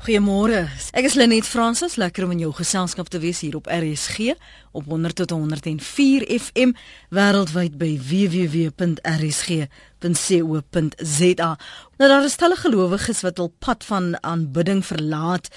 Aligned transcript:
Goeiemôre. 0.00 0.62
Ek 0.96 1.04
is 1.04 1.12
Lenet 1.12 1.44
Fransis, 1.44 1.98
lekker 2.00 2.24
om 2.24 2.30
in 2.32 2.38
jou 2.40 2.54
geselskap 2.56 3.10
te 3.12 3.18
wees 3.20 3.42
hier 3.44 3.58
op 3.58 3.66
RSG 3.68 4.32
op 4.72 4.84
100 4.84 5.14
tot 5.14 5.30
104 5.30 6.40
FM 6.40 6.72
wêreldwyd 7.10 7.78
by 7.78 7.98
www.rsg.co.za. 8.10 8.68
Nou 12.00 12.08
daar 12.08 12.24
is 12.24 12.36
talle 12.40 12.56
gelowiges 12.56 13.20
wat 13.20 13.38
al 13.38 13.50
pad 13.58 13.84
van 13.84 14.14
aanbidding 14.24 14.80
verlaat 14.86 15.50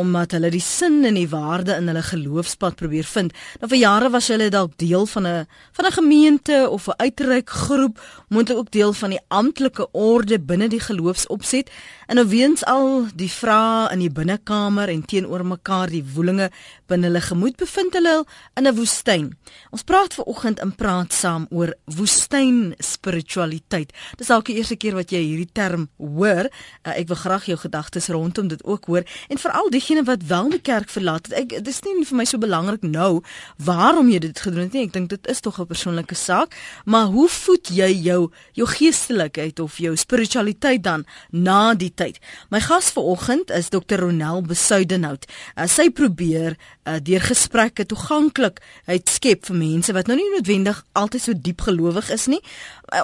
omdat 0.00 0.32
hulle 0.32 0.48
die 0.54 0.62
sin 0.64 1.04
en 1.04 1.18
die 1.18 1.28
waarde 1.28 1.74
in 1.76 1.90
hulle 1.90 2.02
geloofspad 2.02 2.78
probeer 2.80 3.04
vind. 3.04 3.34
Nou 3.60 3.68
vir 3.68 3.80
jare 3.82 4.08
was 4.14 4.30
hulle 4.32 4.48
dalk 4.54 4.78
deel 4.80 5.04
van 5.06 5.26
'n 5.26 5.46
van 5.76 5.84
'n 5.86 5.92
gemeente 5.92 6.68
of 6.70 6.86
'n 6.88 6.96
uitreik 6.96 7.50
groep, 7.50 8.00
moontlik 8.28 8.58
ook 8.58 8.70
deel 8.70 8.92
van 8.92 9.10
die 9.10 9.20
amptelike 9.28 9.90
orde 9.92 10.40
binne 10.40 10.68
die 10.68 10.80
geloofsopset. 10.80 11.70
En 12.06 12.14
nou 12.14 12.28
weens 12.28 12.64
al 12.64 13.06
die 13.14 13.30
vrae 13.30 13.92
in 13.92 13.98
die 13.98 14.10
binnekamer 14.10 14.88
en 14.88 15.04
teenoor 15.04 15.46
mekaar 15.46 15.88
die 15.90 16.04
woelinge 16.14 16.50
binne 16.86 17.06
hulle 17.06 17.20
gemoed 17.20 17.56
bevind 17.56 17.92
hulle 17.92 18.24
in 18.60 18.66
'n 18.66 18.76
woestyn. 18.76 19.26
Ons 19.70 19.82
praat 19.82 20.14
ver 20.14 20.24
oggend 20.24 20.60
in 20.60 20.74
praat 20.74 21.12
saam 21.12 21.46
oor 21.50 21.74
woestyn 21.84 22.74
spiritualiteit. 22.78 23.92
Dis 24.16 24.26
dalk 24.26 24.44
die 24.46 24.56
eerste 24.56 24.76
keer 24.76 24.94
wat 24.94 25.10
jy 25.10 25.22
hierdie 25.24 25.52
term 25.52 25.88
hoor. 25.96 26.50
Uh, 26.84 26.92
ek 26.92 27.08
wil 27.08 27.16
graag 27.16 27.44
jou 27.46 27.56
gedagtes 27.56 28.08
rondom 28.08 28.48
dit 28.48 28.64
ook 28.64 28.84
hoor 28.84 29.04
en 29.28 29.38
veral 29.38 29.70
diegene 29.70 30.04
wat 30.04 30.26
wel 30.28 30.50
die 30.50 30.60
kerk 30.60 30.90
verlaat 30.90 31.26
het. 31.26 31.38
Ek 31.38 31.64
dis 31.64 31.80
nie 31.86 32.04
vir 32.04 32.16
my 32.16 32.24
so 32.24 32.38
belangrik 32.38 32.82
nou 32.82 33.22
waarom 33.56 34.10
jy 34.10 34.18
dit 34.18 34.40
gedoen 34.40 34.68
het 34.68 34.72
nie. 34.72 34.84
Ek 34.88 34.92
dink 34.92 35.08
dit 35.08 35.26
is 35.26 35.40
tog 35.40 35.60
'n 35.60 35.66
persoonlike 35.66 36.14
saak, 36.14 36.54
maar 36.84 37.06
hoe 37.06 37.28
voed 37.28 37.68
jy 37.68 37.90
jou 38.02 38.30
jou 38.52 38.66
geestelikheid 38.66 39.60
of 39.60 39.78
jou 39.78 39.96
spiritualiteit 39.96 40.82
dan 40.82 41.06
na 41.30 41.74
die 41.74 41.92
tyd? 41.94 42.18
My 42.50 42.60
gas 42.60 42.90
vir 42.90 43.02
oggend 43.02 43.50
is 43.50 43.70
Dr. 43.70 44.00
Ronel 44.00 44.42
Besuidenhout. 44.42 45.26
Uh, 45.56 45.66
sy 45.66 45.90
probeer 45.90 46.56
uh, 46.84 46.98
deur 46.98 47.20
gesprekke 47.20 47.86
toeganklik 47.86 48.49
uitskep 48.90 49.46
vir 49.46 49.56
mense 49.56 49.92
wat 49.92 50.10
nou 50.10 50.16
nie 50.18 50.30
noodwendig 50.32 50.82
altyd 50.92 51.22
so 51.22 51.32
diep 51.36 51.60
gelowig 51.60 52.10
is 52.10 52.26
nie 52.26 52.40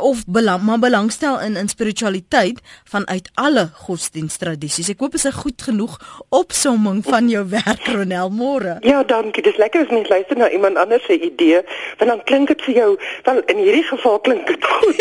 of 0.01 0.25
belang, 0.27 0.63
maar 0.63 0.79
belangstel 0.79 1.41
in 1.41 1.57
in 1.57 1.69
spiritualiteit 1.69 2.61
vanuit 2.85 3.31
alle 3.35 3.69
godsdiensttradisies. 3.73 4.89
Ek 4.89 5.01
hoop 5.01 5.13
dit 5.13 5.25
is 5.25 5.27
'n 5.31 5.41
goed 5.41 5.63
genoeg 5.63 5.95
opsomming 6.29 7.05
van 7.05 7.29
jou 7.29 7.49
werk 7.49 7.87
Ronel 7.87 8.31
Môre. 8.31 8.77
Ja, 8.81 9.03
dankie. 9.03 9.43
Dis 9.43 9.57
lekker 9.57 9.85
as 9.85 9.91
mens 9.91 10.09
luister 10.09 10.37
na 10.37 10.51
iemand 10.51 10.77
anders 10.77 11.05
se 11.05 11.21
idee, 11.21 11.63
want 11.99 12.11
dan 12.11 12.23
klink 12.25 12.49
dit 12.49 12.63
vir 12.63 12.75
jou, 12.75 12.99
wel 13.23 13.43
in 13.47 13.57
hierdie 13.57 13.83
geval 13.83 14.21
klink 14.21 14.47
dit 14.47 14.65
goed. 14.65 15.01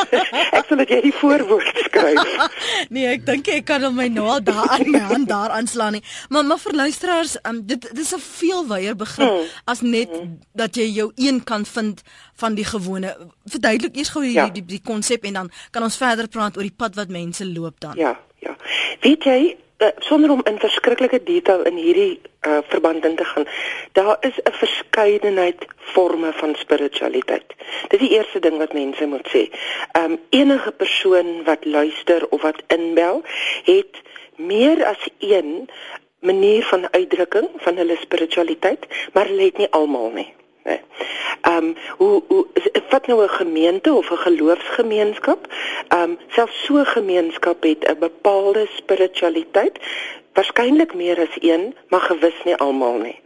ek 0.58 0.64
sal 0.68 0.76
dit 0.76 0.88
jy 0.88 1.00
die 1.00 1.14
voorwoord 1.14 1.76
skryf. 1.84 2.48
nee, 2.94 3.06
ek 3.06 3.26
dink 3.26 3.48
ek 3.48 3.64
kan 3.64 3.82
hom 3.82 3.94
my 3.94 4.08
nou 4.08 4.26
al 4.28 4.42
daar 4.42 4.68
aan 4.68 4.90
my 4.90 4.98
hand 4.98 5.28
daar 5.28 5.50
aanslaan 5.50 5.92
nie. 5.92 6.04
Maar 6.28 6.44
maar 6.44 6.58
vir 6.58 6.72
luisteraars, 6.72 7.36
um, 7.48 7.62
dit 7.66 7.88
dis 7.94 8.14
'n 8.14 8.20
veel 8.20 8.66
wyeer 8.66 8.96
begrip 8.96 9.28
hmm. 9.28 9.46
as 9.64 9.80
net 9.80 10.10
hmm. 10.10 10.38
dat 10.54 10.76
jy 10.76 10.88
jou 10.92 11.12
een 11.16 11.44
kan 11.44 11.64
vind 11.66 12.02
van 12.42 12.58
die 12.58 12.66
gewone. 12.66 13.14
Verduidelik 13.54 13.96
eers 13.96 14.12
gou 14.14 14.24
ja. 14.26 14.48
die 14.50 14.64
die 14.74 14.82
konsep 14.84 15.26
en 15.28 15.40
dan 15.40 15.50
kan 15.70 15.86
ons 15.86 15.98
verder 16.00 16.28
praat 16.28 16.56
oor 16.58 16.66
die 16.66 16.78
pad 16.84 16.98
wat 16.98 17.12
mense 17.14 17.46
loop 17.46 17.80
dan. 17.84 17.98
Ja, 17.98 18.16
ja. 18.42 18.56
Weet 19.00 19.26
jy, 19.28 19.38
uh, 19.82 19.88
sonder 19.98 20.30
om 20.30 20.42
in 20.50 20.58
verskriklike 20.58 21.22
detail 21.26 21.64
in 21.70 21.78
hierdie 21.78 22.20
uh, 22.46 22.58
verband 22.72 23.04
in 23.04 23.16
te 23.16 23.24
gaan, 23.24 23.46
daar 23.98 24.16
is 24.20 24.38
'n 24.42 24.56
verskeidenheid 24.64 25.66
forme 25.94 26.32
van 26.32 26.54
spiritualiteit. 26.54 27.54
Dis 27.88 28.00
die 28.00 28.14
eerste 28.18 28.40
ding 28.40 28.58
wat 28.58 28.72
mense 28.72 29.06
moet 29.06 29.28
sê. 29.34 29.42
Um 30.02 30.18
enige 30.30 30.72
persoon 30.72 31.44
wat 31.44 31.64
luister 31.64 32.28
of 32.28 32.42
wat 32.42 32.62
inbel, 32.66 33.22
het 33.64 34.02
meer 34.36 34.84
as 34.84 35.08
een 35.18 35.68
manier 36.20 36.64
van 36.64 36.92
uitdrukking 36.92 37.48
van 37.56 37.76
hulle 37.76 37.96
spiritualiteit, 38.00 38.86
maar 39.12 39.26
hulle 39.26 39.42
het 39.50 39.58
nie 39.58 39.70
almal 39.70 40.10
nie. 40.10 40.30
Nee. 40.64 40.80
Ehm 41.40 41.56
um, 41.56 41.76
hoe 41.96 42.22
hoe 42.26 42.46
wat 42.90 43.06
nou 43.06 43.22
'n 43.24 43.28
gemeente 43.28 43.92
of 43.92 44.10
'n 44.10 44.16
geloofsgemeenskap? 44.16 45.46
Ehm 45.88 46.02
um, 46.02 46.18
selfs 46.28 46.64
so 46.64 46.74
'n 46.76 46.86
gemeenskap 46.86 47.62
het 47.62 47.84
'n 47.88 47.98
bepaalde 47.98 48.66
spiritualiteit, 48.76 49.78
waarskynlik 50.32 50.94
meer 50.94 51.18
as 51.18 51.36
een, 51.40 51.74
maar 51.88 52.00
gewis 52.00 52.38
nie 52.44 52.56
almal 52.56 52.98
nie. 52.98 53.20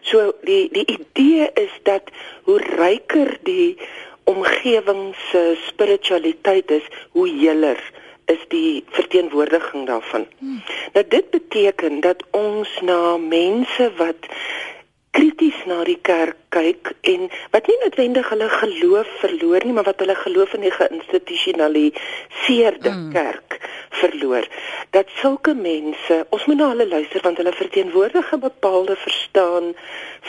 So 0.00 0.32
die 0.42 0.68
die 0.72 0.86
idee 0.98 1.50
is 1.54 1.74
dat 1.82 2.02
hoe 2.42 2.58
ryker 2.58 3.38
die 3.42 3.76
omgewing 4.24 5.14
se 5.30 5.58
spiritualiteit 5.66 6.70
is, 6.70 6.86
hoe 7.10 7.28
heeler 7.28 7.90
is 8.24 8.42
die 8.48 8.84
verteenwoordiging 8.90 9.86
daarvan. 9.86 10.26
Hmm. 10.38 10.62
Nou 10.92 11.04
dit 11.08 11.30
beteken 11.30 12.00
dat 12.00 12.24
ons 12.30 12.80
na 12.80 13.16
mense 13.16 13.92
wat 13.96 14.26
krities 15.10 15.58
na 15.66 15.82
die 15.84 15.98
kerk 16.06 16.36
kyk 16.54 16.92
en 17.10 17.26
wat 17.54 17.66
nie 17.66 17.78
noodwendig 17.82 18.28
hulle 18.32 18.48
geloof 18.52 19.08
verloor 19.22 19.60
nie, 19.64 19.74
maar 19.74 19.88
wat 19.88 20.00
hulle 20.02 20.16
geloof 20.18 20.50
in 20.58 20.64
die 20.66 20.74
geïnstitusionaliseerde 20.74 22.90
mm. 22.90 23.08
kerk 23.14 23.50
verloor. 24.00 24.44
Dat 24.94 25.08
sulke 25.20 25.52
mense, 25.54 26.26
ons 26.30 26.44
moet 26.46 26.58
na 26.60 26.68
hulle 26.72 26.88
luister 26.88 27.20
want 27.26 27.38
hulle 27.42 27.54
verteenwoordig 27.58 28.26
'n 28.34 28.46
bepaalde 28.46 28.96
verstaan 28.96 29.64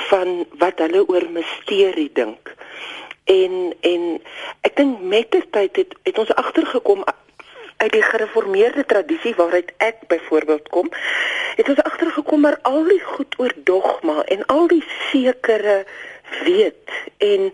van 0.10 0.28
wat 0.64 0.78
hulle 0.84 1.02
oor 1.08 1.26
misterie 1.30 2.12
dink. 2.14 2.44
En 3.26 3.74
en 3.82 4.22
ek 4.62 4.76
dink 4.76 5.02
met 5.02 5.32
die 5.32 5.50
tyd 5.50 5.76
het, 5.76 5.96
het 6.04 6.18
ons 6.18 6.34
agtergekom 6.34 7.04
uit 7.78 7.92
die 7.92 8.06
gereformeerde 8.06 8.86
tradisie 8.86 9.36
waaruit 9.36 9.74
ek 9.78 9.96
byvoorbeeld 10.08 10.70
kom, 10.70 10.90
het 11.62 11.70
ons 11.70 11.84
agtergekom 11.84 12.42
maar 12.42 12.58
al 12.62 12.84
die 12.84 13.02
goed 13.04 13.36
oor 13.38 13.54
dogma 13.64 14.24
en 14.34 14.46
al 14.46 14.68
die 14.68 14.84
sekere 15.12 15.84
weet 16.44 16.90
en 17.18 17.52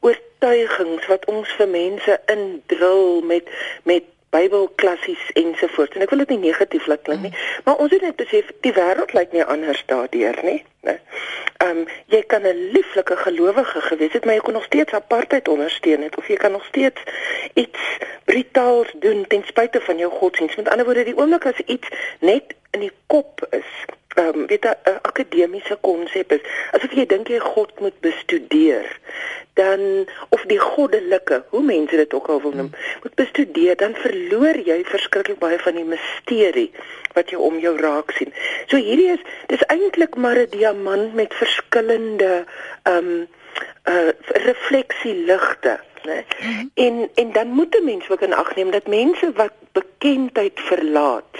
oortuigings 0.00 1.06
wat 1.12 1.26
ons 1.28 1.52
vir 1.58 1.68
mense 1.68 2.16
indrul 2.32 3.20
met 3.32 3.52
met 3.84 4.08
Bybelklassies 4.30 5.30
ensovoorts. 5.32 5.96
En 5.96 6.04
ek 6.04 6.10
wil 6.10 6.22
dit 6.22 6.34
nie 6.36 6.50
negatief 6.50 6.86
laat 6.86 7.02
klink 7.02 7.22
nie, 7.26 7.32
mm. 7.34 7.62
maar 7.64 7.80
ons 7.82 7.90
het 7.90 8.02
net 8.06 8.16
besef 8.16 8.52
die 8.66 8.72
wêreld 8.76 9.12
lyk 9.16 9.32
nie 9.34 9.44
anders 9.44 9.82
daardeur 9.86 10.38
nie, 10.46 10.60
né? 10.86 10.98
Ehm 11.60 11.82
um, 11.82 11.88
jy 12.08 12.22
kan 12.26 12.46
'n 12.46 12.70
lieflike 12.72 13.16
gelowige 13.16 13.80
gewees 13.80 14.12
het, 14.12 14.24
maar 14.24 14.34
jy 14.34 14.40
kon 14.40 14.56
nog 14.56 14.64
steeds 14.64 14.92
apartheid 14.92 15.48
ondersteun 15.48 16.02
het 16.02 16.16
of 16.16 16.28
jy 16.28 16.36
kan 16.36 16.52
nog 16.52 16.64
steeds 16.64 17.00
iets 17.54 17.80
brutaals 18.24 18.92
doen 18.94 19.26
ten 19.26 19.42
spyte 19.44 19.80
van 19.80 19.96
jou 19.96 20.12
godsdienst. 20.12 20.56
Met 20.56 20.68
ander 20.68 20.84
woorde, 20.84 21.04
die 21.04 21.16
oomblik 21.16 21.46
as 21.46 21.60
iets 21.66 21.88
net 22.20 22.54
in 22.70 22.80
die 22.80 22.92
kop 23.06 23.46
is, 23.50 23.70
ehm 24.14 24.38
um, 24.38 24.46
weet 24.46 24.64
'n 24.64 24.98
akademiese 25.02 25.78
konsep 25.80 26.32
is, 26.32 26.40
asof 26.72 26.92
jy 26.92 27.06
dink 27.06 27.28
jy 27.28 27.38
God 27.38 27.80
moet 27.80 28.00
bestudeer, 28.00 28.98
dan 29.54 30.06
of 30.28 30.42
die 30.50 30.58
goddelike, 30.58 31.44
hoe 31.48 31.62
mense 31.62 31.96
dit 31.96 32.14
ook 32.14 32.28
al 32.28 32.40
wil 32.42 32.50
noem, 32.50 32.72
hmm. 32.72 33.00
moet 33.02 33.14
bestudeer, 33.14 33.76
dan 33.76 33.94
verloor 33.94 34.58
jy 34.64 34.84
verskriklik 34.84 35.38
baie 35.38 35.58
van 35.58 35.74
die 35.74 35.84
misterie 35.84 36.70
wat 37.14 37.30
jy 37.30 37.36
om 37.36 37.58
jou 37.58 37.76
raak 37.78 38.10
sien. 38.10 38.32
So 38.66 38.76
hierdie 38.76 39.12
is 39.14 39.22
dis 39.46 39.62
eintlik 39.66 40.16
maar 40.16 40.38
'n 40.38 40.50
diamant 40.50 41.14
met 41.14 41.34
verskillende 41.34 42.44
ehm 42.82 42.96
um, 42.96 43.28
uh 43.88 44.10
refleksieligte 44.46 45.78
né? 46.04 46.24
Mm 46.40 46.52
-hmm. 46.52 46.70
En 46.74 47.10
en 47.14 47.32
dan 47.32 47.48
moet 47.48 47.74
'n 47.74 47.84
mens 47.84 48.10
ook 48.10 48.20
in 48.20 48.34
ag 48.34 48.54
neem 48.54 48.70
dat 48.70 48.86
mense 48.86 49.32
wat 49.34 49.52
bekendheid 49.72 50.60
verlaat, 50.60 51.34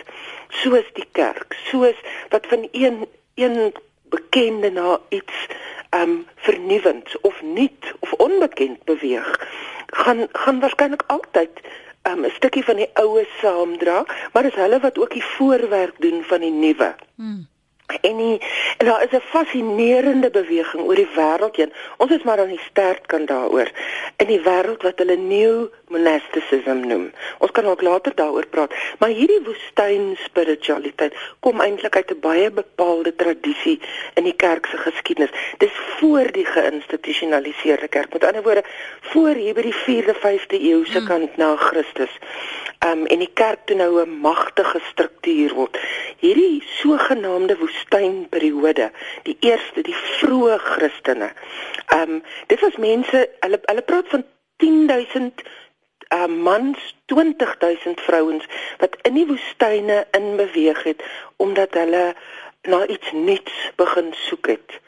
soos 0.50 0.86
die 0.92 1.06
kerk, 1.12 1.56
soos 1.70 1.96
wat 2.28 2.46
van 2.46 2.68
een 2.72 3.06
een 3.34 3.72
bekende 4.10 4.70
na 4.70 4.98
iets 5.08 5.46
um 5.90 6.26
vernuwend 6.36 7.20
of 7.20 7.42
nuut 7.42 7.94
of 7.98 8.12
onbekend 8.12 8.84
beweeg, 8.84 9.48
gaan 9.86 10.28
gaan 10.32 10.60
waarskynlik 10.60 11.02
altyd 11.06 11.50
um 12.02 12.24
'n 12.24 12.30
stukkie 12.30 12.64
van 12.64 12.76
die 12.76 12.90
oue 12.94 13.26
saamdra, 13.40 14.04
maar 14.32 14.42
dis 14.42 14.54
hulle 14.54 14.80
wat 14.80 14.98
ook 14.98 15.12
die 15.12 15.24
voorwerk 15.24 15.94
doen 15.98 16.22
van 16.24 16.40
die 16.40 16.52
nuwe. 16.52 16.94
Mm. 17.14 17.48
En 18.00 18.16
die, 18.16 18.40
en 18.76 18.86
daar 18.86 19.02
is 19.02 19.10
'n 19.10 19.20
fascinerende 19.20 20.30
beweging 20.30 20.82
oor 20.82 20.94
die 20.94 21.14
wêreld 21.14 21.56
heen. 21.56 21.72
Ons 21.96 22.10
is 22.10 22.22
maar 22.22 22.40
aan 22.40 22.48
die 22.48 22.66
sterkkant 22.70 23.28
daaroor 23.28 23.70
in 24.16 24.26
die 24.26 24.40
wêreld 24.40 24.82
wat 24.82 24.98
hulle 24.98 25.16
new 25.16 25.66
monasticism 25.90 26.86
noem. 26.86 27.10
Ons 27.38 27.50
kan 27.56 27.66
ook 27.66 27.82
later 27.82 28.14
daaroor 28.14 28.46
praat, 28.46 28.74
maar 28.98 29.12
hierdie 29.14 29.40
woestyn 29.44 30.14
spiritualiteit 30.24 31.16
kom 31.40 31.60
eintlik 31.60 31.96
uit 31.96 32.10
'n 32.14 32.20
baie 32.20 32.50
bepaalde 32.50 33.14
tradisie 33.16 33.80
in 34.14 34.24
die 34.24 34.36
kerk 34.36 34.66
se 34.66 34.76
geskiedenis. 34.76 35.34
Dis 35.58 35.76
voor 35.98 36.32
die 36.32 36.44
geïnstitusionaliseerde 36.44 37.88
kerk. 37.88 38.12
Met 38.12 38.24
ander 38.24 38.42
woorde, 38.42 38.64
voor 39.00 39.34
hier 39.34 39.54
by 39.54 39.62
die 39.62 39.78
4de, 39.86 40.14
5de 40.14 40.58
eeu 40.60 40.84
se 40.84 40.98
hmm. 40.98 41.06
kant 41.06 41.36
na 41.36 41.56
Christus. 41.56 42.18
Um 42.86 43.06
en 43.06 43.18
die 43.18 43.32
kerk 43.34 43.66
toe 43.66 43.76
nou 43.76 44.00
'n 44.00 44.20
magtige 44.20 44.80
struktuur 44.90 45.54
word. 45.54 45.78
Hierdie 46.18 46.62
sogenaamde 46.66 47.56
woestynperiode, 47.58 48.90
die 49.22 49.36
eerste, 49.40 49.82
die 49.82 49.96
vroeë 50.18 50.58
Christene. 50.58 51.32
Um 51.94 52.22
dit 52.46 52.60
was 52.60 52.76
mense, 52.76 53.28
hulle 53.40 53.60
hulle 53.64 53.82
praat 53.82 54.08
van 54.08 54.24
10000 54.56 55.42
uh, 56.14 56.26
mans 56.26 56.94
20000 57.04 58.00
vrouens 58.00 58.44
wat 58.78 58.96
in 59.02 59.14
die 59.14 59.26
woestyne 59.26 60.06
in 60.10 60.36
beweeg 60.36 60.82
het 60.82 61.02
omdat 61.36 61.74
hulle 61.74 62.14
na 62.62 62.86
iets 62.86 63.12
nuuts 63.12 63.70
begin 63.76 64.12
soek 64.12 64.46
het 64.46 64.80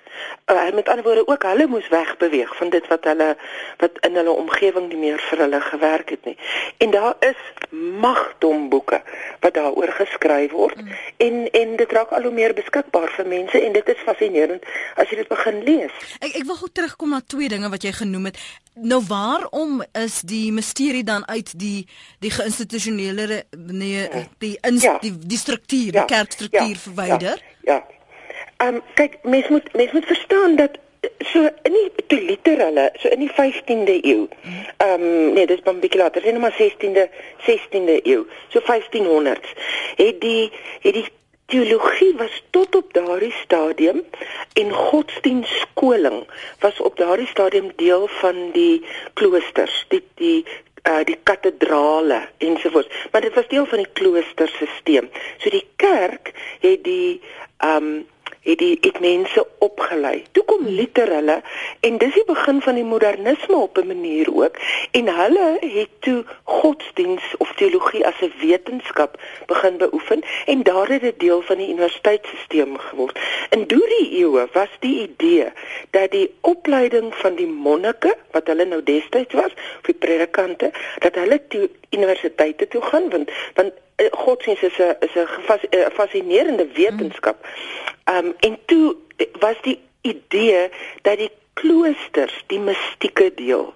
uh, 0.47 0.75
met 0.75 0.89
ander 0.89 1.05
woorde 1.05 1.27
ook 1.27 1.43
hulle 1.43 1.67
moes 1.67 1.89
wegbeweeg 1.89 2.57
van 2.57 2.71
dit 2.71 2.87
wat 2.87 3.05
hulle 3.05 3.37
wat 3.77 3.99
in 4.01 4.15
hulle 4.15 4.31
omgewing 4.31 4.89
nie 4.89 4.99
meer 4.99 5.21
vir 5.31 5.45
hulle 5.45 5.61
gewerk 5.61 6.11
het 6.11 6.25
nie. 6.25 6.37
En 6.79 6.91
daar 6.91 7.15
is 7.21 7.41
magdom 7.71 8.69
boeke 8.69 9.03
wat 9.41 9.55
daaroor 9.55 9.93
geskryf 9.93 10.51
word 10.51 10.77
mm. 10.77 10.89
en 11.17 11.51
en 11.51 11.77
dit 11.77 11.93
raak 11.93 12.11
al 12.11 12.23
hoe 12.23 12.33
meer 12.33 12.55
beskikbaar 12.55 13.09
vir 13.17 13.27
mense 13.27 13.61
en 13.61 13.73
dit 13.73 13.89
is 13.89 14.03
fascinerend 14.05 14.67
as 14.97 15.09
jy 15.11 15.23
dit 15.23 15.29
begin 15.29 15.63
lees. 15.69 16.03
Ek 16.21 16.37
ek 16.43 16.45
wil 16.49 16.61
gou 16.61 16.71
terugkom 16.73 17.17
na 17.17 17.23
twee 17.27 17.49
dinge 17.49 17.71
wat 17.73 17.87
jy 17.87 17.95
genoem 18.03 18.31
het. 18.31 18.43
Nou 18.75 19.03
waarom 19.09 19.83
is 20.01 20.21
die 20.25 20.53
misterie 20.53 21.05
dan 21.05 21.27
uit 21.29 21.53
die 21.59 21.87
die 22.25 22.31
geïnstitusionele 22.33 23.43
nee 23.57 24.05
ja. 24.05 24.27
die 24.39 24.55
ins, 24.69 24.85
ja. 24.85 24.99
die 25.03 25.13
die 25.19 25.39
struktuur, 25.39 25.93
ja. 25.93 26.01
die 26.01 26.09
kerkstruktuur 26.15 26.77
ja. 26.77 26.85
verwyder? 26.87 27.43
Ja. 27.65 27.75
ja. 27.75 28.02
Ehm 28.63 28.75
um, 28.75 28.83
kyk, 28.95 29.19
mens 29.23 29.49
moet 29.49 29.73
mens 29.73 29.93
moet 29.93 30.05
verstaan 30.07 30.57
dat 30.57 30.79
so 31.19 31.49
in 31.63 31.73
die 31.73 32.07
toe 32.07 32.21
literale, 32.21 32.91
so 32.95 33.09
in 33.09 33.19
die 33.19 33.31
15de 33.31 33.97
eeu. 34.07 34.29
Ehm 34.77 35.03
um, 35.03 35.33
nee, 35.35 35.47
dis 35.47 35.63
bietjie 35.63 35.99
later, 36.01 36.23
sien 36.23 36.39
maar 36.41 36.55
16de 36.55 37.09
16de 37.49 37.97
eeu. 38.03 38.23
So 38.55 38.63
1500s 38.69 39.51
het 39.97 40.21
die 40.21 40.53
het 40.85 40.95
die 40.95 41.09
teologie 41.47 42.13
was 42.17 42.43
tot 42.51 42.75
op 42.75 42.93
daardie 42.95 43.33
stadium 43.41 44.05
en 44.53 44.71
godsdienstskoling 44.73 46.23
was 46.63 46.81
op 46.81 46.97
daardie 46.97 47.27
stadium 47.27 47.73
deel 47.77 48.07
van 48.23 48.51
die 48.53 48.85
kloosters, 49.15 49.85
die 49.89 50.05
die 50.15 50.47
uh 50.83 51.03
die 51.07 51.19
katedrale 51.23 52.29
ensovoorts 52.39 52.89
maar 53.11 53.21
dit 53.21 53.35
was 53.35 53.49
deel 53.49 53.67
van 53.67 53.79
die 53.79 53.93
kloosterstelsel. 53.93 55.11
So 55.39 55.51
die 55.51 55.67
kerk 55.77 56.33
het 56.61 56.85
die 56.85 57.21
ehm 57.59 57.91
um, 57.91 58.11
het 58.41 58.59
die 58.59 58.79
het 58.81 59.01
mense 59.01 59.47
opgelei. 59.59 60.25
Toe 60.33 60.45
kom 60.45 60.67
Luther 60.67 61.09
hulle 61.15 61.43
en 61.81 61.99
dis 61.99 62.15
die 62.15 62.25
begin 62.27 62.61
van 62.61 62.75
die 62.75 62.85
modernisme 62.85 63.57
op 63.57 63.79
'n 63.79 63.87
manier 63.87 64.35
ook 64.35 64.57
en 64.91 65.09
hulle 65.17 65.57
het 65.61 65.89
toe 66.01 66.25
godsdiens 66.43 67.23
of 67.39 67.53
teologie 67.55 68.07
as 68.07 68.21
'n 68.21 68.33
wetenskap 68.41 69.21
begin 69.47 69.77
beoefen 69.77 70.21
en 70.47 70.63
daar 70.63 70.89
het 70.89 71.01
dit 71.01 71.21
deel 71.21 71.43
van 71.43 71.57
die 71.57 71.69
universiteitstelsel 71.69 72.77
geword. 72.79 73.19
In 73.51 73.67
daardie 73.67 74.11
eeue 74.19 74.49
was 74.53 74.69
die 74.79 75.01
idee 75.09 75.53
dat 75.91 76.11
die 76.11 76.35
opleiding 76.41 77.15
van 77.15 77.35
die 77.35 77.47
monnike 77.47 78.17
wat 78.31 78.47
hulle 78.47 78.65
nou 78.65 78.83
destyds 78.83 79.35
was, 79.35 79.53
of 79.53 79.83
die 79.83 79.95
predikante, 79.95 80.71
dat 80.99 81.15
hulle 81.15 81.41
toe 81.49 81.71
universiteite 81.91 82.69
toe 82.69 82.83
gaan 82.83 83.11
want 83.11 83.31
want 83.55 83.73
eh, 83.97 84.07
godsdiens 84.11 84.63
is 84.63 84.79
'n 84.79 84.97
is 85.01 85.15
'n 85.15 85.91
fascinerende 85.91 86.67
wetenskap. 86.75 87.39
Hmm 87.43 87.93
Ehm 88.05 88.27
um, 88.27 88.35
en 88.41 88.59
toe 88.67 88.97
was 89.39 89.57
die 89.63 89.81
idee 90.01 90.69
dat 91.03 91.19
die 91.19 91.31
kloosters 91.53 92.45
die 92.47 92.59
mistieke 92.59 93.33
deel 93.35 93.75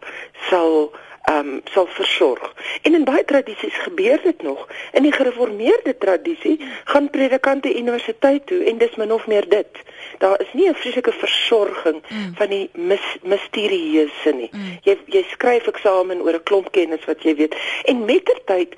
sal 0.49 0.93
ehm 1.23 1.49
um, 1.49 1.61
sal 1.71 1.87
versorg. 1.87 2.55
En 2.83 2.95
in 2.95 3.05
baie 3.05 3.25
tradisies 3.25 3.79
gebeur 3.83 4.21
dit 4.23 4.43
nog. 4.43 4.69
In 4.93 5.03
die 5.03 5.13
gereformeerde 5.13 5.99
tradisie 5.99 6.61
gaan 6.85 7.11
predikante 7.11 7.79
universiteit 7.79 8.47
toe 8.47 8.65
en 8.65 8.79
dis 8.79 8.95
min 8.95 9.13
of 9.13 9.27
meer 9.27 9.49
dit. 9.49 9.83
Daar 10.19 10.41
is 10.41 10.53
nie 10.53 10.69
'n 10.69 10.75
vreeslike 10.75 11.13
versorging 11.13 12.03
mm. 12.09 12.35
van 12.35 12.49
die 12.49 12.71
mis, 12.73 13.07
misterieuse 13.23 14.33
nie. 14.33 14.51
Mm. 14.53 14.79
Jy 14.83 14.99
jy 15.07 15.25
skryf 15.31 15.67
eksamen 15.67 16.23
oor 16.23 16.35
'n 16.35 16.43
klomp 16.43 16.71
kennis 16.71 17.05
wat 17.05 17.23
jy 17.23 17.35
weet. 17.35 17.57
En 17.85 18.05
mettertyd 18.05 18.75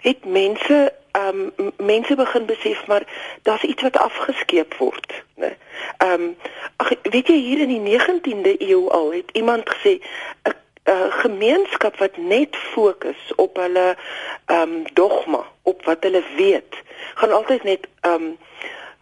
het 0.00 0.24
mense 0.24 0.92
ehm 1.10 1.50
um, 1.56 1.72
mense 1.76 2.14
begin 2.14 2.44
besef 2.46 2.86
maar 2.86 3.02
daar's 3.42 3.62
iets 3.62 3.82
wat 3.82 3.96
afgeskeep 3.98 4.74
word, 4.74 5.12
né? 5.34 5.56
Ehm 5.98 6.12
um, 6.12 6.36
ag 6.76 6.92
weet 7.02 7.26
jy 7.26 7.34
hier 7.34 7.60
in 7.60 7.72
die 7.74 7.98
19de 7.98 8.54
eeu 8.58 8.88
al 8.88 9.12
het 9.12 9.30
iemand 9.32 9.70
gesê 9.70 9.98
'n 10.42 10.54
'n 10.84 11.10
gemeenskap 11.10 11.96
wat 11.96 12.16
net 12.16 12.56
fokus 12.56 13.32
op 13.36 13.56
hulle 13.56 13.96
ehm 14.46 14.62
um, 14.62 14.84
dogma, 14.92 15.44
op 15.62 15.84
wat 15.84 16.02
hulle 16.02 16.22
weet, 16.36 16.74
gaan 17.14 17.32
altyd 17.32 17.62
net 17.62 17.86
ehm 18.00 18.14
um, 18.14 18.38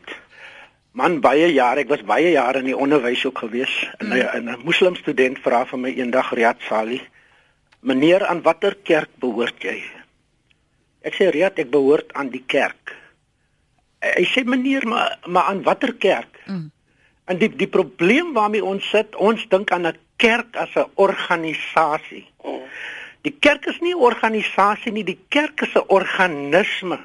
Man 0.91 1.19
baie 1.21 1.51
jare, 1.53 1.81
ek 1.81 1.89
was 1.89 2.01
baie 2.01 2.31
jare 2.31 2.59
in 2.59 2.65
die 2.65 2.77
onderwys 2.77 3.25
ook 3.25 3.37
gewees. 3.37 3.73
Mm. 3.99 4.13
'n 4.13 4.49
'n 4.49 4.59
moslim 4.63 4.95
student 4.95 5.39
vra 5.39 5.65
van 5.65 5.81
my 5.81 5.89
eendag 5.89 6.31
Riyad 6.33 6.61
Sali: 6.67 7.01
"Meneer, 7.81 8.25
aan 8.25 8.41
watter 8.41 8.75
kerk 8.83 9.09
behoort 9.19 9.61
jy?" 9.63 9.83
Ek 11.01 11.13
sê 11.13 11.29
Riyad, 11.29 11.59
ek 11.59 11.69
behoort 11.69 12.13
aan 12.13 12.29
die 12.29 12.43
kerk 12.47 12.98
hy 13.99 14.25
sê 14.25 14.43
meneer 14.43 14.87
maar 14.87 15.17
maar 15.27 15.51
aan 15.51 15.63
watter 15.63 15.93
kerk? 15.93 16.43
Mm. 16.45 16.71
En 17.25 17.37
die 17.37 17.49
die 17.55 17.67
probleem 17.67 18.33
waarmee 18.33 18.63
ons 18.63 18.89
sit, 18.89 19.15
ons 19.15 19.47
dink 19.49 19.71
aan 19.71 19.87
'n 19.87 19.97
kerk 20.17 20.55
as 20.55 20.75
'n 20.75 20.89
organisasie. 20.95 22.27
Mm. 22.43 22.61
Die 23.21 23.35
kerk 23.39 23.65
is 23.65 23.79
nie 23.79 23.93
'n 23.93 24.05
organisasie 24.11 24.91
nie, 24.91 25.03
die 25.03 25.19
kerk 25.29 25.61
is 25.61 25.75
'n 25.75 25.87
organisme. 25.87 26.99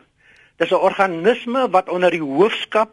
Dis 0.56 0.70
'n 0.70 0.74
organisme 0.88 1.70
wat 1.70 1.88
onder 1.88 2.10
die 2.10 2.22
hoofskap 2.22 2.90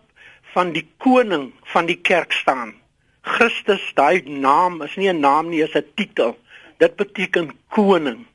van 0.53 0.71
die 0.71 0.87
koning 0.97 1.53
van 1.63 1.85
die 1.85 2.01
kerk 2.01 2.31
staan. 2.31 2.73
Christus, 3.21 3.91
daai 3.93 4.23
naam 4.25 4.81
is 4.81 4.95
nie 4.95 5.09
'n 5.09 5.19
naam 5.19 5.49
nie, 5.49 5.61
is 5.61 5.75
'n 5.75 5.85
titel. 5.95 6.37
Dit 6.77 6.95
beteken 6.95 7.51
koning. 7.69 8.25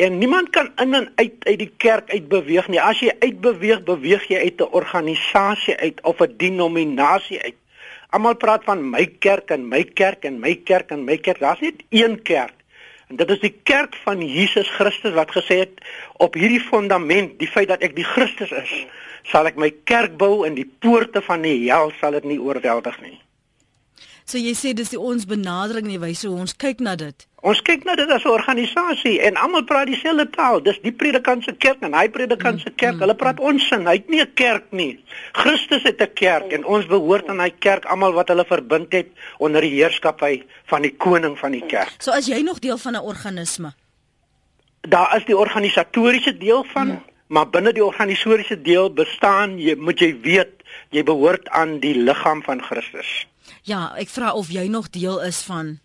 En 0.00 0.18
niemand 0.18 0.50
kan 0.50 0.70
in 0.76 0.94
en 0.94 1.12
uit 1.14 1.32
uit 1.40 1.58
die 1.58 1.72
kerk 1.76 2.10
uit 2.10 2.28
beweeg 2.28 2.68
nie. 2.72 2.80
As 2.80 3.02
jy 3.04 3.12
uitbeweeg, 3.20 3.82
beweeg 3.84 4.22
jy 4.32 4.38
uit 4.46 4.62
'n 4.64 4.72
organisasie 4.80 5.76
uit 5.76 6.00
of 6.02 6.22
'n 6.24 6.34
denominasie 6.36 7.40
uit. 7.42 7.58
Almal 8.08 8.36
praat 8.36 8.64
van 8.64 8.90
my 8.90 9.06
kerk 9.18 9.50
en 9.50 9.68
my 9.68 9.84
kerk 9.84 10.24
en 10.24 10.40
my 10.40 10.54
kerk 10.54 10.90
en 10.90 11.04
my 11.04 11.16
kerk. 11.16 11.38
Daar's 11.38 11.60
net 11.60 11.84
een 11.90 12.22
kerk. 12.22 12.56
En 13.08 13.16
dit 13.16 13.30
is 13.30 13.40
die 13.40 13.54
kerk 13.62 13.94
van 14.04 14.26
Jesus 14.26 14.68
Christus 14.68 15.12
wat 15.12 15.30
gesê 15.30 15.58
het 15.58 15.84
op 16.16 16.34
hierdie 16.34 16.60
fondament, 16.60 17.38
die 17.38 17.48
feit 17.48 17.68
dat 17.68 17.82
ek 17.82 17.96
die 17.96 18.04
Christus 18.04 18.50
is, 18.50 18.86
sal 19.22 19.46
ek 19.46 19.56
my 19.56 19.70
kerk 19.84 20.16
bou 20.16 20.46
en 20.46 20.54
die 20.54 20.70
poorte 20.78 21.22
van 21.22 21.42
die 21.42 21.70
hel 21.70 21.92
sal 22.00 22.10
dit 22.10 22.24
nie 22.24 22.40
oorweldig 22.40 23.00
nie. 23.00 23.18
So 24.24 24.38
jy 24.38 24.52
sê 24.54 24.74
dis 24.74 24.92
die 24.92 25.00
ons 25.00 25.26
benadering 25.26 25.86
nie 25.86 25.98
wyse 25.98 26.28
hoe 26.28 26.38
ons 26.38 26.56
kyk 26.56 26.80
na 26.80 26.96
dit. 26.96 27.26
Ons 27.40 27.62
kyk 27.64 27.86
na 27.88 27.94
dit 27.96 28.10
as 28.12 28.24
'n 28.24 28.28
organisasie 28.28 29.20
en 29.20 29.36
almal 29.36 29.64
praat 29.64 29.86
dieselfde 29.86 30.28
taal. 30.30 30.60
Dis 30.60 30.78
die 30.82 30.92
predikant 30.92 31.44
se 31.44 31.52
kerk 31.52 31.80
en 31.80 31.94
hy 31.94 32.08
predikant 32.08 32.60
se 32.60 32.70
kerk. 32.70 33.00
Hulle 33.00 33.14
praat 33.14 33.40
ons 33.40 33.68
sin. 33.68 33.86
Hy 33.86 33.96
het 33.96 34.08
nie 34.08 34.20
'n 34.20 34.34
kerk 34.34 34.72
nie. 34.72 34.98
Christus 35.32 35.82
het 35.82 36.00
'n 36.00 36.12
kerk 36.14 36.52
en 36.52 36.64
ons 36.64 36.86
behoort 36.86 37.28
aan 37.28 37.40
hy 37.40 37.50
kerk 37.50 37.84
almal 37.84 38.12
wat 38.12 38.28
hulle 38.28 38.44
verbind 38.44 38.92
het 38.92 39.08
onder 39.38 39.60
die 39.60 39.70
heerskappy 39.70 40.42
van 40.66 40.82
die 40.82 40.94
koning 40.96 41.38
van 41.38 41.52
die 41.52 41.66
kerk. 41.66 41.94
So 41.98 42.10
as 42.10 42.26
jy 42.26 42.42
nog 42.42 42.58
deel 42.58 42.78
van 42.78 42.92
'n 42.92 43.02
organisme. 43.02 43.72
Daar 44.80 45.16
is 45.16 45.24
die 45.24 45.36
organisatoriese 45.36 46.38
deel 46.38 46.64
van, 46.64 46.88
ja. 46.88 47.02
maar 47.28 47.50
binne 47.50 47.72
die 47.72 47.84
organisatoriese 47.84 48.62
deel 48.62 48.92
bestaan 48.92 49.58
jy 49.58 49.74
moet 49.76 49.98
jy 49.98 50.20
weet 50.20 50.62
jy 50.90 51.02
behoort 51.02 51.48
aan 51.48 51.78
die 51.80 51.94
liggaam 51.94 52.42
van 52.42 52.62
Christus. 52.62 53.26
Ja, 53.62 53.94
ek 53.96 54.08
vra 54.08 54.32
of 54.32 54.50
jy 54.50 54.66
nog 54.68 54.90
deel 54.90 55.22
is 55.22 55.42
van 55.42 55.78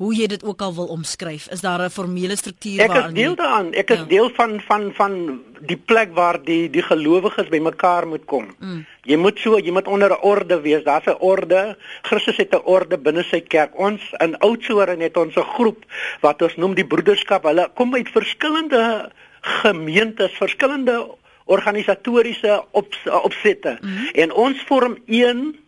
hoe 0.00 0.14
jy 0.16 0.26
dit 0.32 0.44
ook 0.48 0.62
al 0.64 0.72
wil 0.74 0.86
omskryf. 0.94 1.46
Is 1.52 1.60
daar 1.60 1.82
'n 1.84 1.90
formele 1.90 2.36
struktuur 2.36 2.86
waar 2.86 2.96
Ek 2.96 3.06
is 3.06 3.12
deel 3.12 3.34
daaraan. 3.34 3.72
Ek 3.72 3.90
is 3.90 3.98
ja. 3.98 4.04
deel 4.04 4.30
van 4.30 4.60
van 4.60 4.92
van 4.94 5.42
die 5.60 5.76
plek 5.76 6.14
waar 6.14 6.42
die 6.42 6.70
die 6.70 6.82
gelowiges 6.82 7.48
bymekaar 7.48 8.06
moet 8.06 8.24
kom. 8.24 8.46
Mm. 8.58 8.86
Jy 9.02 9.16
moet 9.16 9.38
so, 9.38 9.58
jy 9.58 9.70
moet 9.70 9.86
onder 9.86 10.10
'n 10.10 10.22
orde 10.22 10.60
wees. 10.60 10.84
Daar's 10.84 11.06
'n 11.06 11.20
orde. 11.20 11.76
Christus 12.02 12.36
het 12.36 12.54
'n 12.54 12.64
orde 12.64 12.98
binne 12.98 13.22
sy 13.22 13.40
kerk. 13.40 13.78
Ons 13.78 14.00
in 14.18 14.38
Oudtshoorn 14.38 15.00
het 15.00 15.16
ons 15.16 15.36
'n 15.36 15.52
groep 15.56 15.84
wat 16.20 16.42
ons 16.42 16.56
noem 16.56 16.74
die 16.74 16.86
broederskap. 16.86 17.42
Hulle 17.42 17.70
kom 17.74 17.94
uit 17.94 18.08
verskillende 18.08 19.10
gemeentes, 19.40 20.32
verskillende 20.32 21.06
organisatoriese 21.44 22.64
op, 22.70 22.94
opsette. 23.22 23.78
Mm 23.80 23.88
-hmm. 23.88 24.08
En 24.12 24.32
ons 24.32 24.62
vorm 24.66 24.98
een 25.06 25.58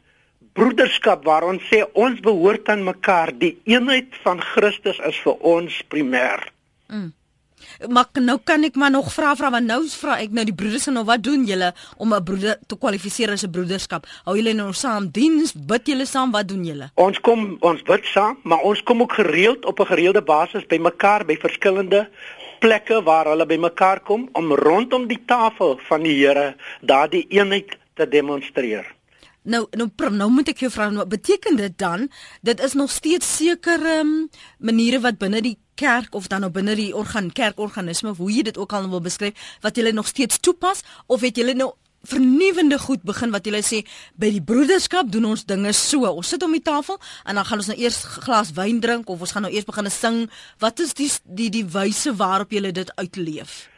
broederskap 0.52 1.24
waar 1.24 1.46
ons 1.48 1.64
sê 1.70 1.82
ons 1.94 2.20
behoort 2.20 2.68
aan 2.68 2.84
mekaar. 2.84 3.32
Die 3.38 3.56
eenheid 3.64 4.14
van 4.22 4.40
Christus 4.52 5.00
is 5.08 5.18
vir 5.24 5.36
ons 5.54 5.82
primêr. 5.88 6.52
Mm. 6.88 7.12
Maar 7.88 8.08
nou 8.20 8.38
kan 8.44 8.64
ek 8.66 8.76
maar 8.78 8.90
nog 8.90 9.08
vra 9.14 9.32
vra 9.38 9.50
want 9.54 9.66
nou 9.66 9.80
vra 9.86 10.18
ek 10.22 10.34
nou 10.34 10.44
die 10.46 10.54
broeders 10.54 10.88
en 10.90 10.96
nou 10.98 11.04
wat 11.08 11.22
doen 11.24 11.44
julle 11.46 11.72
om 11.96 12.14
'n 12.14 12.24
broeder 12.24 12.58
te 12.66 12.76
kwalifiseer 12.76 13.30
as 13.30 13.44
'n 13.44 13.50
broederskap? 13.50 14.06
Hou 14.24 14.36
julle 14.36 14.52
nou 14.52 14.72
saam 14.72 15.08
diens? 15.10 15.52
Bid 15.54 15.86
julle 15.86 16.06
saam? 16.06 16.30
Wat 16.32 16.48
doen 16.48 16.64
julle? 16.64 16.90
Ons 16.94 17.20
kom 17.20 17.56
ons 17.60 17.82
bid 17.82 18.04
saam, 18.04 18.38
maar 18.42 18.60
ons 18.60 18.82
kom 18.82 19.02
ook 19.02 19.12
gereeld 19.12 19.64
op 19.64 19.80
'n 19.80 19.86
gereelde 19.86 20.22
basis 20.22 20.66
by 20.66 20.78
mekaar 20.78 21.24
by 21.24 21.36
verskillende 21.36 22.08
plekke 22.60 23.02
waar 23.02 23.26
hulle 23.26 23.46
by 23.46 23.56
mekaar 23.56 24.00
kom 24.00 24.28
om 24.32 24.52
rondom 24.52 25.06
die 25.06 25.22
tafel 25.26 25.78
van 25.88 26.02
die 26.02 26.14
Here 26.14 26.54
daardie 26.80 27.26
eenheid 27.28 27.78
te 27.94 28.08
demonstreer. 28.08 28.86
Nou 29.42 29.66
nou 29.70 29.88
nou 30.14 30.30
moet 30.30 30.52
ek 30.52 30.60
jou 30.62 30.70
vra 30.70 30.86
nou 30.90 31.06
beteken 31.06 31.56
dit 31.58 31.74
dan 31.78 32.06
dit 32.46 32.60
is 32.62 32.76
nog 32.78 32.90
steeds 32.90 33.26
sekere 33.36 33.98
um, 34.00 34.28
maniere 34.58 35.00
wat 35.02 35.18
binne 35.18 35.40
die 35.42 35.56
kerk 35.74 36.14
of 36.14 36.28
dan 36.30 36.44
nou 36.46 36.50
binne 36.54 36.76
die 36.78 36.92
organ 36.94 37.32
kerkorganisme 37.32 38.12
of 38.12 38.20
hoe 38.22 38.30
jy 38.30 38.44
dit 38.46 38.58
ook 38.58 38.72
al 38.72 38.86
wil 38.90 39.02
beskryf 39.02 39.34
wat 39.60 39.76
jy 39.76 39.90
nog 39.90 40.06
steeds 40.06 40.38
toepas? 40.38 40.84
Of 41.06 41.26
het 41.26 41.36
jy 41.36 41.56
nou 41.58 41.72
vernuwende 42.06 42.78
goed 42.78 43.02
begin 43.02 43.34
wat 43.34 43.46
jy 43.46 43.62
sê 43.66 43.82
by 44.14 44.30
die 44.30 44.42
broederskap 44.42 45.10
doen 45.10 45.32
ons 45.34 45.44
dinge 45.46 45.72
so. 45.74 46.06
Ons 46.06 46.34
sit 46.34 46.42
om 46.42 46.54
die 46.54 46.62
tafel 46.62 47.00
en 47.26 47.34
dan 47.34 47.46
gaan 47.46 47.62
ons 47.62 47.70
nou 47.72 47.78
eers 47.78 47.98
glas 48.22 48.54
wyn 48.54 48.80
drink 48.80 49.10
of 49.10 49.20
ons 49.22 49.34
gaan 49.34 49.46
nou 49.46 49.52
eers 49.52 49.66
begin 49.66 49.90
sing. 49.90 50.24
Wat 50.62 50.78
is 50.78 50.94
die 50.94 51.10
die 51.24 51.50
die 51.50 51.66
wyse 51.66 52.14
waarop 52.14 52.54
jy 52.54 52.70
dit 52.70 52.94
uitleef 52.98 53.71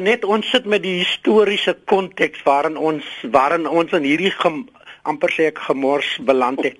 net 0.00 0.24
ons 0.24 0.50
sit 0.50 0.66
met 0.66 0.82
die 0.82 0.98
historiese 1.00 1.76
konteks 1.90 2.42
waarin 2.46 2.76
ons 2.76 3.06
waarin 3.32 3.66
ons 3.66 3.92
in 3.92 4.06
hierdie 4.06 4.34
gem, 4.34 4.66
amper 5.02 5.32
sê 5.32 5.48
ek 5.52 5.58
gemors 5.68 6.16
beland 6.28 6.62
het 6.64 6.78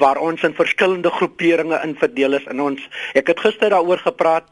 waar 0.00 0.16
ons 0.16 0.42
in 0.42 0.54
verskillende 0.56 1.10
groeperinge 1.12 1.76
inverdeel 1.84 2.38
is. 2.38 2.46
In 2.48 2.62
ons 2.64 2.80
ek 3.14 3.28
het 3.32 3.42
gister 3.44 3.70
daaroor 3.70 4.00
gepraat 4.02 4.48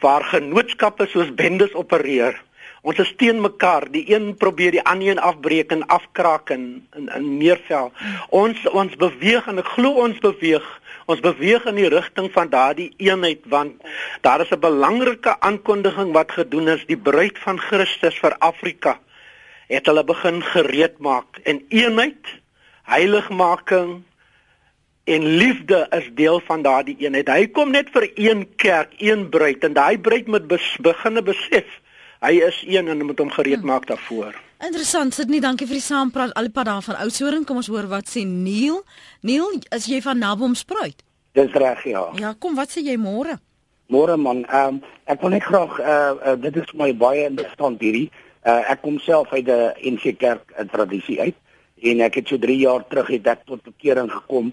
waar 0.00 0.24
genootskappe 0.32 1.06
soos 1.12 1.34
bendes 1.36 1.74
opereer 1.78 2.40
ons 2.82 2.98
is 2.98 3.12
teen 3.16 3.40
mekaar. 3.40 3.86
Die 3.94 4.04
een 4.10 4.34
probeer 4.38 4.74
die 4.74 4.82
ander 4.82 5.12
een 5.12 5.22
afbreek 5.22 5.70
en 5.70 5.86
afkraak 5.86 6.50
in 6.50 6.64
in, 6.98 7.08
in 7.14 7.28
meervel 7.38 7.92
ons 8.28 8.58
ons 8.70 8.96
beweeg 8.98 9.46
en 9.46 9.62
ek 9.62 9.74
glo 9.76 10.02
ons 10.02 10.18
beweeg. 10.22 10.66
Ons 11.10 11.22
beweeg 11.22 11.64
in 11.70 11.78
die 11.78 11.90
rigting 11.90 12.30
van 12.34 12.50
daardie 12.50 12.90
eenheid 12.98 13.46
want 13.50 13.82
daar 14.26 14.42
is 14.42 14.50
'n 14.50 14.60
belangrike 14.60 15.38
aankondiging 15.40 16.12
wat 16.12 16.32
gedoen 16.32 16.68
is. 16.68 16.86
Die 16.86 16.98
bruid 16.98 17.38
van 17.38 17.58
Christus 17.58 18.18
vir 18.18 18.36
Afrika 18.38 18.98
het 19.68 19.86
hulle 19.86 20.04
begin 20.04 20.42
gereed 20.42 20.98
maak. 20.98 21.38
En 21.44 21.62
eenheid 21.68 22.40
heiligmaking 22.82 24.02
en 25.04 25.22
liefde 25.26 25.86
is 25.90 26.10
deel 26.14 26.40
van 26.46 26.62
daardie 26.62 26.96
eenheid. 26.98 27.28
Hy 27.28 27.46
kom 27.46 27.70
net 27.70 27.90
vir 27.90 28.10
een 28.14 28.46
kerk, 28.56 28.94
een 28.98 29.28
bruid. 29.28 29.64
En 29.64 29.72
daai 29.72 29.98
bruid 29.98 30.26
moet 30.26 30.46
beginne 30.78 31.22
besef 31.22 31.80
hy 32.22 32.38
is 32.46 32.62
een 32.66 32.88
en 32.88 33.06
moet 33.06 33.18
hom 33.18 33.30
gereed 33.30 33.62
maak 33.66 33.86
daarvoor. 33.90 34.36
Interessant, 34.62 35.14
sit 35.14 35.30
nie 35.30 35.40
dankie 35.42 35.66
vir 35.66 35.80
die 35.80 35.84
saampraat 35.84 36.34
al 36.38 36.46
die 36.46 36.54
pad 36.54 36.68
daar 36.68 36.84
van 36.86 37.00
Oudtshoorn. 37.02 37.44
Kom 37.44 37.58
ons 37.58 37.70
hoor 37.72 37.88
wat 37.90 38.06
sê 38.10 38.22
Neil. 38.26 38.84
Neil, 39.26 39.58
as 39.74 39.88
jy 39.90 39.98
van 40.04 40.22
Nabom 40.22 40.54
spruit. 40.54 41.02
Dis 41.34 41.54
reg 41.58 41.82
ja. 41.88 42.04
Ja, 42.20 42.34
kom 42.38 42.54
wat 42.54 42.70
sê 42.70 42.84
jy 42.86 42.94
môre? 43.00 43.38
Môre 43.92 44.16
man, 44.16 44.44
ehm 44.46 44.78
um, 44.78 44.82
ek 45.10 45.24
wil 45.24 45.34
net 45.34 45.44
graag 45.44 45.74
uh, 45.80 46.12
uh 46.14 46.36
dit 46.40 46.56
is 46.60 46.70
my 46.78 46.92
baie 46.96 47.24
interessant 47.26 47.82
hierdie. 47.82 48.06
Uh 48.46 48.60
ek 48.70 48.84
kom 48.84 49.00
self 49.02 49.32
uit 49.34 49.48
die 49.48 49.90
NG 49.90 50.14
Kerk 50.20 50.54
in 50.60 50.70
tradisie 50.70 51.18
uit 51.20 51.38
en 51.90 52.04
ek 52.06 52.20
het 52.20 52.30
so 52.30 52.38
3 52.38 52.56
jaar 52.60 52.86
terug 52.88 53.10
het 53.10 53.26
ek 53.34 53.42
tot 53.50 53.66
bekering 53.66 54.12
gekom. 54.12 54.52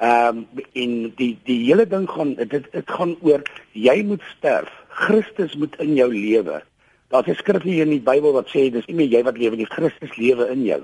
Ehm 0.00 0.40
um, 0.40 0.64
en 0.72 0.96
die 1.20 1.34
die 1.44 1.60
hele 1.66 1.84
ding 1.86 2.08
gaan 2.08 2.32
dit 2.40 2.64
dit 2.64 2.96
gaan 2.96 3.16
oor 3.20 3.44
jy 3.76 4.00
moet 4.08 4.24
sterf. 4.32 4.72
Christus 5.04 5.54
moet 5.60 5.76
in 5.84 5.94
jou 6.00 6.08
lewe. 6.14 6.62
Daar's 7.10 7.26
'n 7.26 7.34
skrif 7.34 7.62
hier 7.62 7.82
in 7.82 7.90
die 7.90 8.00
Bybel 8.00 8.32
wat 8.32 8.48
sê 8.48 8.70
dis 8.70 8.86
nie 8.86 8.94
meer 8.94 9.08
jy 9.08 9.22
wat 9.22 9.38
lewe 9.38 9.56
nie, 9.56 9.66
Christus 9.66 10.16
lewe 10.16 10.46
in 10.48 10.62
jou. 10.64 10.82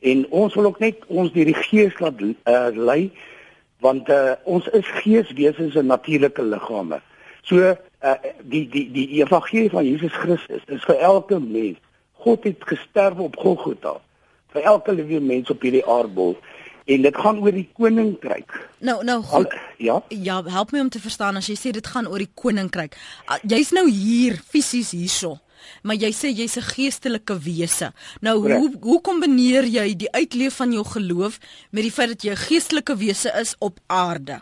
En 0.00 0.26
ons 0.30 0.54
wil 0.54 0.64
ook 0.64 0.78
net 0.78 0.96
ons 1.06 1.32
deur 1.32 1.44
die 1.44 1.54
Gees 1.54 1.98
laat 1.98 2.20
uh, 2.20 2.68
lei 2.72 3.12
want 3.84 4.08
uh, 4.08 4.32
ons 4.44 4.66
is 4.72 4.86
geeswesens 5.02 5.74
in 5.74 5.86
natuurlike 5.86 6.42
liggame. 6.42 7.00
So 7.42 7.60
uh, 7.60 8.14
die 8.42 8.64
die 8.68 8.90
die 8.92 9.08
evangelie 9.20 9.70
van 9.70 9.84
Jesus 9.84 10.12
Christus 10.12 10.64
is 10.66 10.84
vir 10.84 10.96
elke 10.96 11.40
mens. 11.40 11.78
God 12.12 12.44
het 12.44 12.64
gesterf 12.64 13.18
op 13.18 13.36
Golgotha 13.36 13.98
vir 14.56 14.62
elke 14.62 14.94
liewe 14.96 15.20
mens 15.20 15.50
op 15.50 15.62
hierdie 15.62 15.84
aardbol 15.84 16.38
en 16.86 17.02
dit 17.02 17.16
gaan 17.16 17.38
oor 17.42 17.52
die 17.52 17.68
koninkryk. 17.76 18.68
Nou 18.78 19.04
nou 19.04 19.22
goed. 19.22 19.52
Al, 19.52 19.60
ja. 19.76 20.02
Ja, 20.08 20.42
help 20.44 20.72
my 20.72 20.80
om 20.80 20.88
te 20.88 21.00
verstaan 21.02 21.36
as 21.36 21.50
jy 21.52 21.56
sê 21.58 21.70
dit 21.70 21.86
gaan 21.86 22.08
oor 22.08 22.22
die 22.22 22.32
koninkryk. 22.34 22.96
Uh, 23.28 23.36
Jy's 23.42 23.74
nou 23.76 23.90
hier 23.90 24.40
fisies 24.40 24.94
hierso 24.96 25.36
maar 25.82 25.96
jy 25.96 26.12
sê 26.12 26.32
jy's 26.32 26.56
'n 26.56 26.68
geestelike 26.74 27.38
wese. 27.38 27.92
Nou 28.20 28.40
Correct. 28.40 28.58
hoe 28.58 28.70
hoe 28.80 29.00
kombineer 29.00 29.64
jy 29.64 29.96
die 29.96 30.12
uitleef 30.12 30.56
van 30.56 30.72
jou 30.72 30.84
geloof 30.84 31.38
met 31.70 31.82
die 31.82 31.92
feit 31.92 32.08
dat 32.08 32.22
jy 32.22 32.30
'n 32.30 32.46
geestelike 32.48 32.96
wese 32.96 33.32
is 33.40 33.56
op 33.58 33.78
aarde? 33.86 34.40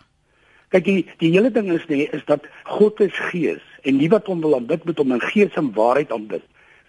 Kyk 0.68 0.84
die 0.84 1.06
die 1.18 1.30
hele 1.30 1.50
ding 1.50 1.72
is 1.72 1.86
nie 1.88 2.08
is 2.12 2.24
dat 2.26 2.42
God 2.64 3.00
is 3.00 3.14
gees 3.30 3.62
en 3.82 3.96
nie 3.96 4.08
wat 4.08 4.26
hom 4.26 4.40
wil 4.40 4.54
aanbid 4.54 4.84
met 4.84 4.98
hom 4.98 5.12
in 5.12 5.20
gees 5.20 5.54
en 5.54 5.72
waarheid 5.72 6.12
aanbid. 6.12 6.42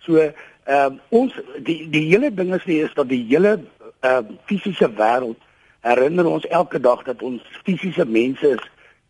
So 0.05 0.17
ehm 0.17 0.33
um, 0.65 0.99
ons 1.09 1.33
die 1.63 1.89
die 1.89 2.07
hele 2.09 2.33
ding 2.33 2.53
is 2.53 2.65
nie 2.65 2.81
is 2.81 2.93
dat 2.93 3.09
die 3.09 3.25
hele 3.29 3.59
ehm 4.01 4.25
uh, 4.25 4.37
fisiese 4.45 4.89
wêreld 4.89 5.37
herinner 5.85 6.25
ons 6.25 6.47
elke 6.47 6.79
dag 6.79 7.03
dat 7.03 7.21
ons 7.21 7.41
fisiese 7.63 8.05
mense 8.05 8.47
is 8.57 8.63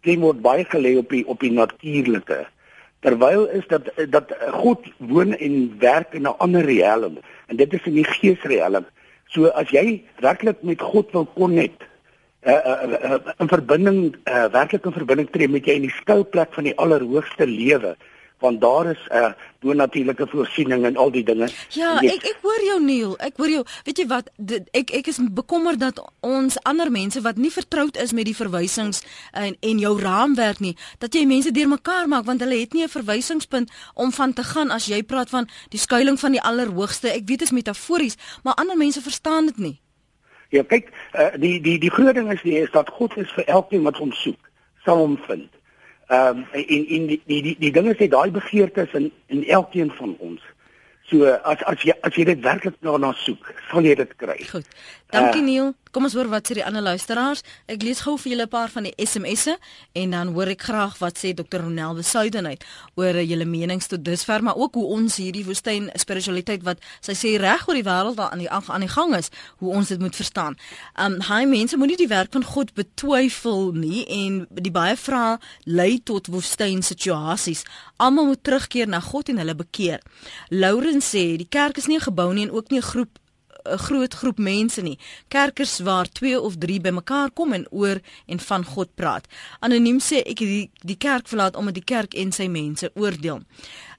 klem 0.04 0.26
word 0.26 0.42
baie 0.44 0.66
gelê 0.68 0.98
op 1.00 1.10
die 1.10 1.24
op 1.28 1.40
die 1.40 1.52
natuurlike 1.52 2.44
terwyl 3.06 3.46
is 3.54 3.66
dat 3.70 3.90
dat 4.10 4.34
God 4.58 4.86
woon 4.98 5.36
en 5.38 5.56
werk 5.80 6.14
in 6.18 6.26
'n 6.26 6.38
ander 6.46 6.66
riem 6.66 7.20
en 7.48 7.56
dit 7.56 7.74
is 7.74 7.86
in 7.86 7.98
die 8.02 8.10
geesriem. 8.18 8.86
So 9.28 9.48
as 9.48 9.70
jy 9.70 10.04
werklik 10.22 10.62
met 10.62 10.82
God 10.82 11.12
wil 11.12 11.26
konnet 11.26 11.78
uh, 12.46 12.54
uh, 12.54 12.98
uh, 13.12 13.20
in 13.38 13.48
verbinding 13.50 14.16
uh, 14.26 14.46
werklik 14.54 14.86
in 14.86 14.94
verbinding 14.94 15.30
tree 15.30 15.50
met 15.50 15.66
jy 15.66 15.78
in 15.80 15.88
die 15.88 15.98
skuilplek 16.02 16.54
van 16.54 16.64
die 16.70 16.78
allerhoogste 16.78 17.46
lewe 17.46 17.96
want 18.46 18.62
daar 18.62 18.92
is 18.94 19.02
'n 19.10 19.16
uh, 19.16 19.32
bonatuurlike 19.60 20.28
voorsiening 20.28 20.86
en 20.86 20.98
al 20.98 21.12
die 21.12 21.24
dinge. 21.24 21.50
Ja, 21.70 21.98
ek 22.02 22.24
ek 22.32 22.40
hoor 22.42 22.62
jou 22.66 22.80
Neil. 22.84 23.18
Ek 23.18 23.38
hoor 23.38 23.50
jou. 23.50 23.64
Weet 23.84 23.98
jy 23.98 24.08
wat? 24.08 24.30
Dit, 24.38 24.70
ek 24.72 24.92
ek 25.00 25.08
is 25.08 25.20
bekommerd 25.32 25.80
dat 25.80 26.02
ons 26.20 26.60
ander 26.64 26.92
mense 26.92 27.22
wat 27.22 27.38
nie 27.42 27.52
vertroud 27.52 27.98
is 27.98 28.14
met 28.14 28.26
die 28.30 28.36
verwysings 28.36 29.02
en 29.32 29.58
en 29.60 29.80
jou 29.80 29.94
raamwerk 30.02 30.60
nie, 30.60 30.76
dat 31.00 31.14
jy 31.14 31.26
mense 31.26 31.52
deurmekaar 31.52 32.08
maak 32.08 32.26
want 32.26 32.44
hulle 32.46 32.60
het 32.60 32.74
nie 32.74 32.84
'n 32.84 32.98
verwysingspunt 32.98 33.72
om 33.94 34.12
van 34.12 34.34
te 34.34 34.44
gaan 34.44 34.72
as 34.72 34.86
jy 34.86 35.04
praat 35.04 35.30
van 35.30 35.50
die 35.70 35.80
skuilings 35.80 36.22
van 36.22 36.32
die 36.32 36.42
allerhoogste. 36.42 37.10
Ek 37.10 37.26
weet 37.26 37.40
dit 37.40 37.42
is 37.42 37.52
metafories, 37.52 38.18
maar 38.44 38.54
ander 38.54 38.78
mense 38.78 39.02
verstaan 39.02 39.46
dit 39.46 39.58
nie. 39.58 39.80
Ja, 40.50 40.64
kyk, 40.64 40.92
uh, 41.14 41.34
die 41.42 41.62
die 41.62 41.80
die 41.80 41.92
groot 41.92 42.16
ding 42.16 42.32
is 42.32 42.44
nie 42.44 42.60
is 42.62 42.72
dat 42.72 42.90
God 42.90 43.18
is 43.18 43.32
vir 43.36 43.46
elkeen 43.46 43.84
wat 43.84 43.98
hom 43.98 44.12
soek, 44.12 44.50
sal 44.86 45.02
hom 45.02 45.18
vind. 45.28 45.50
Ehm 46.08 46.38
um, 46.38 46.46
en 46.52 46.88
en 46.88 47.08
die 47.08 47.22
die 47.26 47.42
die, 47.42 47.56
die 47.60 47.72
dinge 47.72 47.96
sê 47.98 48.08
daai 48.08 48.30
begeertes 48.32 48.92
in 48.94 49.12
in 49.28 49.48
elkeen 49.48 49.92
van 49.92 50.16
ons. 50.20 50.42
So 51.10 51.26
as 51.26 51.64
as 51.70 51.82
jy 51.82 51.94
as 52.02 52.16
jy 52.18 52.26
dit 52.30 52.44
werklik 52.46 52.78
daarna 52.86 53.12
soek, 53.22 53.50
sal 53.72 53.86
jy 53.86 53.96
dit 53.98 54.14
kry. 54.22 54.38
Goed. 54.50 54.70
Dankie 55.16 55.42
uh, 55.42 55.48
Neil. 55.48 55.74
Kom 55.96 56.04
ons 56.04 56.16
hoor 56.18 56.28
wat 56.28 56.50
sê 56.50 56.58
die 56.58 56.64
ander 56.68 56.84
luisteraars. 56.84 57.40
Ek 57.72 57.84
lees 57.86 58.02
gou 58.04 58.18
vir 58.20 58.34
julle 58.34 58.46
'n 58.46 58.52
paar 58.52 58.72
van 58.74 58.84
die 58.84 58.92
SMS'e 59.00 59.56
en 59.96 60.12
dan 60.12 60.34
hoor 60.36 60.52
ek 60.52 60.66
graag 60.68 60.98
wat 61.00 61.16
sê 61.16 61.32
Dr. 61.34 61.64
Ronel 61.64 61.96
Besuiden 61.96 62.46
uit 62.46 62.66
oor 62.96 63.16
julle 63.24 63.46
menings 63.46 63.88
tot 63.88 64.04
dusver, 64.04 64.44
maar 64.44 64.60
ook 64.60 64.74
hoe 64.76 64.86
ons 64.98 65.16
hierdie 65.16 65.46
woestyn 65.46 65.88
spiritualiteit 65.96 66.64
wat 66.64 66.84
sy 67.00 67.16
sê 67.16 67.40
reg 67.40 67.64
oor 67.68 67.80
die 67.80 67.88
wêreld 67.88 68.20
aan 68.20 68.44
die 68.44 68.50
aan 68.50 68.84
die 68.84 68.92
gang 68.92 69.16
is, 69.16 69.32
hoe 69.64 69.72
ons 69.72 69.88
dit 69.88 70.00
moet 70.00 70.16
verstaan. 70.16 70.58
Um 71.00 71.22
hy 71.22 71.46
mense 71.46 71.78
moenie 71.78 71.98
die 71.98 72.12
werk 72.12 72.34
van 72.34 72.44
God 72.44 72.74
betwyfel 72.74 73.72
nie 73.72 74.04
en 74.06 74.48
die 74.52 74.72
baie 74.72 74.98
vrae 74.98 75.40
lei 75.64 76.02
tot 76.04 76.28
woestyn 76.28 76.84
situasies. 76.84 77.64
Almal 77.96 78.26
moet 78.26 78.44
terugkeer 78.44 78.88
na 78.88 79.00
God 79.00 79.30
en 79.30 79.38
hulle 79.38 79.56
bekeer. 79.56 80.04
Lauren 80.50 81.00
sê 81.00 81.38
die 81.38 81.48
kerk 81.48 81.78
is 81.78 81.88
nie 81.88 81.96
'n 81.96 82.08
gebou 82.12 82.34
nie 82.34 82.44
en 82.44 82.52
ook 82.52 82.70
nie 82.70 82.80
'n 82.80 82.92
groep 82.92 83.20
'n 83.66 83.78
groot 83.78 84.14
groep 84.14 84.38
mense 84.38 84.82
nie. 84.82 84.98
Kerkers 85.28 85.80
waar 85.80 86.08
2 86.12 86.42
of 86.42 86.58
3 86.58 86.82
bymekaar 86.82 87.32
kom 87.32 87.54
en 87.54 87.68
oor 87.72 88.00
en 88.26 88.40
van 88.40 88.66
God 88.66 88.90
praat. 88.96 89.28
Anoniem 89.60 90.00
sê 90.00 90.22
ek 90.26 90.38
die 90.38 90.70
die 90.82 90.98
kerk 90.98 91.28
verlaat 91.28 91.56
omdat 91.56 91.74
die 91.74 91.84
kerk 91.84 92.14
en 92.14 92.32
sy 92.32 92.48
mense 92.48 92.92
oordeel. 92.94 93.42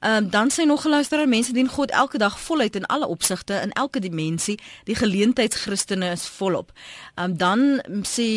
Ehm 0.01 0.25
um, 0.25 0.31
dan 0.31 0.51
sê 0.51 0.67
nog 0.67 0.83
geluisteraar 0.83 1.29
mense 1.29 1.53
dien 1.53 1.69
God 1.69 1.91
elke 1.91 2.19
dag 2.19 2.41
voluit 2.41 2.77
in 2.77 2.87
alle 2.87 3.07
opsigte 3.07 3.61
in 3.63 3.73
elke 3.73 4.01
dimensie. 4.01 4.59
Die 4.85 4.95
geleentheidschristene 4.95 6.11
is 6.11 6.27
volop. 6.27 6.73
Ehm 7.15 7.31
um, 7.31 7.37
dan 7.37 7.83
sê 8.03 8.29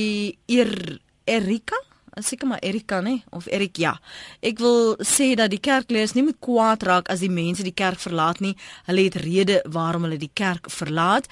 Eer 0.46 1.00
Erika 1.24 1.89
seker 2.24 2.48
maar 2.48 2.60
Erika 2.62 3.02
nê 3.02 3.22
of 3.30 3.48
Erik 3.48 3.78
ja. 3.78 4.00
Ek 4.42 4.60
wil 4.60 4.96
sê 5.04 5.36
dat 5.36 5.50
die 5.50 5.60
kerkleiers 5.60 6.14
nie 6.14 6.24
moet 6.24 6.40
kwaad 6.40 6.84
raak 6.84 7.10
as 7.10 7.20
die 7.20 7.32
mense 7.32 7.64
die 7.64 7.76
kerk 7.76 8.00
verlaat 8.00 8.40
nie. 8.40 8.56
Hulle 8.86 9.08
het 9.08 9.16
rede 9.16 9.62
waarom 9.68 10.04
hulle 10.08 10.18
die 10.18 10.32
kerk 10.34 10.70
verlaat. 10.70 11.28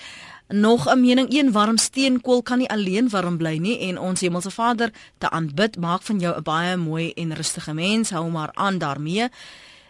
Nog 0.47 0.87
'n 0.87 1.01
mening, 1.01 1.27
een 1.33 1.51
warm 1.51 1.77
steenkool 1.77 2.41
kan 2.41 2.57
nie 2.57 2.69
alleen 2.69 3.09
warm 3.09 3.37
bly 3.37 3.57
nie 3.57 3.79
en 3.79 3.99
ons 3.99 4.21
Hemelse 4.21 4.51
Vader 4.51 4.91
te 5.17 5.29
aanbid 5.29 5.77
maak 5.77 6.01
van 6.01 6.19
jou 6.19 6.37
'n 6.37 6.43
baie 6.43 6.77
mooi 6.77 7.11
en 7.11 7.35
rustige 7.35 7.73
mens. 7.73 8.09
Hou 8.09 8.29
maar 8.29 8.51
aan 8.53 8.77
daarmee. 8.77 9.29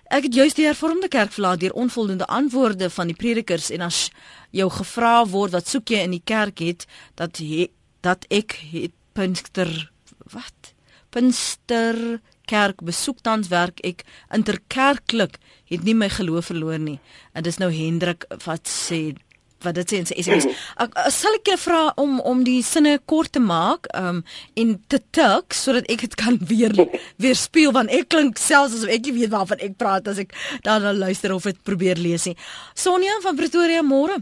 Ek 0.08 0.24
het 0.24 0.34
juist 0.34 0.56
die 0.56 0.66
hervormde 0.66 1.08
kerk 1.08 1.32
verlaat 1.32 1.60
deur 1.60 1.74
onvoldoende 1.74 2.26
antwoorde 2.26 2.90
van 2.90 3.08
die 3.08 3.16
predikers 3.16 3.70
en 3.70 3.82
as 3.82 4.10
jou 4.56 4.70
gevra 4.72 5.26
word 5.28 5.52
wat 5.52 5.68
soek 5.68 5.92
jy 5.92 6.00
in 6.08 6.14
die 6.16 6.24
kerk 6.24 6.60
het 6.60 6.86
dat 7.20 7.38
he, 7.38 7.68
dat 8.02 8.26
ek 8.32 8.56
het 8.72 8.92
Pinkster 9.18 9.92
wat 10.32 10.74
Pinkster 11.12 12.20
kerk 12.48 12.82
besoek 12.88 13.22
tans 13.28 13.52
werk 13.52 13.82
ek 13.88 14.06
interkerklik 14.34 15.38
het 15.68 15.84
nie 15.84 15.96
my 15.98 16.08
geloof 16.12 16.52
verloor 16.52 16.80
nie 16.80 17.00
en 17.34 17.44
dis 17.44 17.60
nou 17.60 17.72
Hendrik 17.74 18.28
wat 18.46 18.72
sê 18.72 19.18
wat 19.66 19.78
dit 19.78 19.90
sê 19.90 20.02
in 20.02 20.08
sy 20.08 20.18
SMS. 20.22 20.48
Ek 20.84 20.94
sal 21.14 21.38
ek 21.40 21.54
vra 21.62 21.80
om 22.02 22.20
om 22.22 22.44
die 22.46 22.60
sinne 22.66 22.98
kort 23.10 23.34
te 23.36 23.42
maak 23.44 23.90
um 23.98 24.22
en 24.60 24.76
te 24.92 25.00
tik 25.16 25.56
sodat 25.58 25.90
ek 25.92 26.06
dit 26.06 26.18
kan 26.20 26.38
weer 26.50 26.76
weer 27.24 27.38
speel 27.38 27.74
want 27.76 27.94
ek 27.94 28.12
klink 28.14 28.42
selfs 28.42 28.78
asof 28.78 28.94
ek 28.94 29.08
nie 29.08 29.16
weet 29.22 29.34
waarvan 29.34 29.64
ek 29.66 29.78
praat 29.82 30.10
as 30.12 30.22
ek 30.22 30.36
dan 30.68 30.86
luister 31.00 31.34
of 31.34 31.50
dit 31.50 31.62
probeer 31.66 32.00
lees 32.02 32.30
nie. 32.30 32.38
Sonja 32.78 33.18
van 33.26 33.40
Pretoria 33.40 33.86
môre. 33.86 34.22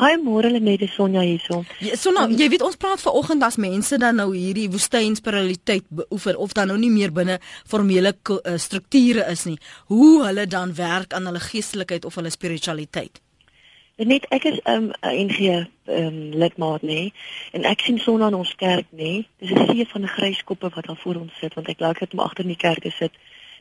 Hi 0.00 0.16
môre 0.16 0.48
Lenette 0.48 0.86
Sonja 0.88 1.20
hierso. 1.20 1.58
Ja, 1.84 1.92
Sonja, 2.00 2.22
um, 2.24 2.32
jy 2.32 2.46
weet 2.48 2.62
ons 2.64 2.78
praat 2.80 3.02
vanoggend 3.04 3.42
as 3.44 3.58
mense 3.60 3.98
dan 4.00 4.16
nou 4.16 4.30
hierdie 4.32 4.70
woestynspiritualiteit 4.72 5.84
beoefen 5.92 6.38
of 6.40 6.54
dan 6.56 6.70
nou 6.72 6.78
nie 6.80 6.88
meer 6.88 7.12
binne 7.12 7.36
formele 7.68 8.14
uh, 8.14 8.54
strukture 8.56 9.26
is 9.28 9.44
nie. 9.44 9.58
Hoe 9.92 10.22
hulle 10.24 10.46
dan 10.48 10.72
werk 10.78 11.12
aan 11.12 11.28
hulle 11.28 11.42
geestelikheid 11.44 12.08
of 12.08 12.16
hulle 12.16 12.32
spiritualiteit. 12.32 13.20
Net 14.00 14.24
ek 14.32 14.48
is 14.48 14.56
'n 14.64 14.72
um, 14.72 14.88
NG 15.04 15.68
um, 15.84 16.18
lidmaat 16.32 16.80
nê 16.80 17.12
en 17.52 17.68
ek 17.68 17.84
sien 17.84 18.00
Sonja 18.00 18.32
in 18.32 18.40
ons 18.40 18.54
kerk 18.56 18.88
nê. 18.96 19.26
Dis 19.36 19.52
'n 19.52 19.68
see 19.68 19.84
van 19.84 20.08
grys 20.08 20.42
koppe 20.44 20.72
wat 20.72 20.86
daar 20.86 21.00
voor 21.04 21.20
ons 21.28 21.38
sit 21.40 21.54
want 21.54 21.68
ek 21.68 21.80
like 21.80 22.00
dit 22.00 22.16
om 22.16 22.24
agter 22.24 22.48
in 22.48 22.56
die 22.56 22.64
kerk 22.64 22.80
te 22.80 22.90
sit. 22.90 23.12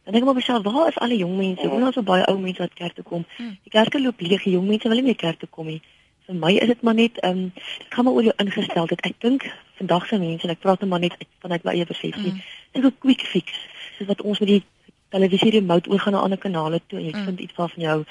Dan 0.08 0.14
dink 0.14 0.24
ek 0.24 0.32
maar 0.32 0.40
myself, 0.40 0.64
waar 0.64 0.88
is 0.88 1.04
al 1.04 1.12
die 1.12 1.20
jong 1.20 1.36
mense? 1.36 1.68
Hoe 1.68 1.80
nou 1.80 1.92
so 1.92 2.02
baie 2.02 2.24
ou 2.32 2.40
mense 2.40 2.64
wat 2.64 2.74
kerk 2.74 2.96
toe 2.96 3.04
kom? 3.04 3.26
Hmm. 3.36 3.58
Die 3.64 3.76
kerke 3.76 4.00
loop 4.00 4.22
leeg, 4.22 4.44
die 4.44 4.56
jong 4.56 4.68
mense 4.68 4.88
wil 4.88 4.96
nie 4.96 5.12
meer 5.12 5.20
kerk 5.28 5.40
toe 5.40 5.50
kom 5.52 5.68
nie 5.68 5.82
vir 6.30 6.38
my 6.38 6.52
is 6.62 6.70
dit 6.70 6.82
maar 6.86 6.98
net 6.98 7.18
ehm 7.26 7.38
um, 7.38 7.54
gaan 7.90 8.06
maar 8.06 8.14
oor 8.14 8.28
jou 8.30 8.34
ingesteldheid. 8.38 9.02
Ek 9.02 9.22
dink 9.26 9.46
vandag 9.82 10.08
se 10.08 10.20
mense 10.22 10.46
en 10.46 10.54
ek 10.54 10.62
praat 10.66 10.82
net 10.82 10.90
maar 10.90 11.02
net 11.02 11.16
vanuit 11.42 11.64
my 11.66 11.74
eie 11.74 11.88
persepsie. 11.90 12.34
Mm. 12.34 12.44
Dit 12.74 12.84
is 12.84 12.90
'n 12.90 12.98
quick 13.06 13.22
fix. 13.22 13.56
Soos 13.98 14.08
wat 14.08 14.22
ons 14.22 14.40
met 14.40 14.50
die 14.50 14.64
televisie 15.10 15.52
remote 15.52 15.90
oor 15.90 16.00
gaan 16.00 16.14
na 16.14 16.20
ander 16.20 16.38
kanale 16.38 16.82
toe 16.88 17.00
en 17.00 17.06
jy 17.06 17.16
mm. 17.16 17.26
vind 17.26 17.40
iets 17.40 17.54
van 17.56 17.70
jou. 17.76 18.04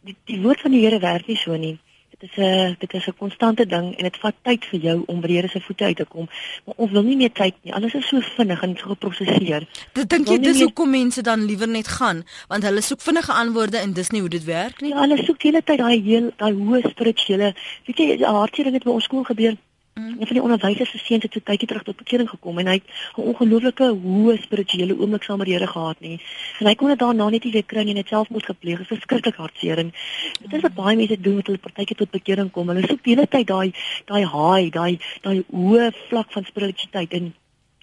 Die, 0.00 0.16
die 0.24 0.40
woord 0.40 0.60
van 0.60 0.70
die 0.70 0.84
Here 0.84 0.98
werk 0.98 1.26
nie 1.26 1.36
so 1.36 1.56
nie. 1.56 1.78
Dit 2.18 2.30
is 2.30 2.36
'n 2.44 2.76
dit 2.78 2.92
is 2.94 3.06
'n 3.06 3.14
konstante 3.18 3.66
ding 3.66 3.96
en 3.96 4.02
dit 4.02 4.16
vat 4.16 4.34
tyd 4.42 4.64
vir 4.64 4.80
jou 4.80 5.02
om 5.06 5.20
by 5.20 5.26
die 5.26 5.36
Here 5.36 5.48
se 5.48 5.60
voete 5.60 5.84
uit 5.84 5.96
te 5.96 6.04
kom. 6.04 6.28
Maar 6.64 6.74
ons 6.76 6.90
wil 6.90 7.02
nie 7.02 7.16
meer 7.16 7.32
tyd 7.32 7.54
nie. 7.62 7.74
Alles 7.74 7.94
is 7.94 8.08
so 8.08 8.20
vinnig 8.20 8.62
en 8.62 8.76
so 8.76 8.88
geproseseer. 8.88 9.66
Dit 9.92 10.08
dink 10.08 10.28
jy 10.28 10.38
dis 10.38 10.60
hoekom 10.60 10.90
mense 10.90 11.22
dan 11.22 11.44
liewer 11.44 11.68
net 11.68 11.88
gaan, 11.88 12.24
want 12.48 12.62
hulle 12.62 12.80
soek 12.80 13.00
vinnige 13.00 13.32
antwoorde 13.32 13.78
en 13.78 13.92
dis 13.92 14.10
nie 14.10 14.20
hoe 14.20 14.30
dit 14.30 14.44
werk 14.44 14.80
nie. 14.80 14.90
Ja, 14.90 15.00
hulle 15.00 15.24
soek 15.24 15.40
die 15.40 15.50
hele 15.50 15.62
tyd 15.62 15.78
daai 15.78 16.02
heel 16.02 16.32
daai 16.36 16.52
hoë 16.52 16.88
spirituele. 16.88 17.54
Weet 17.84 17.98
jy, 17.98 18.16
'n 18.16 18.24
hartseer 18.24 18.64
ding 18.64 18.74
het 18.74 18.84
by 18.84 18.90
ons 18.90 19.04
skool 19.04 19.24
gebeur. 19.24 19.56
Mm. 20.00 20.16
Een 20.18 20.26
van 20.26 20.36
die 20.36 20.42
onderwysers 20.42 20.90
se 20.90 20.98
seuns 20.98 21.22
het 21.22 21.32
so 21.32 21.40
tydjie 21.40 21.68
terug 21.68 21.82
tot 21.82 21.96
bekering 21.96 22.28
gekom 22.28 22.58
en 22.58 22.66
hy 22.66 22.72
het 22.72 22.88
'n 23.16 23.28
ongelooflike 23.30 23.86
hoë 24.04 24.34
spirituele 24.42 24.98
oomblik 24.98 25.22
saam 25.22 25.38
met 25.38 25.46
die 25.46 25.54
Here 25.56 25.66
gehad 25.66 26.00
nie. 26.00 26.20
En 26.58 26.66
hy 26.66 26.74
kon 26.74 26.88
dit 26.88 26.98
daarna 26.98 27.28
net 27.28 27.44
nie 27.44 27.52
weer 27.52 27.64
kry 27.64 27.82
nie 27.82 27.90
en 27.90 27.96
het 27.96 28.08
selfmoord 28.08 28.44
gepleeg. 28.44 28.78
Dit 28.78 28.90
is 28.90 28.96
verskriklik 28.96 29.36
hartseer 29.36 29.78
en 29.78 29.92
dit 30.40 30.52
is 30.52 30.60
wat 30.60 30.74
baie 30.74 30.96
mense 30.96 31.20
doen 31.20 31.34
met 31.34 31.46
hulle 31.46 31.58
partytjie 31.58 31.96
tot 31.96 32.10
bekering 32.10 32.50
kom. 32.50 32.68
Hulle 32.68 32.86
soek 32.86 33.02
die 33.04 33.14
hele 33.14 33.26
tyd 33.26 33.46
daai 33.46 33.72
daai 34.04 34.24
high, 34.24 34.70
daai 34.72 34.98
daai 35.22 35.44
hoë 35.50 35.92
vlak 36.08 36.32
van 36.32 36.44
spiritualiteit 36.44 37.12
en 37.12 37.34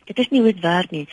dit 0.05 0.19
is 0.19 0.29
nie 0.29 0.41
hoe 0.41 0.53
dit 0.53 0.61
werk 0.61 0.91
nie. 0.91 1.07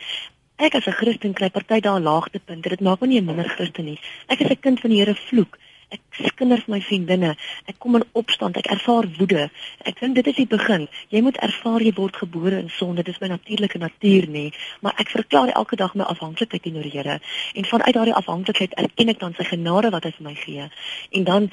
Ek 0.57 0.75
as 0.75 0.87
'n 0.87 0.93
Christen 0.93 1.33
kry 1.33 1.49
party 1.49 1.81
daai 1.81 2.01
laagtepunte. 2.01 2.69
Dit 2.69 2.81
maak 2.81 3.01
my 3.01 3.07
nie 3.07 3.21
'n 3.21 3.25
minder 3.25 3.49
Christen 3.49 3.85
nie. 3.85 3.99
Ek 4.29 4.41
is 4.41 4.51
'n 4.51 4.61
kind 4.61 4.81
van 4.81 4.91
die 4.91 4.99
Here 4.99 5.15
vloek 5.15 5.59
ek 5.91 6.21
skinder 6.31 6.61
vir 6.65 6.75
my 6.75 6.81
vriendinne. 6.85 7.35
Ek 7.71 7.79
kom 7.83 7.99
in 7.99 8.07
opstand, 8.19 8.59
ek 8.61 8.71
ervaar 8.73 9.09
woede. 9.19 9.49
Ek 9.85 10.01
dink 10.01 10.19
dit 10.19 10.31
is 10.33 10.39
die 10.39 10.49
begin. 10.51 10.87
Jy 11.15 11.23
moet 11.27 11.41
ervaar 11.43 11.83
jy 11.85 11.93
word 11.97 12.21
gebore 12.23 12.61
in 12.61 12.71
sonde. 12.71 13.03
Dit 13.03 13.15
is 13.15 13.21
my 13.23 13.33
natuurlike 13.35 13.79
natuur 13.79 14.29
nie, 14.31 14.51
maar 14.81 14.95
ek 15.03 15.13
verklaar 15.15 15.53
elke 15.55 15.77
dag 15.81 15.95
my 15.95 16.07
afhanklikheid 16.11 16.63
teenoor 16.63 16.87
die 16.87 16.95
Here 16.95 17.21
en 17.55 17.65
vanuit 17.65 17.95
daardie 17.95 18.15
afhanklikheid 18.15 18.75
erken 18.83 19.13
ek 19.13 19.21
dan 19.21 19.35
sy 19.39 19.47
genade 19.49 19.91
wat 19.95 20.07
hy 20.07 20.13
vir 20.17 20.27
my 20.27 20.35
gee. 20.39 20.67
En 21.17 21.25
dan 21.29 21.51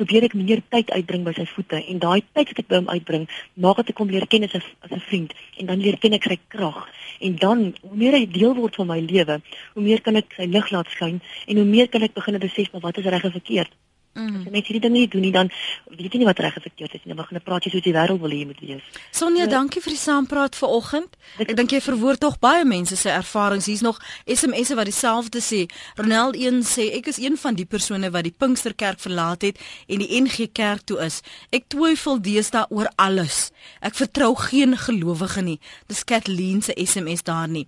probeer 0.00 0.26
ek 0.28 0.34
meer 0.34 0.62
tyd 0.74 0.90
uitbring 0.90 1.24
by 1.26 1.34
sy 1.36 1.46
voete 1.54 1.80
en 1.80 2.00
daai 2.02 2.22
tyd 2.32 2.50
wat 2.50 2.58
ek 2.62 2.68
by 2.68 2.80
hom 2.80 2.88
uitbring, 2.88 3.28
maak 3.54 3.80
dat 3.82 3.92
ek 3.92 4.02
hom 4.02 4.12
leer 4.12 4.26
ken 4.26 4.46
as 4.48 4.54
'n 4.54 4.62
as 4.84 4.92
'n 4.92 5.04
vriend 5.08 5.32
en 5.58 5.66
dan 5.66 5.82
leer 5.84 5.98
ken 5.98 6.16
ek 6.18 6.28
sy 6.30 6.38
krag 6.48 6.88
en 7.20 7.36
dan 7.36 7.74
hoe 7.82 7.96
meer 7.96 8.18
hy 8.18 8.26
deel 8.26 8.54
word 8.54 8.74
van 8.76 8.86
my 8.86 9.00
lewe, 9.00 9.40
hoe 9.74 9.82
meer 9.82 10.00
kan 10.00 10.16
ek 10.16 10.34
sy 10.36 10.46
lig 10.46 10.70
laat 10.70 10.88
skyn 10.90 11.20
en 11.46 11.56
hoe 11.56 11.68
meer 11.74 11.88
kan 11.88 12.02
ek 12.02 12.14
begin 12.14 12.38
besef 12.38 12.70
wat 12.72 12.98
is 12.98 13.04
reg 13.04 13.24
en 13.24 13.38
verkeerd. 13.38 13.72
Mm. 14.14 14.36
As 14.36 14.44
jy 14.44 14.50
net 14.52 14.66
hierdie 14.68 14.82
dinge 14.84 14.98
nie 14.98 15.08
doen 15.08 15.22
nie 15.24 15.32
dan 15.32 15.48
weet 15.88 16.12
jy 16.12 16.18
nie 16.20 16.28
wat 16.28 16.38
reg 16.44 16.56
of 16.56 16.62
verkeerd 16.62 16.94
is 16.94 17.04
nie. 17.04 17.14
Dan 17.14 17.20
begin 17.22 17.36
'n 17.38 17.42
praatjie 17.42 17.70
soos 17.72 17.82
die 17.82 17.94
wêreld 17.94 18.20
wil 18.20 18.30
hê 18.30 18.38
jy 18.42 18.46
moet 18.46 18.60
wees. 18.60 18.82
Sonja, 19.10 19.44
so, 19.44 19.50
dankie 19.50 19.80
vir 19.80 19.92
die 19.92 19.98
saampraat 19.98 20.54
vanoggend. 20.56 21.16
Ek 21.38 21.56
dink 21.56 21.70
jy 21.70 21.80
verwoord 21.80 22.20
tog 22.20 22.38
baie 22.38 22.64
mense 22.64 22.96
se 22.96 23.08
ervarings. 23.08 23.66
Hier's 23.66 23.80
nog 23.80 23.98
SMS'e 24.26 24.74
wat 24.74 24.84
dieselfde 24.84 25.40
sê. 25.40 25.66
Ronald 25.96 26.36
1 26.36 26.62
sê 26.62 26.92
ek 26.98 27.06
is 27.06 27.18
een 27.18 27.36
van 27.36 27.54
die 27.54 27.64
persone 27.64 28.10
wat 28.10 28.24
die 28.24 28.34
Pinksterkerk 28.36 29.00
verlaat 29.00 29.42
het 29.42 29.58
en 29.88 29.98
die 29.98 30.20
NG 30.20 30.52
Kerk 30.52 30.84
toe 30.84 30.98
is. 31.00 31.22
Ek 31.50 31.68
twyfel 31.68 32.20
deesdae 32.20 32.66
oor 32.70 32.90
alles. 32.96 33.50
Ek 33.80 33.94
vertrou 33.94 34.34
geen 34.36 34.76
gelowige 34.76 35.42
nie. 35.42 35.58
Dis 35.88 36.04
Kathleen 36.04 36.62
se 36.62 36.72
SMS 36.76 37.22
daar 37.22 37.48
nie. 37.48 37.66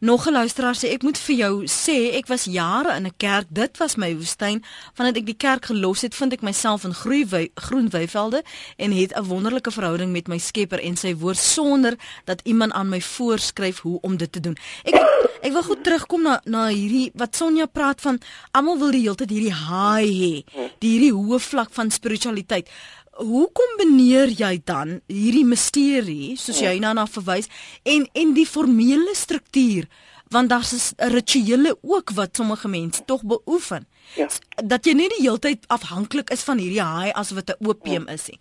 Nog 0.00 0.26
'n 0.26 0.32
luisteraar 0.32 0.74
sê 0.74 0.92
ek 0.92 1.02
moet 1.02 1.18
vir 1.18 1.36
jou 1.36 1.64
sê 1.64 2.14
ek 2.16 2.26
was 2.26 2.44
jare 2.44 2.96
in 2.96 3.06
'n 3.06 3.14
kerk. 3.16 3.46
Dit 3.50 3.78
was 3.78 3.96
my 3.96 4.14
woestyn 4.14 4.62
vandat 4.94 5.16
ek 5.16 5.26
die 5.26 5.36
kerk 5.36 5.64
los 5.86 6.02
het, 6.02 6.14
vind 6.18 6.34
ek 6.34 6.42
myself 6.42 6.84
in 6.86 6.94
groen 6.96 7.90
weivelde 7.92 8.42
en 8.76 8.92
het 8.92 9.14
'n 9.14 9.28
wonderlike 9.30 9.70
verhouding 9.70 10.12
met 10.12 10.28
my 10.28 10.38
Skepper 10.38 10.80
en 10.80 10.96
sy 10.96 11.14
woord 11.14 11.38
sonder 11.38 11.94
dat 12.24 12.40
iemand 12.44 12.72
aan 12.72 12.88
my 12.88 13.00
voorskryf 13.00 13.80
hoe 13.80 13.98
om 14.00 14.16
dit 14.16 14.32
te 14.32 14.40
doen. 14.40 14.56
Ek 14.84 14.94
ek 15.42 15.52
wil 15.52 15.62
goed 15.62 15.84
terugkom 15.84 16.22
na 16.22 16.40
na 16.44 16.68
hierdie 16.68 17.10
wat 17.14 17.36
Sonja 17.36 17.66
praat 17.66 18.00
van 18.00 18.18
almal 18.50 18.78
wil 18.78 18.90
die 18.90 19.00
hele 19.00 19.14
tyd 19.14 19.30
hierdie 19.30 19.54
high 19.54 20.10
hê, 20.22 20.44
die 20.78 20.90
hierdie 20.90 21.12
hoë 21.12 21.38
vlak 21.40 21.70
van 21.70 21.90
spiritualiteit. 21.90 22.68
Hoe 23.16 23.48
kombineer 23.52 24.28
jy 24.28 24.60
dan 24.64 25.00
hierdie 25.06 25.44
misterie 25.44 26.36
soos 26.36 26.60
jy 26.60 26.78
nou 26.78 26.94
na 26.94 27.06
verwys 27.06 27.48
en 27.84 28.08
en 28.12 28.34
die 28.34 28.46
formele 28.46 29.14
struktuur 29.14 29.86
want 30.28 30.48
daar's 30.48 30.94
'n 30.96 31.10
rituele 31.10 31.76
ook 31.82 32.10
wat 32.10 32.28
sommige 32.32 32.68
mense 32.68 33.04
tog 33.04 33.22
beoefen. 33.22 33.88
Ja. 34.14 34.28
Dat 34.64 34.84
jy 34.84 34.92
nie 34.92 35.08
die 35.08 35.22
hele 35.22 35.38
tyd 35.38 35.64
afhanklik 35.66 36.30
is 36.30 36.42
van 36.42 36.58
hierdie 36.58 36.82
haai 36.82 37.10
as 37.12 37.30
wat 37.30 37.50
'n 37.50 37.66
opium 37.66 38.04
ja. 38.06 38.12
is 38.12 38.26
nie. 38.28 38.40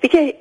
Weet 0.00 0.12
jy 0.12 0.36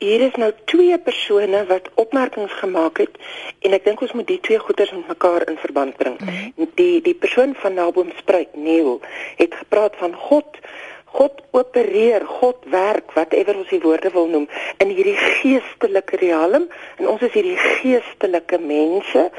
hier 0.00 0.20
is 0.20 0.36
nou 0.40 0.52
twee 0.64 0.98
persone 0.98 1.66
wat 1.66 1.88
opmerkings 1.94 2.52
gemaak 2.52 2.98
het 2.98 3.16
en 3.58 3.72
ek 3.76 3.84
dink 3.84 4.00
ons 4.00 4.12
moet 4.16 4.26
die 4.26 4.40
twee 4.40 4.58
goeters 4.58 4.90
met 4.96 5.08
mekaar 5.08 5.48
in 5.48 5.58
verband 5.60 5.96
bring. 5.96 6.20
Mm 6.20 6.28
-hmm. 6.28 6.70
Die 6.74 7.00
die 7.00 7.14
persoon 7.14 7.54
van 7.54 7.74
Naboom 7.74 8.12
Spruit, 8.16 8.56
Neil, 8.56 9.00
het 9.36 9.54
gepraat 9.54 9.96
van 9.96 10.14
God 10.14 10.58
God 11.04 11.42
opereer, 11.50 12.22
God 12.26 12.56
werk, 12.70 13.10
whatever 13.12 13.56
ons 13.56 13.68
die 13.68 13.80
woorde 13.82 14.10
wil 14.14 14.28
noem, 14.30 14.48
in 14.78 14.92
hierdie 14.94 15.16
geestelike 15.16 16.16
riem 16.16 16.68
en 16.96 17.08
ons 17.08 17.22
is 17.26 17.32
hierdie 17.34 17.58
geestelike 17.58 18.60
mense. 18.62 19.30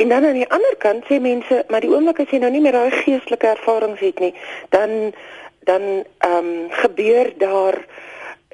En 0.00 0.08
dan 0.08 0.24
aan 0.24 0.38
die 0.38 0.48
ander 0.48 0.76
kant 0.78 1.04
sê 1.04 1.18
mense, 1.20 1.64
maar 1.68 1.84
die 1.84 1.90
oomblik 1.92 2.22
as 2.22 2.30
jy 2.32 2.38
nou 2.40 2.48
nie 2.52 2.62
meer 2.64 2.72
daai 2.72 2.94
geestelike 3.02 3.50
ervarings 3.52 4.00
het 4.00 4.22
nie, 4.24 4.32
dan 4.72 5.12
dan 5.68 5.82
ehm 6.24 6.36
um, 6.36 6.70
gebeur 6.72 7.32
daar 7.36 7.76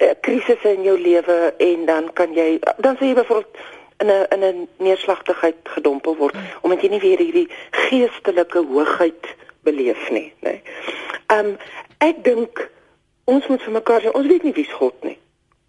uh, 0.02 0.10
krisisse 0.26 0.72
in 0.72 0.82
jou 0.82 0.96
lewe 0.98 1.54
en 1.56 1.84
dan 1.86 2.10
kan 2.12 2.34
jy 2.34 2.58
dan 2.82 2.98
sê 2.98 3.12
jy 3.12 3.14
byvoorbeeld 3.14 3.62
in 4.02 4.10
'n 4.10 4.26
in 4.34 4.42
'n 4.48 4.68
neerslagtigheid 4.76 5.56
gedompel 5.62 6.16
word 6.16 6.34
hmm. 6.34 6.50
omdat 6.60 6.82
jy 6.82 6.88
nie 6.88 7.00
weer 7.00 7.18
hierdie 7.18 7.48
geestelike 7.70 8.64
hoogheid 8.72 9.34
beleef 9.62 10.10
nie, 10.10 10.32
nê. 10.40 10.60
Ehm 11.26 11.46
um, 11.46 11.56
ek 11.98 12.24
dink 12.24 12.70
ons 13.24 13.46
moet 13.46 13.62
vir 13.62 13.72
mekaar 13.72 14.02
sê 14.02 14.10
ons 14.10 14.26
weet 14.26 14.42
nie 14.42 14.52
wie's 14.58 14.72
God 14.72 14.94
nie. 15.02 15.18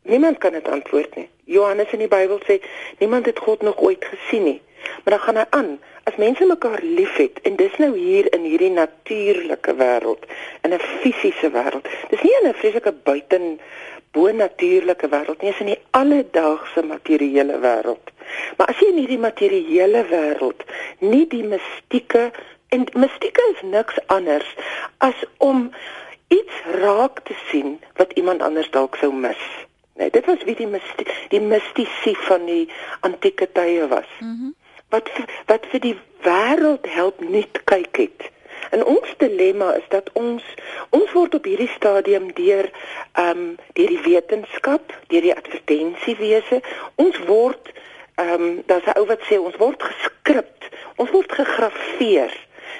Niemand 0.02 0.38
kan 0.38 0.52
dit 0.52 0.68
antwoord 0.68 1.16
nie. 1.16 1.30
Johannes 1.44 1.92
in 1.92 2.00
die 2.00 2.12
Bybel 2.12 2.40
sê 2.50 2.62
niemand 3.00 3.26
het 3.26 3.40
God 3.40 3.62
nog 3.62 3.78
ooit 3.78 4.06
gesien 4.06 4.44
nie. 4.44 4.62
Maar 5.04 5.14
dan 5.18 5.20
gaan 5.20 5.38
hy 5.42 5.46
aan 5.50 5.70
as 6.04 6.16
mense 6.16 6.46
mekaar 6.46 6.82
liefhet 6.82 7.40
en 7.44 7.56
dis 7.56 7.78
nou 7.78 7.92
hier 7.98 8.28
in 8.34 8.46
hierdie 8.48 8.72
natuurlike 8.72 9.76
wêreld 9.76 10.24
in 10.64 10.74
'n 10.74 10.80
fisiese 11.02 11.52
wêreld. 11.52 11.88
Dis 12.10 12.22
nie 12.22 12.36
in 12.42 12.50
'n 12.50 12.54
vreeslike 12.54 12.94
buiten 13.04 13.60
bonatuurlike 14.12 15.10
wêreld 15.10 15.42
nie, 15.42 15.52
dis 15.52 15.60
in 15.60 15.74
die 15.74 15.82
alledaagse 15.92 16.84
materiële 16.84 17.60
wêreld. 17.60 18.12
Maar 18.58 18.68
as 18.68 18.80
jy 18.80 18.88
in 18.92 19.02
hierdie 19.04 19.26
materiële 19.30 20.04
wêreld 20.12 20.64
nie 21.00 21.28
die 21.28 21.44
mistieke 21.44 22.32
en 22.70 22.88
mistieke 22.94 23.44
is 23.54 23.62
niks 23.62 24.00
anders 24.08 24.56
as 24.98 25.16
om 25.38 25.72
iets 26.28 26.56
raak 26.82 27.20
te 27.24 27.36
sien 27.50 27.80
wat 27.96 28.12
iemand 28.12 28.42
anders 28.42 28.70
dalk 28.72 28.96
sou 28.96 29.14
mis. 29.14 29.44
Nee, 29.98 30.10
dit 30.10 30.26
was 30.26 30.44
wie 30.46 30.56
die 30.56 30.68
mistie, 30.68 31.08
die 31.30 31.42
mistisie 31.42 32.18
van 32.28 32.46
die 32.46 32.70
antieke 33.08 33.48
tye 33.52 33.88
was. 33.88 34.10
Mm 34.20 34.54
wat 34.90 35.10
wat 35.46 35.66
vir 35.72 35.80
die 35.80 35.98
wêreld 36.26 36.88
help 36.92 37.22
net 37.22 37.62
kyk 37.64 37.98
het. 37.98 38.30
En 38.70 38.84
ons 38.86 39.14
dilemma 39.18 39.74
is 39.74 39.88
dat 39.90 40.10
ons 40.14 40.44
ons 40.90 41.12
word 41.12 41.36
op 41.36 41.46
hierdie 41.46 41.72
stadium 41.76 42.32
deur 42.34 42.70
ehm 43.14 43.30
um, 43.30 43.56
deur 43.74 43.94
die 43.94 44.04
wetenskap, 44.06 44.94
deur 45.08 45.22
die 45.22 45.36
advertensiewese, 45.36 46.62
ons 46.96 47.20
word 47.30 47.72
ehm 48.16 48.34
um, 48.42 48.64
daar's 48.66 48.88
'n 48.88 49.00
ou 49.00 49.06
wat 49.06 49.24
sê 49.30 49.40
ons 49.40 49.56
word 49.56 49.84
geskript, 49.84 50.70
ons 50.96 51.12
word 51.12 51.32
gegrafeer 51.32 52.34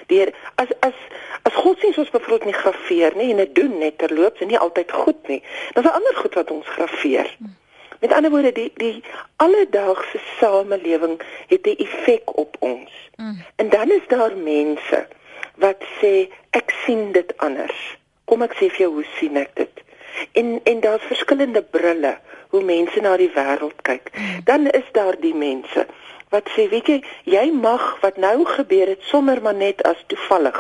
deur 0.08 0.34
as 0.56 0.68
as 0.80 0.98
as 1.44 1.54
godsdienst 1.54 2.00
ons 2.00 2.16
bevrot 2.16 2.46
nie 2.46 2.56
grafeer 2.56 3.16
nie 3.16 3.32
en 3.32 3.38
dit 3.44 3.56
doen 3.56 3.78
net 3.80 3.98
terloops 3.98 4.42
en 4.42 4.48
nie 4.48 4.60
altyd 4.60 4.92
goed 4.92 5.28
nie. 5.28 5.44
Daar's 5.74 5.92
ander 5.92 6.16
goed 6.16 6.34
wat 6.34 6.52
ons 6.52 6.68
grafeer. 6.68 7.36
Hmm. 7.38 7.56
Met 8.00 8.14
ander 8.14 8.32
woorde 8.32 8.52
die 8.52 8.72
die 8.76 9.04
alledaagse 9.36 10.20
samelewing 10.40 11.22
het 11.48 11.66
'n 11.66 11.76
effek 11.78 12.38
op 12.38 12.56
ons. 12.60 12.92
Mm. 13.16 13.44
En 13.56 13.70
dan 13.70 13.92
is 13.92 14.08
daar 14.08 14.36
mense 14.36 15.08
wat 15.56 15.84
sê 16.02 16.30
ek 16.50 16.74
sien 16.86 17.12
dit 17.12 17.38
anders. 17.38 17.98
Kom 18.26 18.42
ek 18.42 18.54
sê 18.54 18.70
vir 18.70 18.78
jou 18.78 18.94
hoe 18.94 19.06
sien 19.18 19.36
ek 19.36 19.50
dit? 19.54 19.84
En 20.32 20.60
en 20.64 20.80
daar's 20.80 21.04
verskillende 21.04 21.64
brille 21.64 22.18
hoe 22.50 22.64
mense 22.64 23.02
na 23.02 23.18
die 23.18 23.32
wêreld 23.34 23.82
kyk. 23.82 24.10
Mm. 24.14 24.44
Dan 24.44 24.68
is 24.68 24.88
daar 24.92 25.16
die 25.20 25.36
mense 25.36 25.86
wat 26.30 26.50
sê 26.56 26.68
weet 26.70 26.88
jy 26.88 27.04
jy 27.24 27.52
mag 27.52 28.00
wat 28.02 28.18
nou 28.18 28.46
gebeur 28.46 28.88
het 28.88 29.02
sommer 29.02 29.42
maar 29.42 29.56
net 29.56 29.84
as 29.84 30.04
toevallig 30.08 30.60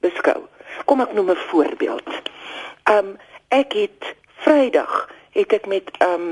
beskou. 0.00 0.42
Kom 0.84 1.00
ek 1.00 1.12
noem 1.12 1.30
'n 1.30 1.46
voorbeeld. 1.50 2.08
Um 2.90 3.16
ek 3.48 3.72
het 3.72 4.14
Vrydag 4.36 5.08
het 5.36 5.52
ek 5.52 5.66
met 5.66 5.90
um 6.04 6.26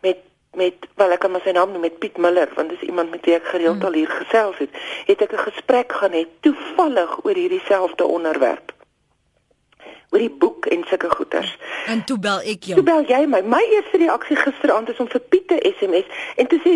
met 0.00 0.22
met 0.54 0.86
wel 0.94 1.10
ek 1.10 1.24
kan 1.24 1.32
maar 1.34 1.42
sy 1.44 1.54
naam 1.54 1.72
noem 1.74 1.86
met 1.88 1.98
Piet 1.98 2.16
Miller 2.16 2.50
want 2.54 2.70
dis 2.70 2.86
iemand 2.86 3.10
met 3.10 3.24
wie 3.26 3.34
ek 3.34 3.50
gereeld 3.50 3.80
hmm. 3.80 3.88
al 3.90 3.98
hier 3.98 4.10
gesels 4.10 4.60
het 4.62 4.70
het 5.10 5.26
ek 5.26 5.32
'n 5.32 5.46
gesprek 5.50 5.92
gaan 5.92 6.14
hê 6.14 6.24
toevallig 6.46 7.24
oor 7.24 7.34
hierdie 7.34 7.62
selfde 7.66 8.04
onderwerp. 8.04 8.72
Oor 10.10 10.22
die 10.22 10.30
boek 10.30 10.66
en 10.66 10.84
sulke 10.86 11.10
goeters. 11.10 11.58
En 11.86 12.04
toe 12.04 12.18
bel 12.18 12.40
ek 12.40 12.62
jou. 12.70 12.76
Toe 12.78 12.86
bel 12.86 13.02
jy 13.02 13.26
my. 13.26 13.40
My 13.42 13.62
eerste 13.74 13.98
reaksie 13.98 14.36
gisteraand 14.36 14.88
is 14.88 15.00
om 15.02 15.08
vir 15.08 15.20
Piet 15.20 15.48
te 15.48 15.58
SMS 15.78 16.06
en 16.36 16.46
te 16.46 16.58
sê 16.62 16.74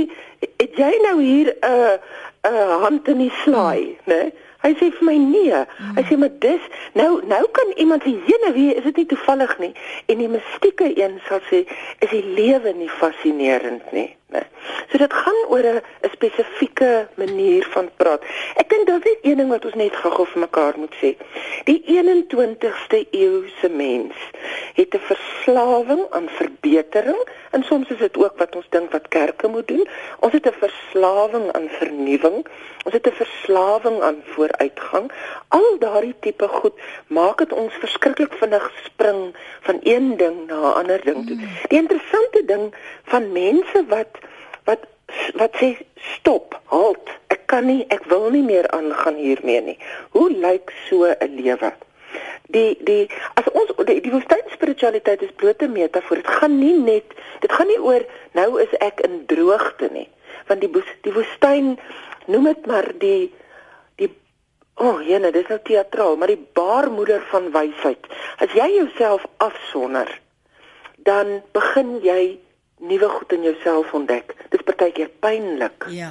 het 0.56 0.74
jy 0.76 0.92
nou 1.06 1.22
hier 1.22 1.54
'n 1.54 1.70
uh, 1.70 1.96
'n 2.42 2.54
uh, 2.54 2.82
hand 2.82 3.08
in 3.08 3.18
die 3.18 3.34
slaai? 3.44 3.98
Hmm. 4.04 4.14
né 4.14 4.32
Hy 4.64 4.72
sê 4.74 4.90
vir 4.90 5.06
my 5.06 5.16
nee. 5.22 5.58
Hy 5.96 6.02
sê 6.08 6.18
maar 6.18 6.34
dis 6.42 6.64
nou 6.98 7.20
nou 7.30 7.44
kan 7.58 7.68
iemand 7.76 8.02
sê 8.02 8.14
jene 8.30 8.52
wie 8.56 8.70
is 8.74 8.86
dit 8.88 9.02
nie 9.02 9.08
toevallig 9.12 9.54
nie 9.62 9.72
en 10.06 10.18
die 10.18 10.30
mistieke 10.32 10.88
een 10.98 11.20
sal 11.28 11.42
sê 11.50 11.62
is 12.04 12.10
die 12.10 12.24
lewe 12.38 12.74
nie 12.74 12.90
fascinerend 13.00 13.92
nie. 13.94 14.10
Nee. 14.34 14.44
So 14.90 14.98
dit 14.98 15.12
gaan 15.12 15.38
oor 15.48 15.64
'n 15.64 15.80
spesifieke 16.12 17.08
manier 17.14 17.66
van 17.70 17.88
praat. 17.96 18.22
Ek 18.56 18.68
dink 18.68 18.86
dit 18.86 19.06
is 19.06 19.30
een 19.30 19.36
ding 19.36 19.48
wat 19.48 19.64
ons 19.64 19.74
net 19.74 19.96
gou-gou 19.96 20.26
vir 20.26 20.40
mekaar 20.40 20.74
moet 20.76 20.94
sê. 21.02 21.14
Die 21.64 21.80
21ste 21.86 23.06
eeuse 23.10 23.68
mens 23.68 24.16
het 24.74 24.94
'n 24.94 25.06
verslawing 25.10 26.02
aan 26.10 26.28
verbetering 26.28 27.20
en 27.50 27.62
soms 27.62 27.88
is 27.88 27.98
dit 27.98 28.16
ook 28.16 28.38
wat 28.38 28.56
ons 28.56 28.66
dink 28.68 28.92
wat 28.92 29.08
kerke 29.08 29.48
moet 29.48 29.68
doen. 29.68 29.88
Ons 30.20 30.32
het 30.32 30.46
'n 30.46 30.60
verslawing 30.60 31.52
aan 31.52 31.68
vernuwing. 31.68 32.46
Ons 32.84 32.94
het 32.94 33.06
'n 33.06 33.20
verslawing 33.22 34.02
aan 34.02 34.22
vooruitgang. 34.24 35.12
Al 35.48 35.76
daardie 35.78 36.14
tipe 36.20 36.48
goed 36.48 36.76
maak 37.06 37.38
dit 37.38 37.52
ons 37.52 37.72
verskriklik 37.74 38.32
vinnig 38.32 38.72
spring 38.84 39.36
van 39.60 39.78
een 39.82 40.16
ding 40.16 40.46
na 40.46 40.58
'n 40.60 40.74
ander 40.74 41.00
ding 41.04 41.26
toe. 41.26 41.36
Mm. 41.36 41.48
Die 41.68 41.78
interessante 41.78 42.42
ding 42.44 42.74
van 43.04 43.32
mense 43.32 43.84
wat 43.88 44.12
wat 44.64 44.86
wat 45.34 45.56
sê 45.56 45.76
stop, 45.94 46.60
halt. 46.64 47.08
Ek 47.26 47.40
kan 47.46 47.66
nie, 47.66 47.84
ek 47.88 48.04
wil 48.04 48.30
nie 48.30 48.42
meer 48.42 48.70
aangaan 48.70 49.14
hiermee 49.14 49.60
nie. 49.60 49.78
Hoe 50.10 50.30
lyk 50.30 50.72
so 50.88 51.04
'n 51.04 51.34
lewe? 51.42 51.72
Die 52.54 52.76
die 52.80 53.08
as 53.36 53.48
ons 53.52 53.72
die, 53.84 53.98
die 54.00 54.12
woestyn 54.12 54.46
spiritualiteit 54.52 55.22
is 55.22 55.34
blote 55.36 55.68
metafoor. 55.68 56.22
Dit 56.22 56.30
gaan 56.40 56.58
nie 56.58 56.76
net 56.76 57.16
dit 57.42 57.52
gaan 57.52 57.68
nie 57.68 57.80
oor 57.80 58.06
nou 58.38 58.48
is 58.62 58.72
ek 58.84 59.02
in 59.04 59.20
droogte 59.30 59.90
nie. 59.92 60.08
Want 60.48 60.64
die 60.64 60.84
die 61.04 61.12
woestyn 61.12 61.76
noem 62.26 62.48
dit 62.52 62.66
maar 62.70 62.88
die 63.02 63.28
die 64.00 64.10
o, 64.78 64.88
oh, 64.88 64.98
jene, 65.04 65.32
dis 65.34 65.48
nou 65.50 65.58
teatraal, 65.66 66.16
maar 66.16 66.30
die 66.32 66.40
baarmoeder 66.56 67.24
van 67.32 67.50
wysheid. 67.52 68.06
As 68.38 68.52
jy 68.56 68.68
jouself 68.76 69.26
afsonder, 69.44 70.10
dan 71.08 71.40
begin 71.56 71.98
jy 72.04 72.38
nuwe 72.78 73.08
goed 73.08 73.32
in 73.32 73.42
jouself 73.42 73.92
ontdek. 73.94 74.34
Dis 74.52 74.62
partykeer 74.64 75.10
pynlik. 75.20 75.88
Ja. 75.90 76.10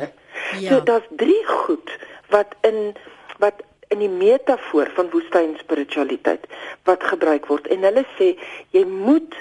Ja. 0.59 0.69
So 0.69 0.83
daar's 0.83 1.07
drie 1.17 1.45
goed 1.45 1.91
wat 2.29 2.55
in 2.61 2.95
wat 3.41 3.63
in 3.93 3.99
die 4.03 4.11
metafoor 4.11 4.91
van 4.95 5.11
woestyn 5.13 5.55
spiritualiteit 5.59 6.47
wat 6.89 7.03
gebruik 7.03 7.47
word 7.51 7.67
en 7.73 7.85
hulle 7.87 8.05
sê 8.17 8.33
jy 8.75 8.83
moet 8.87 9.35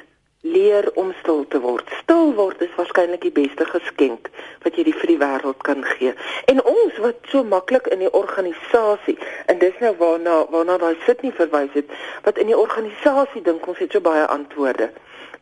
leer 0.46 0.90
om 0.94 1.12
stil 1.20 1.44
te 1.48 1.59
word. 1.61 1.88
Stil 2.02 2.32
word 2.38 2.61
is 2.62 2.74
waarskynlik 2.78 3.24
die 3.24 3.35
beste 3.35 3.66
geskenk 3.66 4.30
wat 4.64 4.78
jy 4.78 4.85
die 4.88 4.94
vir 4.94 5.11
die 5.11 5.18
wêreld 5.22 5.59
kan 5.66 5.82
gee. 5.96 6.12
En 6.52 6.62
ons 6.62 7.00
wat 7.02 7.26
so 7.32 7.42
maklik 7.44 7.90
in 7.94 8.04
die 8.04 8.12
organisasie 8.20 9.16
en 9.50 9.59
dis 9.62 9.82
nou 9.82 9.94
waarna 10.02 10.38
waarna 10.54 10.78
daai 10.82 10.94
sit 11.06 11.24
nie 11.26 11.35
verwys 11.40 11.74
het 11.74 11.90
wat 12.28 12.38
in 12.42 12.52
die 12.52 12.59
organisasie 12.59 13.42
dink 13.48 13.66
ons 13.66 13.82
het 13.82 13.96
so 13.96 14.04
baie 14.04 14.26
antwoorde. 14.38 14.90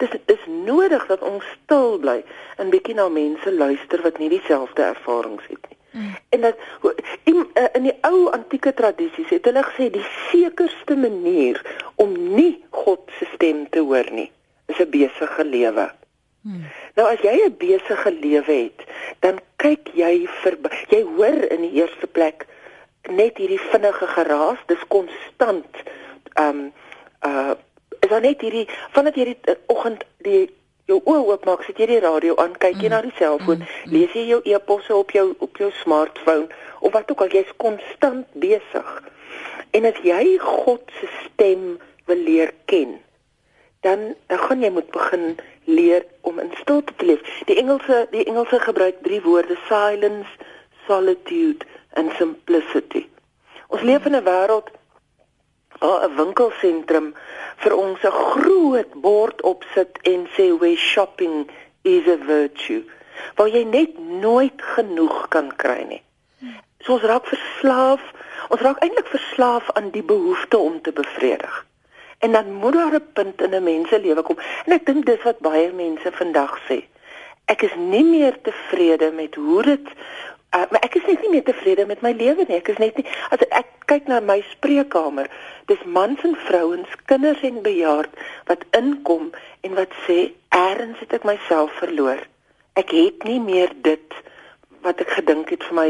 Dis 0.03 0.17
is 0.33 0.49
nodig 0.49 1.07
dat 1.13 1.23
ons 1.23 1.45
stil 1.59 1.99
bly 2.03 2.19
en 2.59 2.73
bietjie 2.73 2.97
na 2.99 3.09
mense 3.09 3.53
luister 3.53 4.03
wat 4.03 4.19
nie 4.19 4.33
dieselfde 4.33 4.89
ervarings 4.95 5.47
het 5.53 5.61
nie. 5.69 5.74
Mm. 5.95 6.15
En 6.35 6.41
dat 6.41 6.57
in, 7.25 7.47
eh, 7.55 7.71
in 7.73 7.83
die 7.87 7.95
ou 8.03 8.31
antieke 8.35 8.75
tradisies 8.75 9.31
het 9.31 9.45
hulle 9.47 9.63
gesê 9.63 9.91
die 9.95 10.07
sekerste 10.31 10.97
manier 10.99 11.61
om 12.03 12.17
nie 12.35 12.65
God 12.71 13.07
se 13.19 13.29
stem 13.35 13.69
te 13.71 13.79
hoor 13.79 14.11
nie 14.11 14.31
is 14.67 14.79
'n 14.79 14.91
besige 14.91 15.45
lewe. 15.45 15.91
Hmm. 16.43 16.65
Nou 16.97 17.07
as 17.13 17.21
jy 17.21 17.47
'n 17.47 17.57
besige 17.59 18.11
lewe 18.11 18.53
het, 18.53 18.81
dan 19.21 19.39
kyk 19.57 19.89
jy 19.95 20.27
vir 20.43 20.59
jy 20.89 21.03
hoor 21.03 21.39
in 21.55 21.61
die 21.61 21.75
eerste 21.81 22.07
plek 22.07 22.47
net 23.09 23.37
hierdie 23.37 23.61
vinnige 23.71 24.07
geraas, 24.07 24.59
dis 24.67 24.85
konstant. 24.89 25.77
Um 26.41 26.73
uh 27.27 27.55
is 28.01 28.11
daar 28.11 28.21
net 28.21 28.41
hierdie 28.41 28.69
vandat 28.91 29.15
jy 29.15 29.25
die 29.25 29.39
uh, 29.49 29.55
oggend 29.67 30.05
die 30.19 30.51
jou 30.91 31.01
oë 31.01 31.23
oopmaak, 31.31 31.65
sit 31.65 31.79
jy 31.81 31.89
die 31.95 32.03
radio 32.05 32.37
aan, 32.43 32.57
kyk 32.61 32.77
jy 32.77 32.89
mm. 32.89 32.93
na 32.93 33.01
die 33.07 33.15
selfoon, 33.19 33.63
mm. 33.65 33.93
lees 33.95 34.13
jy 34.17 34.27
jou 34.29 34.41
e-posse 34.45 34.93
op 34.97 35.15
jou 35.17 35.31
op 35.45 35.61
jou 35.61 35.71
smartphone 35.81 36.49
of 36.85 36.93
wat 36.93 37.11
ook 37.11 37.25
al, 37.25 37.33
jy's 37.33 37.53
konstant 37.63 38.29
besig. 38.41 38.91
En 39.75 39.89
as 39.89 39.99
jy 40.05 40.37
God 40.43 40.93
se 41.01 41.09
stem 41.23 41.75
wil 42.09 42.21
leer 42.29 42.53
ken, 42.71 42.99
dan 43.87 44.13
dan 44.29 44.41
gaan 44.45 44.63
jy 44.65 44.71
moet 44.77 44.91
begin 44.93 45.35
leer 45.65 46.05
om 46.29 46.39
in 46.39 46.53
stilte 46.61 46.93
te 46.97 47.09
leef. 47.09 47.25
Die 47.49 47.57
Engelse 47.61 48.05
die 48.13 48.25
Engelse 48.29 48.61
gebruik 48.61 49.01
drie 49.03 49.23
woorde: 49.25 49.57
silence, 49.69 50.29
solitude 50.87 51.65
and 51.97 52.13
simplicity. 52.21 53.07
Ons 53.69 53.83
leef 53.83 54.05
in 54.05 54.17
'n 54.17 54.25
wêreld 54.25 54.69
'n 55.81 56.17
winkelsentrum 56.17 57.15
vir 57.63 57.77
ons 57.77 58.01
'n 58.03 58.19
groot 58.31 58.93
bord 58.95 59.43
opsit 59.43 59.99
en 60.03 60.29
sê 60.37 60.59
we 60.59 60.77
shopping 60.77 61.51
is 61.83 62.07
a 62.07 62.17
virtue 62.17 62.83
waar 63.37 63.49
jy 63.49 63.65
net 63.65 63.99
nooit 63.99 64.63
genoeg 64.77 65.29
kan 65.29 65.53
kry 65.57 65.83
nie. 65.89 66.03
So 66.85 66.99
ons 66.99 67.07
raak 67.09 67.27
verslaaf, 67.27 68.03
ons 68.49 68.61
raak 68.61 68.83
eintlik 68.85 69.07
verslaaf 69.07 69.71
aan 69.79 69.91
die 69.91 70.03
behoefte 70.03 70.59
om 70.59 70.81
te 70.83 70.93
bevredig. 70.93 71.67
En 72.19 72.33
dan 72.33 72.53
moet 72.53 72.73
daar 72.73 72.95
'n 72.95 73.13
punt 73.13 73.41
in 73.43 73.55
'n 73.55 73.63
mens 73.63 73.89
se 73.89 74.01
lewe 74.01 74.23
kom. 74.23 74.39
En 74.67 74.73
ek 74.73 74.87
dink 74.87 75.07
dis 75.07 75.23
wat 75.23 75.39
baie 75.39 75.73
mense 75.73 76.13
vandag 76.13 76.59
sê. 76.69 76.85
Ek 77.45 77.63
is 77.63 77.75
nie 77.77 78.05
meer 78.05 78.41
tevrede 78.43 79.11
met 79.13 79.35
hoe 79.35 79.63
dit 79.63 79.87
uh, 80.55 80.67
maar 80.71 80.83
ek 80.83 80.95
is 81.01 81.07
net 81.07 81.21
nie 81.21 81.31
meer 81.31 81.45
tevrede 81.45 81.87
met 81.87 82.03
my 82.03 82.13
lewe 82.13 82.45
nie. 82.49 82.57
Ek 82.57 82.69
is 82.69 82.79
net 82.79 82.97
nie 82.97 83.07
as 83.31 83.43
ek 83.51 83.73
kyk 83.87 84.07
na 84.09 84.21
my 84.21 84.41
spreekkamer, 84.51 85.29
dis 85.67 85.83
mans 85.85 86.23
en 86.25 86.37
vrouens, 86.47 86.89
kinders 87.07 87.43
en 87.43 87.63
bejaard 87.63 88.23
wat 88.47 88.65
inkom 88.73 89.33
en 89.63 89.75
wat 89.75 89.93
sê, 90.07 90.33
"Eerens 90.51 90.99
het 91.01 91.13
ek 91.13 91.25
myself 91.25 91.73
verloor." 91.83 92.25
ek 92.75 92.91
het 92.91 93.25
nie 93.29 93.41
meer 93.41 93.71
dit 93.87 94.19
wat 94.85 95.01
ek 95.03 95.15
gedink 95.21 95.53
het 95.55 95.63
vir 95.71 95.79
my 95.79 95.89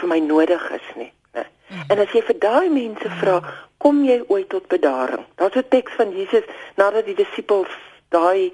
vir 0.00 0.08
my 0.08 0.18
nodig 0.24 0.62
is 0.72 0.86
nie. 0.96 1.10
Nee. 1.36 1.46
En 1.92 2.00
as 2.00 2.12
jy 2.16 2.22
vir 2.24 2.38
daai 2.40 2.68
mense 2.72 3.10
vra, 3.20 3.36
kom 3.82 4.00
jy 4.06 4.16
ooit 4.32 4.48
tot 4.48 4.68
bedaring? 4.72 5.26
Daar's 5.36 5.56
'n 5.56 5.68
teks 5.68 5.92
van 5.98 6.10
Jesus 6.16 6.44
nadat 6.76 7.04
die 7.04 7.14
disippels 7.14 7.72
daai 8.08 8.52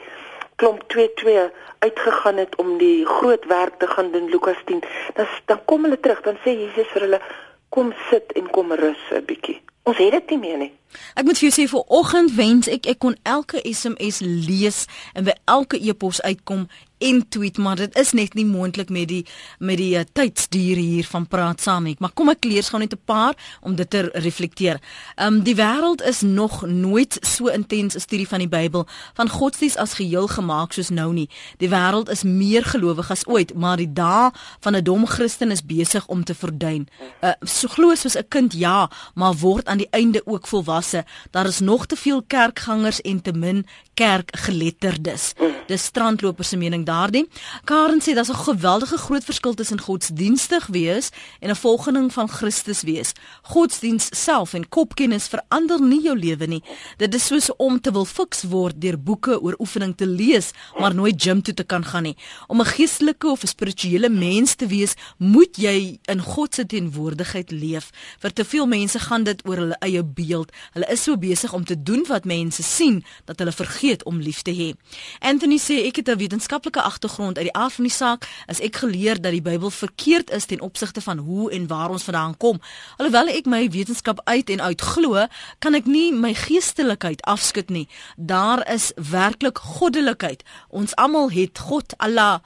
klomp 0.57 0.83
22 0.89 1.51
uitgegaan 1.79 2.37
het 2.37 2.57
om 2.57 2.79
die 2.79 3.07
groot 3.07 3.45
werk 3.45 3.79
te 3.79 3.87
gaan 3.87 4.11
doen 4.13 4.29
Lukas 4.31 4.61
10. 4.65 4.83
Dan 5.15 5.27
dan 5.45 5.65
kom 5.65 5.83
hulle 5.83 6.01
terug, 6.01 6.21
dan 6.21 6.39
sê 6.45 6.57
Jesus 6.57 6.93
vir 6.93 7.07
hulle 7.09 7.21
kom 7.69 7.95
sit 8.11 8.33
en 8.33 8.51
kom 8.51 8.73
rus 8.73 9.03
'n 9.11 9.25
bietjie. 9.25 9.61
Ons 9.87 9.97
het 9.97 10.11
dit 10.11 10.31
nie 10.31 10.39
meer 10.39 10.59
nie. 10.59 10.73
Ek 11.15 11.25
moet 11.25 11.39
vir 11.39 11.49
jou 11.49 11.55
sê 11.55 11.69
vir 11.71 11.85
oggend 11.99 12.33
wens 12.35 12.69
ek 12.69 12.87
ek 12.91 12.99
kon 12.99 13.17
elke 13.23 13.61
SMS 13.63 14.19
lees 14.21 14.87
en 15.15 15.25
by 15.29 15.35
elke 15.45 15.79
e-pos 15.79 16.23
uitkom 16.23 16.67
en 16.99 17.29
tweet 17.29 17.59
maar 17.59 17.77
dit 17.77 17.97
is 17.97 18.13
net 18.13 18.35
nie 18.35 18.47
moontlik 18.47 18.89
met 18.89 19.09
die 19.09 19.25
met 19.59 19.77
die 19.77 19.99
uh, 19.99 20.05
tydsduur 20.13 20.77
hier 20.77 21.05
van 21.05 21.27
praat 21.27 21.61
saam 21.61 21.85
nie 21.85 21.97
maar 21.99 22.13
kom 22.15 22.29
ek 22.29 22.45
lees 22.45 22.69
gou 22.69 22.81
net 22.81 22.93
'n 22.93 23.05
paar 23.05 23.35
om 23.61 23.75
dit 23.77 23.91
te 23.91 24.11
reflekteer. 24.13 24.81
Ehm 25.15 25.35
um, 25.35 25.43
die 25.43 25.55
wêreld 25.55 26.03
is 26.03 26.21
nog 26.21 26.67
nooit 26.67 27.19
so 27.21 27.47
intens 27.47 27.95
'n 27.95 28.01
studie 28.01 28.29
van 28.29 28.39
die 28.39 28.49
Bybel 28.49 28.87
van 29.15 29.29
godsdienst 29.29 29.77
as 29.77 29.95
geheel 29.95 30.27
gemaak 30.27 30.73
soos 30.73 30.89
nou 30.89 31.13
nie. 31.13 31.29
Die 31.59 31.69
wêreld 31.69 32.09
is 32.11 32.23
meer 32.23 32.65
gelowig 32.65 33.11
as 33.11 33.27
ooit 33.27 33.55
maar 33.55 33.77
die 33.77 33.93
dae 33.93 34.31
van 34.61 34.77
'n 34.77 34.85
dom 34.85 35.07
Christen 35.07 35.51
is 35.51 35.65
besig 35.65 36.07
om 36.07 36.25
te 36.25 36.35
verduin. 36.35 36.89
Uh, 37.23 37.31
so 37.43 37.69
glo 37.69 37.95
soos 37.95 38.17
'n 38.17 38.29
kind 38.29 38.53
ja 38.53 38.91
maar 39.15 39.35
word 39.35 39.67
aan 39.67 39.79
die 39.79 39.91
einde 39.91 40.23
ook 40.27 40.47
volwasse. 40.47 41.05
Daar 41.31 41.47
is 41.47 41.61
nog 41.61 41.87
te 41.87 41.97
veel 41.97 42.23
kerkgangers 42.23 43.01
en 43.01 43.23
te 43.23 43.33
min 43.33 43.67
kerkgeletterdes. 43.95 45.33
Dis 45.67 45.85
strandlopers 45.85 46.49
se 46.49 46.57
mening 46.57 46.86
daardie. 46.87 47.27
Karen 47.65 48.01
sê 48.01 48.15
daar's 48.15 48.31
'n 48.31 48.45
geweldige 48.51 48.97
groot 48.97 49.25
verskil 49.25 49.55
tussen 49.55 49.81
godsdienstig 49.81 50.67
wees 50.67 51.11
en 51.41 51.51
'n 51.51 51.57
volgeling 51.57 52.13
van 52.13 52.29
Christus 52.29 52.83
wees. 52.83 53.13
Godsdiens 53.43 54.07
self 54.11 54.55
en 54.55 54.69
kopkennis 54.69 55.27
verander 55.27 55.81
nie 55.83 56.03
jou 56.03 56.19
lewe 56.19 56.47
nie. 56.47 56.63
Dit 56.97 57.15
is 57.15 57.27
soos 57.27 57.51
om 57.57 57.81
te 57.81 57.93
wil 57.93 58.05
fiks 58.05 58.43
word 58.43 58.81
deur 58.81 58.99
boeke 58.99 59.41
oor 59.41 59.55
oefening 59.59 59.97
te 59.97 60.07
lees, 60.07 60.51
maar 60.79 60.95
nooit 60.95 61.23
gym 61.23 61.43
toe 61.43 61.55
te 61.55 61.65
kan 61.65 61.85
gaan 61.85 62.03
nie. 62.03 62.17
Om 62.47 62.61
'n 62.61 62.65
geestelike 62.65 63.27
of 63.27 63.43
'n 63.43 63.47
spirituele 63.47 64.09
mens 64.09 64.55
te 64.55 64.67
wees, 64.67 64.95
moet 65.19 65.57
jy 65.57 65.99
in 66.05 66.21
God 66.21 66.55
se 66.55 66.67
teenwoordigheid 66.67 67.51
leef. 67.51 67.91
Vir 68.19 68.33
te 68.33 68.45
veel 68.45 68.67
mense 68.67 68.99
gaan 68.99 69.25
dit 69.25 69.43
oor 69.49 69.57
hulle 69.57 69.77
eie 69.79 70.05
beeld. 70.05 70.53
Hulle 70.73 70.87
is 70.91 71.03
so 71.03 71.17
besig 71.17 71.53
om 71.53 71.65
te 71.65 71.83
doen 71.83 72.05
wat 72.09 72.25
mense 72.25 72.63
sien 72.63 73.05
dat 73.25 73.39
hulle 73.39 73.53
vergeet 73.53 74.05
om 74.05 74.21
lief 74.21 74.43
te 74.43 74.53
hê. 74.53 74.75
Anthony 75.19 75.59
sê 75.59 75.87
ek 75.87 75.97
het 75.97 76.09
'n 76.09 76.19
wetenskaplike 76.19 76.76
wetenskaplike 76.77 76.83
agtergrond 76.83 77.39
uit 77.39 77.47
die 77.47 77.57
aard 77.57 77.73
van 77.73 77.85
die 77.85 77.93
saak 77.93 78.27
is 78.49 78.61
ek 78.61 78.77
geleer 78.83 79.21
dat 79.21 79.33
die 79.33 79.43
Bybel 79.43 79.71
verkeerd 79.71 80.31
is 80.31 80.47
ten 80.47 80.61
opsigte 80.61 81.01
van 81.01 81.19
hoe 81.19 81.51
en 81.51 81.67
waar 81.67 81.91
ons 81.91 82.05
vandaan 82.05 82.37
kom. 82.37 82.61
Alhoewel 82.99 83.29
ek 83.29 83.47
my 83.47 83.69
wetenskap 83.71 84.21
uit 84.25 84.51
en 84.51 84.61
uit 84.61 84.81
glo, 84.81 85.27
kan 85.59 85.75
ek 85.75 85.87
nie 85.87 86.13
my 86.13 86.35
geestelikheid 86.35 87.23
afskud 87.25 87.71
nie. 87.71 87.89
Daar 88.17 88.65
is 88.73 88.93
werklik 88.97 89.59
goddelikheid. 89.59 90.45
Ons 90.69 90.95
almal 90.97 91.31
het 91.31 91.59
God 91.59 91.97
Allah 91.99 92.41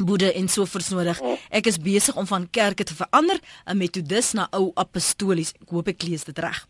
Boede 0.00 0.32
en 0.32 0.46
so 0.48 0.64
versnodig. 0.64 1.18
Ek 1.52 1.66
is 1.68 1.76
besig 1.76 2.16
om 2.16 2.24
van 2.24 2.46
kerke 2.48 2.84
te 2.88 2.94
verander, 2.96 3.36
'n 3.68 3.76
metodis 3.76 4.32
na 4.32 4.46
ou 4.50 4.72
apostolies. 4.74 5.52
Ek 5.60 5.68
hoop 5.68 5.88
ek 5.88 6.02
lees 6.08 6.24
dit 6.24 6.38
reg. 6.38 6.66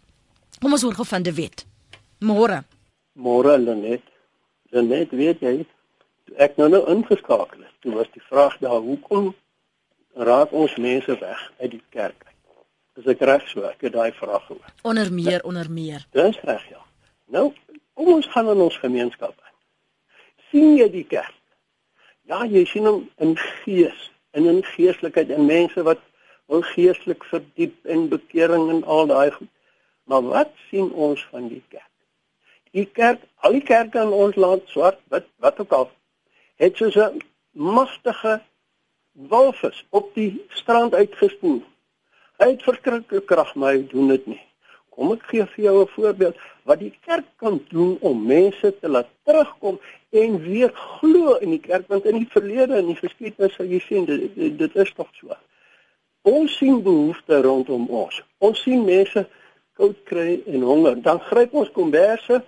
Kom 0.58 0.72
ons 0.72 0.82
hoor 0.82 0.94
gou 0.94 1.06
van 1.06 1.22
die 1.22 1.32
wet. 1.32 1.64
Môre. 2.18 2.64
Môre 3.14 3.56
Lenet. 3.58 4.02
Lenet 4.70 5.10
weet 5.10 5.40
jy, 5.40 5.66
ek 6.36 6.56
nou 6.56 6.68
nou 6.68 6.82
ingeskakel 6.90 7.62
het, 7.62 7.74
toe 7.80 7.94
was 7.94 8.10
die 8.12 8.22
vraag 8.22 8.58
daar 8.58 8.80
hoekom 8.80 9.34
raak 10.14 10.52
ons 10.52 10.76
mense 10.76 11.18
weg 11.18 11.52
uit 11.58 11.70
die 11.70 11.82
kerk 11.88 12.16
uit? 12.26 12.36
Dis 12.94 13.06
ek 13.14 13.20
reg 13.20 13.48
so, 13.48 13.62
ek 13.62 13.80
het 13.86 13.92
daai 13.92 14.12
vraag 14.12 14.46
gehoor. 14.46 14.72
Onder 14.82 15.12
meer, 15.12 15.44
onder 15.44 15.70
meer. 15.70 16.06
Dis 16.12 16.40
reg 16.44 16.68
ja. 16.68 16.82
Nou, 17.30 17.52
kom 17.94 18.12
ons 18.14 18.26
gaan 18.26 18.50
in 18.50 18.60
ons 18.60 18.78
gemeenskap 18.78 19.34
in. 19.36 19.54
sien 20.50 20.76
jy 20.76 20.88
die 20.90 21.06
kerk? 21.06 21.36
Ja, 22.26 22.44
jy 22.44 22.64
sien 22.66 22.86
hom 22.86 23.04
in 23.22 23.36
gees, 23.38 24.10
in 24.34 24.46
'n 24.46 24.62
geeslikheid 24.62 25.30
en 25.30 25.46
mense 25.46 25.82
wat 25.82 26.00
wil 26.50 26.62
geestelik 26.62 27.24
verdiep 27.24 27.86
en 27.86 28.08
bekering 28.08 28.70
en 28.70 28.84
al 28.84 29.06
daai 29.06 29.30
goed. 29.30 29.48
Maar 30.04 30.22
wat 30.22 30.50
sien 30.70 30.92
ons 30.92 31.26
van 31.30 31.48
die 31.48 31.62
kerk? 31.68 31.86
Die 32.70 32.86
kerk, 32.86 33.22
al 33.36 33.52
die 33.52 33.62
kerke 33.62 34.02
in 34.02 34.14
ons 34.14 34.36
land, 34.36 34.62
swart, 34.66 34.98
wit, 35.14 35.26
wat 35.38 35.60
ook 35.60 35.72
al, 35.72 35.90
het 36.60 36.76
soos 36.76 36.96
'n 36.96 37.20
magtige 37.50 38.40
walvis 39.12 39.86
op 39.90 40.14
die 40.14 40.44
strand 40.48 40.94
uitgespoel. 40.94 41.62
Hy 42.36 42.48
het 42.50 42.62
verskriklike 42.62 43.24
krag, 43.24 43.54
maar 43.54 43.72
hy 43.72 43.86
doen 43.88 44.08
dit 44.08 44.26
nie. 44.26 44.42
Kom 44.88 45.12
ek 45.12 45.22
gee 45.30 45.46
vir 45.46 45.64
jou 45.64 45.82
'n 45.82 45.94
voorbeeld 45.96 46.36
wat 46.62 46.78
die 46.78 46.94
kerk 47.06 47.28
kan 47.36 47.64
doen 47.68 47.96
om 48.00 48.26
mense 48.26 48.78
te 48.80 48.88
laat 48.88 49.08
terugkom 49.24 49.80
en 50.10 50.40
weer 50.42 50.70
glo 50.74 51.34
in 51.34 51.50
die 51.50 51.60
kerk 51.60 51.88
want 51.88 52.04
in 52.04 52.16
die 52.16 52.30
verlede 52.30 52.74
en 52.74 52.86
die 52.86 53.00
geskiedenis 53.00 53.54
sal 53.54 53.66
jy 53.66 53.78
sien 53.78 54.04
dit, 54.04 54.34
dit, 54.34 54.58
dit 54.58 54.76
is 54.76 54.92
tog 54.92 55.08
so. 55.12 55.36
Ons 56.22 56.56
sien 56.56 56.82
behoeftes 56.82 57.42
rondom 57.44 57.86
ons. 57.88 58.22
Ons 58.38 58.62
sien 58.62 58.84
mense 58.84 59.28
koud 59.72 59.96
kry 60.04 60.42
en 60.46 60.62
honger. 60.62 61.02
Dan 61.02 61.20
gryp 61.20 61.54
ons 61.54 61.70
komberse 61.70 62.42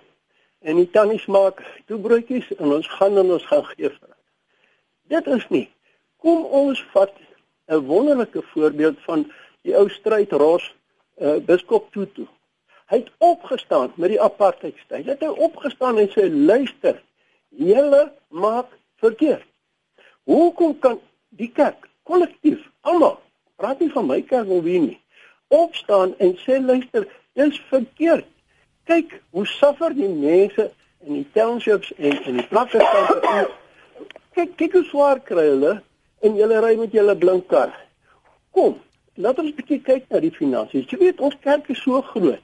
en 0.63 0.79
die 0.79 0.89
tannies 0.95 1.25
maak 1.31 1.61
toebroodjies 1.91 2.49
en 2.57 2.71
ons 2.77 2.89
gaan 2.97 3.19
en 3.21 3.33
ons 3.35 3.45
gaan 3.49 3.65
gee 3.73 3.89
vir. 3.91 4.13
Dit 5.11 5.27
is 5.27 5.45
nie. 5.51 5.67
Kom 6.23 6.45
ons 6.45 6.83
vat 6.93 7.13
'n 7.67 7.85
wonderlike 7.87 8.41
voorbeeld 8.53 8.97
van 9.07 9.25
die 9.61 9.75
ou 9.75 9.89
stryd 9.89 10.31
Ros 10.31 10.65
uh, 11.21 11.37
biskop 11.37 11.91
Tutu. 11.91 12.27
Hy 12.91 12.97
het 12.97 13.11
opgestaan 13.17 13.91
met 13.95 14.09
die 14.09 14.21
apartheidstyl. 14.21 15.03
Hy 15.03 15.15
het 15.15 15.23
opgestaan 15.29 15.97
en 15.97 16.09
sê 16.11 16.27
luister, 16.29 17.01
julle 17.49 18.11
maak 18.27 18.67
verkeerd. 18.99 19.47
Hoekom 20.23 20.79
kan 20.79 20.99
die 21.29 21.51
kerk 21.51 21.89
kollektief 22.03 22.59
almal 22.81 23.19
praat 23.55 23.79
nie 23.79 23.91
van 23.91 24.07
my 24.07 24.21
kerk 24.21 24.49
of 24.49 24.63
wie 24.63 24.79
nie 24.79 24.99
opstaan 25.53 26.15
en 26.17 26.33
sê 26.41 26.57
luister, 26.59 27.07
dis 27.37 27.59
verkeerd 27.69 28.25
kyk 28.89 29.19
hoe 29.31 29.45
suffer 29.45 29.93
die 29.95 30.09
mense 30.09 30.71
in 31.05 31.19
die 31.19 31.27
townships 31.35 31.91
en 31.97 32.17
in 32.23 32.39
die 32.41 32.47
plakkastante. 32.47 33.49
kyk 34.35 34.55
kyk 34.57 34.79
hoe 34.79 34.87
swaar 34.89 35.21
kry 35.27 35.45
hulle 35.51 35.73
en 36.25 36.39
hulle 36.39 36.61
ry 36.63 36.73
met 36.79 36.95
hulle 36.97 37.15
blink 37.19 37.47
kar. 37.51 37.73
Kom, 38.55 38.79
laat 39.15 39.39
ons 39.41 39.53
bietjie 39.57 39.79
kyk 39.85 40.09
na 40.09 40.21
die 40.23 40.33
finansies. 40.33 40.87
Jy 40.89 40.99
weet 41.01 41.21
ons 41.21 41.37
kerk 41.45 41.69
is 41.73 41.81
so 41.85 42.01
groot. 42.13 42.41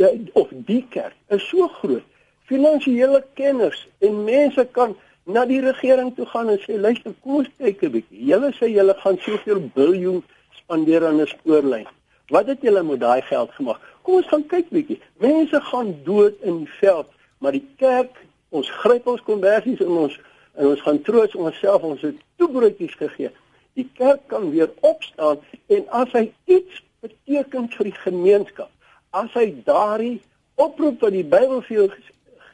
Ja, 0.00 0.10
of 0.36 0.50
die 0.68 0.82
kerk 0.92 1.16
is 1.32 1.44
so 1.48 1.68
groot. 1.80 2.04
Finansiële 2.50 3.22
kenners 3.38 3.86
en 4.04 4.24
mense 4.26 4.66
kan 4.76 4.94
na 5.26 5.42
die 5.48 5.60
regering 5.62 6.12
toe 6.14 6.26
gaan 6.30 6.52
en 6.52 6.60
sê 6.62 6.76
luister, 6.78 7.14
kom 7.22 7.40
ons 7.42 7.50
kyk 7.58 7.82
'n 7.82 7.92
bietjie. 7.94 8.26
Julle 8.30 8.50
sê 8.58 8.70
julle 8.70 8.94
gaan 9.02 9.18
soveel 9.18 9.60
biljoen 9.74 10.22
spandeer 10.60 11.06
aan 11.06 11.20
'n 11.20 11.26
spoorlyn. 11.26 11.86
Wat 12.30 12.46
het 12.46 12.62
julle 12.62 12.82
met 12.82 13.00
daai 13.00 13.22
geld 13.22 13.50
gemaak? 13.50 13.80
Kom 14.06 14.20
ons 14.20 14.28
gaan 14.30 14.44
kyk 14.46 14.68
bietjie. 14.70 15.00
Mense 15.18 15.58
gaan 15.66 15.88
dood 16.06 16.36
in 16.46 16.60
die 16.62 16.74
veld, 16.78 17.08
maar 17.42 17.56
die 17.56 17.64
kerk, 17.80 18.20
ons 18.54 18.68
gryp 18.84 19.08
ons 19.10 19.24
konversies 19.26 19.82
in 19.82 19.90
ons 19.90 20.14
en 20.54 20.68
ons 20.70 20.84
gaan 20.84 21.00
troos 21.08 21.34
onsself 21.34 21.82
ons 21.88 22.04
het 22.06 22.20
toebroodjies 22.38 22.94
gegee. 23.00 23.32
Die 23.74 23.88
kerk 23.98 24.22
kan 24.30 24.46
weer 24.54 24.70
opstaan 24.86 25.42
en 25.74 25.82
as 25.90 26.14
hy 26.14 26.22
iets 26.46 26.78
beteken 27.02 27.66
vir 27.74 27.90
die 27.90 27.96
gemeenskap, 28.04 28.70
as 29.10 29.34
hy 29.34 29.48
daardie 29.66 30.20
oproep 30.54 31.02
wat 31.02 31.18
die 31.18 31.26
Bybel 31.26 31.66
vir 31.66 31.80
jou 31.80 31.90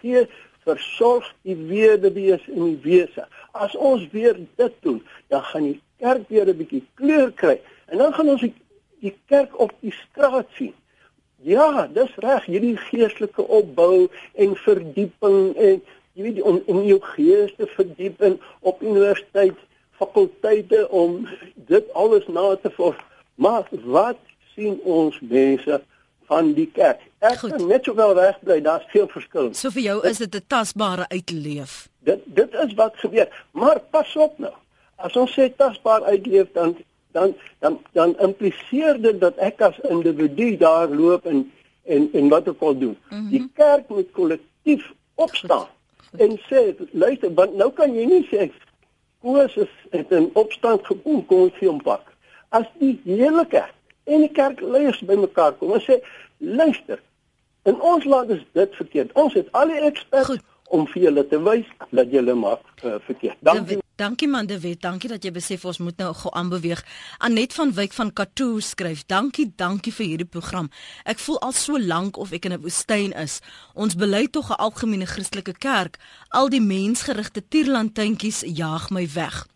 gee, 0.00 0.26
versorg 0.64 1.28
die 1.44 1.60
weduwees 1.68 2.48
en 2.48 2.64
die 2.64 2.80
wese. 2.80 3.28
As 3.52 3.76
ons 3.76 4.08
weer 4.16 4.40
dit 4.40 4.84
doen, 4.86 5.02
dan 5.28 5.44
gaan 5.52 5.68
die 5.68 5.80
kerk 6.00 6.30
weer 6.32 6.48
'n 6.48 6.56
bietjie 6.64 6.86
kleur 6.96 7.32
kry 7.32 7.60
en 7.92 7.98
dan 7.98 8.14
gaan 8.16 8.38
ons 8.40 8.40
die 8.40 9.18
kerk 9.28 9.52
op 9.60 9.76
die 9.84 9.92
straat 9.92 10.48
sien 10.56 10.72
Ja, 11.42 11.88
dis 11.90 12.10
reg, 12.22 12.44
hierdie 12.46 12.76
geestelike 12.76 13.42
opbou 13.42 14.08
en 14.38 14.56
verdieping 14.62 15.56
en 15.58 15.80
jy 16.14 16.26
weet 16.28 16.42
om 16.46 16.60
om 16.70 16.82
jou 16.86 17.00
gees 17.14 17.50
te 17.56 17.66
verdiep 17.74 18.22
in 18.22 18.36
op 18.60 18.82
universiteit 18.82 19.58
fakulteite 19.98 20.84
om 20.90 21.24
dit 21.70 21.88
alles 21.98 22.28
na 22.28 22.54
te 22.62 22.70
volg. 22.76 22.98
Maar 23.34 23.66
wat 23.84 24.20
sien 24.54 24.78
ons 24.84 25.18
mense 25.20 25.80
van 26.30 26.52
die 26.54 26.68
kerk? 26.74 27.02
Ek 27.18 27.40
Goed. 27.42 27.56
kan 27.56 27.66
net 27.66 27.90
sowel 27.90 28.14
wegbly, 28.14 28.60
daar's 28.62 28.86
veel 28.94 29.08
verskil. 29.10 29.50
So 29.54 29.74
vir 29.74 29.82
jou 29.88 29.98
is 30.06 30.22
dit 30.22 30.34
'n 30.34 30.46
tasbare 30.46 31.08
uitleef. 31.08 31.88
Dit 32.06 32.22
dit 32.26 32.54
is 32.54 32.74
wat 32.74 32.94
gebeur. 32.96 33.28
Maar 33.50 33.80
pas 33.90 34.16
op 34.16 34.38
nou. 34.38 34.54
As 34.96 35.16
ons 35.16 35.32
sê 35.38 35.50
tasbaar 35.56 36.02
uitleef 36.02 36.52
dan 36.52 36.76
dan 37.12 37.34
dan 37.58 37.78
dan 37.92 38.18
impliseer 38.18 39.00
dit 39.02 39.20
dat 39.20 39.36
ek 39.36 39.60
as 39.60 39.78
individu 39.88 40.56
daar 40.56 40.88
loop 40.88 41.26
en 41.26 41.52
en 41.84 42.08
en 42.12 42.28
wat 42.28 42.48
ook 42.48 42.60
al 42.60 42.78
doen. 42.78 42.96
Mm 43.10 43.18
-hmm. 43.18 43.30
Die 43.30 43.50
kerk 43.54 43.88
moet 43.88 44.10
kollektief 44.12 44.92
opstaan 45.14 45.66
en 46.18 46.38
sê 46.38 46.74
luister, 46.90 47.34
want 47.34 47.54
nou 47.56 47.70
kan 47.72 47.94
jy 47.94 48.04
nie 48.04 48.26
sê 48.30 48.50
Koos 49.22 49.54
is 49.56 49.70
het 49.90 50.10
in 50.10 50.30
opstand 50.34 50.86
gekom 50.86 51.26
kom 51.26 51.46
ons 51.46 51.58
hom 51.62 51.78
pak. 51.82 52.08
As 52.48 52.66
die 52.80 52.96
hele 53.04 53.46
kerk 53.46 53.74
en 54.04 54.24
die 54.24 54.32
kerkleiers 54.34 54.98
bymekaar 55.06 55.54
kom 55.60 55.76
en 55.76 55.84
sê 55.84 56.00
luister, 56.38 56.98
in 57.62 57.78
ons 57.80 58.04
land 58.04 58.34
is 58.34 58.42
dit 58.58 58.74
verkeerd. 58.80 59.14
Ons 59.14 59.38
het 59.38 59.52
al 59.52 59.70
die 59.70 59.84
eksperts 59.92 60.34
Goed. 60.34 60.42
om 60.74 60.88
vir 60.90 61.06
julle 61.06 61.26
te 61.30 61.38
wys 61.46 61.70
dat 61.90 62.10
julle 62.10 62.34
maak 62.34 62.66
uh, 62.82 62.98
verkeerd. 63.06 63.38
Dankie. 63.46 63.81
Dankie, 63.96 64.26
dankie 64.26 64.28
man 64.28 64.46
De 64.46 64.60
Wet, 64.60 64.80
dankie 64.80 65.08
dat 65.08 65.24
jy 65.24 65.30
besef 65.32 65.64
ons 65.64 65.78
moet 65.78 65.96
nou 66.00 66.12
gou 66.14 66.30
aanbeweeg. 66.32 66.80
Anet 67.18 67.52
van 67.52 67.72
Wyk 67.72 67.92
van 67.92 68.12
Katoo 68.12 68.60
skryf: 68.60 69.04
"Dankie, 69.06 69.52
dankie 69.56 69.92
vir 69.92 70.06
hierdie 70.06 70.26
program. 70.26 70.70
Ek 71.04 71.18
voel 71.18 71.40
al 71.40 71.52
so 71.52 71.78
lank 71.78 72.16
of 72.16 72.32
ek 72.32 72.44
in 72.44 72.52
'n 72.52 72.60
woestyn 72.60 73.12
is. 73.12 73.40
Ons 73.74 73.94
bely 73.94 74.26
tog 74.26 74.50
'n 74.50 74.58
algemene 74.58 75.06
Christelike 75.06 75.52
kerk. 75.58 75.98
Al 76.28 76.48
die 76.48 76.60
mensgerigte 76.60 77.42
tierlantjintjies 77.48 78.42
jaag 78.46 78.90
my 78.90 79.08
weg." 79.14 79.46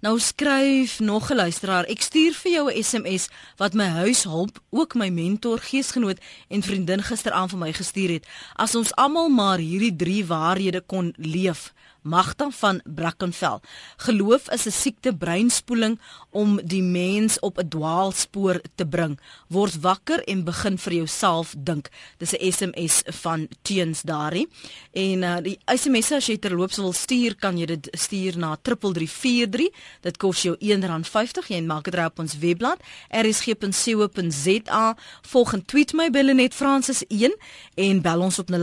Nou 0.00 0.18
skryf 0.18 1.00
nog 1.00 1.30
'n 1.30 1.34
luisteraar, 1.34 1.84
ek 1.84 2.00
stuur 2.00 2.32
vir 2.32 2.52
jou 2.52 2.70
'n 2.70 2.82
SMS 2.82 3.28
wat 3.56 3.74
my 3.74 3.86
huishulp, 3.86 4.62
ook 4.70 4.94
my 4.94 5.08
mentor, 5.08 5.58
geesgenoot 5.58 6.18
en 6.48 6.62
vriendin 6.62 7.02
gisteraand 7.02 7.50
vir 7.50 7.58
my 7.58 7.72
gestuur 7.72 8.10
het. 8.10 8.26
As 8.54 8.74
ons 8.74 8.94
almal 8.94 9.28
maar 9.28 9.58
hierdie 9.58 9.96
drie 9.96 10.26
waarhede 10.26 10.80
kon 10.80 11.14
leef. 11.16 11.72
Magda 12.02 12.50
van 12.50 12.80
Brackenfell. 12.84 13.60
Geloof 13.96 14.50
is 14.50 14.66
'n 14.66 14.70
siekte 14.70 15.16
breinspoeling 15.16 15.98
om 16.30 16.60
die 16.64 16.82
mens 16.82 17.40
op 17.40 17.58
'n 17.58 17.68
dwaalspoor 17.68 18.60
te 18.74 18.86
bring. 18.86 19.20
Word 19.48 19.80
wakker 19.80 20.24
en 20.24 20.44
begin 20.44 20.78
vir 20.78 20.92
jouself 20.92 21.54
dink. 21.58 21.88
Dis 22.16 22.32
'n 22.32 22.52
SMS 22.52 23.02
van 23.04 23.48
Teens 23.62 24.02
daarin. 24.02 24.50
En 24.92 25.22
uh, 25.22 25.36
die 25.42 25.58
SMS 25.64 26.12
as 26.12 26.26
jy 26.26 26.38
terloops 26.38 26.76
wil 26.76 26.92
stuur, 26.92 27.36
kan 27.36 27.58
jy 27.58 27.66
dit 27.66 27.88
stuur 27.90 28.38
na 28.38 28.56
3343. 28.62 29.68
Dit 30.00 30.16
kos 30.16 30.42
jou 30.42 30.56
R1.50. 30.56 31.46
Jy 31.48 31.60
maak 31.62 31.84
dit 31.84 31.94
reg 31.94 32.06
op 32.06 32.18
ons 32.18 32.38
webblad 32.38 32.78
rsg.co.za. 33.10 34.96
Volg 35.22 35.52
en 35.52 35.64
tweet 35.64 35.92
my 35.92 36.10
bel 36.10 36.34
net 36.34 36.54
Francis 36.54 37.06
1 37.08 37.36
en 37.74 38.00
bel 38.02 38.20
ons 38.20 38.38
op 38.38 38.50
0891104553. 38.50 38.56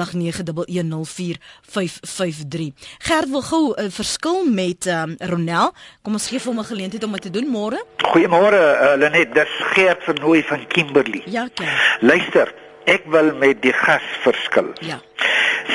Gert 2.97 3.29
wil 3.35 3.43
gou 3.43 3.73
'n 3.75 3.83
uh, 3.83 3.91
verskil 3.91 4.45
met 4.45 4.85
um, 4.85 5.15
Ronel. 5.19 5.73
Kom 6.01 6.13
ons 6.13 6.27
gee 6.27 6.39
vir 6.39 6.51
hom 6.51 6.59
'n 6.59 6.71
geleentheid 6.71 7.03
om 7.03 7.11
dit 7.11 7.21
te 7.21 7.29
doen 7.29 7.47
môre. 7.47 7.79
Goeiemôre 7.97 8.61
uh, 8.63 8.93
Lenet, 8.97 9.33
dis 9.33 9.53
Geert 9.73 10.03
Vernooi 10.03 10.43
van 10.43 10.67
Kimberley. 10.67 11.21
Ja, 11.25 11.47
Gert. 11.53 11.99
Luister, 11.99 12.53
ek 12.85 13.03
wil 13.05 13.35
met 13.35 13.61
die 13.61 13.73
gas 13.73 14.07
verskil. 14.23 14.71
Ja. 14.79 15.01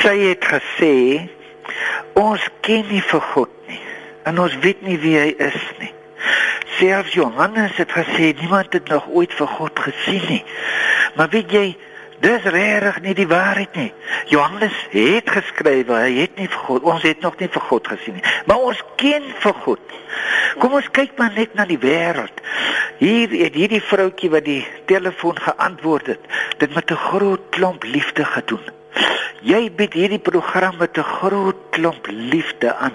Sy 0.01 0.17
het 0.31 0.45
gesê 0.45 1.29
ons 2.15 2.41
ken 2.61 2.85
nie 2.89 3.03
vir 3.03 3.21
God 3.21 3.53
nie 3.69 3.81
en 4.25 4.39
ons 4.39 4.57
weet 4.65 4.81
nie 4.83 4.99
wie 4.99 5.17
hy 5.19 5.35
is 5.37 5.61
nie. 5.79 5.93
Selfs 6.79 7.13
Johannes 7.13 7.77
het 7.77 7.93
gesê 7.93 8.33
niemand 8.41 8.73
het 8.73 8.89
nog 8.89 9.09
ooit 9.09 9.33
vir 9.37 9.47
God 9.47 9.79
gesien 9.79 10.25
nie. 10.29 10.45
Maar 11.17 11.29
weet 11.29 11.53
jy, 11.53 11.77
dis 12.21 12.43
regtig 12.43 13.01
nie 13.05 13.15
die 13.15 13.29
waarheid 13.29 13.77
nie. 13.79 13.93
Johannes 14.33 14.77
het 14.93 15.31
geskryf 15.31 15.89
hy 15.89 16.11
het 16.21 16.37
nie 16.37 16.49
vir 16.49 16.65
God, 16.67 16.83
ons 16.83 17.07
het 17.07 17.21
nog 17.25 17.39
nie 17.41 17.49
vir 17.49 17.65
God 17.71 17.89
gesien 17.93 18.19
nie, 18.19 18.25
maar 18.47 18.67
ons 18.71 18.83
ken 19.01 19.25
vir 19.43 19.57
God. 19.65 19.95
Kom 20.61 20.75
ons 20.77 20.91
kyk 20.93 21.17
maar 21.19 21.33
net 21.37 21.55
na 21.55 21.67
die 21.69 21.79
wêreld. 21.81 22.43
Hier 23.01 23.31
het 23.31 23.57
hierdie 23.57 23.81
vroutjie 23.81 24.31
wat 24.33 24.45
die 24.45 24.63
telefoon 24.91 25.39
geantwoord 25.41 26.13
het, 26.15 26.29
dit 26.59 26.75
met 26.75 26.91
'n 26.91 27.05
groot 27.09 27.41
klomp 27.51 27.85
liefde 27.85 28.25
gedoen. 28.25 28.67
Jy 29.41 29.71
bied 29.73 29.93
hierdie 29.97 30.19
program 30.19 30.77
met 30.79 30.99
'n 30.99 31.03
groot 31.03 31.57
klomp 31.71 32.07
liefde 32.11 32.75
aan. 32.75 32.93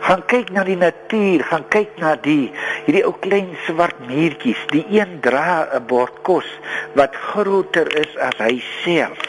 Gaan 0.00 0.22
kyk 0.30 0.50
na 0.54 0.64
die 0.64 0.76
natuur, 0.78 1.42
gaan 1.50 1.64
kyk 1.72 1.98
na 2.02 2.14
die 2.22 2.50
hierdie 2.86 3.04
ou 3.06 3.14
klein 3.22 3.50
swart 3.66 3.98
muurtjies. 4.08 4.60
Die 4.72 4.84
een 4.94 5.20
dra 5.24 5.68
'n 5.74 5.86
bord 5.86 6.22
kos 6.22 6.48
wat 6.94 7.16
groter 7.16 7.88
is 7.96 8.16
as 8.16 8.38
hy 8.38 8.62
self. 8.84 9.22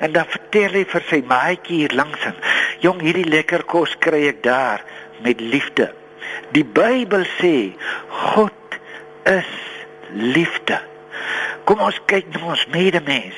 En 0.00 0.12
dan 0.12 0.26
vertel 0.26 0.72
hy 0.78 0.84
vir 0.84 1.04
sy 1.10 1.22
maatjie 1.26 1.76
hier 1.82 1.94
langs 1.94 2.24
hom: 2.24 2.36
"Jong, 2.80 3.00
hierdie 3.00 3.28
lekker 3.28 3.64
kos 3.64 3.96
kry 3.98 4.28
ek 4.28 4.42
daar 4.42 4.84
met 5.22 5.40
liefde." 5.40 5.92
Die 6.52 6.64
Bybel 6.64 7.24
sê 7.40 7.72
God 8.08 8.78
is 9.24 9.52
liefde. 10.12 10.80
Kom 11.64 11.80
ons 11.84 11.98
kyk 12.08 12.30
na 12.32 12.54
ons 12.54 12.66
medemens 12.72 13.36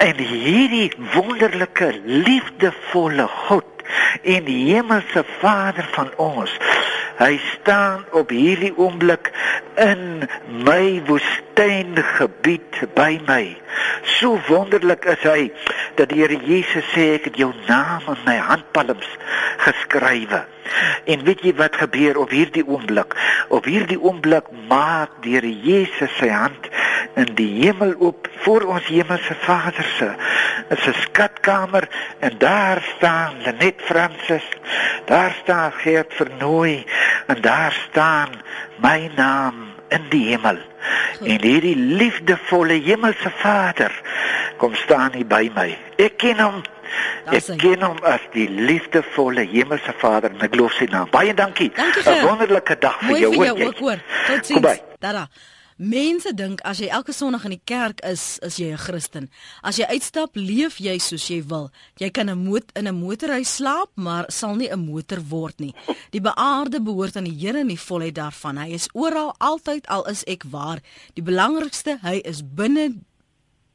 en 0.00 0.16
hierdie 0.16 0.90
wonderlike 1.12 1.90
liefdevolle 2.04 3.26
God 3.48 3.75
en 4.22 4.44
die 4.44 4.74
hemelse 4.74 5.24
Vader 5.40 5.88
van 5.92 6.10
ons. 6.16 6.52
Hy 7.16 7.38
staan 7.40 8.04
op 8.12 8.30
hierdie 8.30 8.74
oomblik 8.76 9.30
in 9.80 10.26
my 10.64 11.00
woestyngebied 11.08 12.82
by 12.96 13.16
my. 13.28 13.56
So 14.18 14.36
wonderlik 14.48 15.06
is 15.08 15.24
hy 15.24 15.48
dat 15.96 16.12
die 16.12 16.20
Here 16.20 16.36
Jesus 16.44 16.84
sê 16.92 17.14
ek 17.16 17.30
het 17.30 17.40
jou 17.40 17.52
naam 17.68 18.04
in 18.12 18.20
my 18.28 18.36
handpalms 18.50 19.08
geskrywe. 19.64 20.44
En 21.08 21.24
weet 21.24 21.44
jy 21.46 21.54
wat 21.56 21.78
gebeur 21.80 22.18
op 22.20 22.34
hierdie 22.34 22.66
oomblik? 22.66 23.16
Op 23.48 23.64
hierdie 23.64 24.00
oomblik 24.00 24.50
maak 24.68 25.16
die 25.24 25.38
Here 25.38 25.52
Jesus 25.64 26.12
sy 26.20 26.28
hand 26.32 26.68
in 27.16 27.32
die 27.38 27.50
hemel 27.62 27.94
oop 27.96 28.28
voor 28.44 28.68
ons 28.76 28.92
hemelse 28.92 29.34
Vader 29.46 29.88
se. 29.96 30.10
'n 30.68 30.94
skatkamer 31.00 31.88
en 32.18 32.38
daar 32.38 32.82
staan 32.96 33.42
Lenet 33.42 33.75
Francis. 33.84 34.42
Daar 35.06 35.36
staan 35.42 35.72
Geert 35.72 36.14
Vernooi 36.14 36.84
en 37.26 37.40
daar 37.40 37.72
staan 37.90 38.28
my 38.82 39.10
naam 39.16 39.54
in 39.88 40.02
die 40.10 40.26
hemel. 40.28 40.58
En 41.20 41.42
hierdie 41.42 41.76
liefdevolle 41.76 42.72
hemelse 42.82 43.30
Vader 43.30 43.92
kom 44.56 44.74
staan 44.74 45.12
hier 45.12 45.26
by 45.26 45.50
my. 45.54 45.78
Ek 45.96 46.16
ken 46.18 46.38
hom. 46.40 46.62
Ek 47.30 47.44
ken 47.58 47.82
hom 47.82 47.98
as 48.06 48.20
die 48.32 48.48
liefdevolle 48.50 49.46
hemelse 49.50 49.92
Vader 49.98 50.30
en 50.30 50.40
ek 50.46 50.54
loof 50.54 50.72
sy 50.78 50.86
naam. 50.90 51.10
Baie 51.10 51.34
dankie. 51.34 51.70
Dankie, 51.74 52.02
'n. 52.02 52.24
Wonderlike 52.26 52.78
dag 52.78 52.98
vir 52.98 53.08
Mooi 53.08 53.20
jou, 53.20 53.32
vir 53.32 53.46
jou 53.46 53.58
jy? 53.58 53.66
ook 53.66 53.78
hoor. 53.78 53.98
Kom 54.26 54.34
Totsiens. 54.36 54.60
by. 55.00 55.26
Mense 55.76 56.30
dink 56.32 56.62
as 56.64 56.78
jy 56.80 56.86
elke 56.88 57.12
Sondag 57.12 57.42
in 57.44 57.52
die 57.52 57.64
kerk 57.68 57.98
is, 58.00 58.38
is 58.40 58.56
jy 58.56 58.72
'n 58.72 58.80
Christen. 58.80 59.28
As 59.62 59.76
jy 59.76 59.84
uitstap, 59.84 60.32
leef 60.34 60.80
jy 60.80 60.96
soos 60.98 61.28
jy 61.28 61.42
wil. 61.44 61.70
Jy 62.00 62.08
kan 62.10 62.30
'n 62.30 62.38
mot 62.38 62.64
in 62.74 62.88
'n 62.88 62.94
motorhuis 62.94 63.56
slaap, 63.56 63.90
maar 63.94 64.24
sal 64.30 64.56
nie 64.56 64.70
'n 64.70 64.86
motor 64.86 65.20
word 65.20 65.60
nie. 65.60 65.74
Die 66.12 66.20
beaarde 66.20 66.80
behoort 66.80 67.16
aan 67.16 67.24
die 67.24 67.36
Here 67.38 67.60
in 67.60 67.68
die 67.68 67.76
volheid 67.76 68.14
daarvan. 68.14 68.56
Hy 68.56 68.72
is 68.72 68.88
oral, 68.94 69.34
altyd 69.38 69.86
al 69.88 70.08
is 70.08 70.24
ek 70.24 70.44
waar. 70.44 70.80
Die 71.14 71.22
belangrikste, 71.22 71.98
hy 72.02 72.22
is 72.24 72.42
binne 72.42 72.94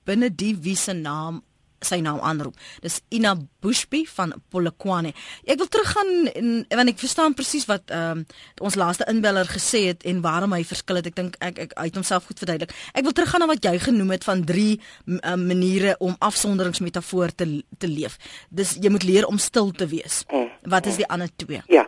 binne 0.04 0.36
die 0.36 0.56
wie 0.56 0.76
se 0.76 0.94
naam 0.94 1.44
sy 1.86 2.00
naam 2.04 2.20
aanroep. 2.22 2.58
Dis 2.84 3.00
Ina 3.14 3.36
Bushby 3.62 4.04
van 4.16 4.34
Polokwane. 4.50 5.14
Ek 5.46 5.60
wil 5.62 5.70
teruggaan 5.72 6.30
en 6.32 6.50
want 6.70 6.94
ek 6.94 7.02
verstaan 7.02 7.36
presies 7.38 7.68
wat 7.70 7.92
ehm 7.92 8.22
um, 8.22 8.26
ons 8.62 8.78
laaste 8.78 9.06
inbeller 9.10 9.48
gesê 9.50 9.88
het 9.90 10.06
en 10.08 10.22
waarom 10.22 10.54
hy 10.54 10.64
verskil 10.68 11.00
het. 11.00 11.10
Ek 11.12 11.18
dink 11.18 11.38
ek 11.40 11.60
ek 11.66 11.76
uit 11.78 11.98
homself 11.98 12.30
goed 12.30 12.42
verduidelik. 12.42 12.74
Ek 12.94 13.06
wil 13.08 13.16
teruggaan 13.18 13.46
na 13.46 13.50
wat 13.52 13.66
jy 13.66 13.76
genoem 13.82 14.16
het 14.16 14.28
van 14.28 14.46
drie 14.46 14.80
uh, 14.80 15.36
maniere 15.36 15.96
om 16.00 16.16
afsonderingsmetafoor 16.20 17.36
te 17.36 17.50
te 17.78 17.90
leef. 17.90 18.18
Dis 18.50 18.78
jy 18.82 18.94
moet 18.94 19.08
leer 19.08 19.28
om 19.28 19.38
stil 19.42 19.72
te 19.72 19.88
wees. 19.88 20.24
Wat 20.64 20.86
is 20.86 21.00
die 21.02 21.08
ander 21.08 21.30
twee? 21.36 21.62
Ja. 21.68 21.88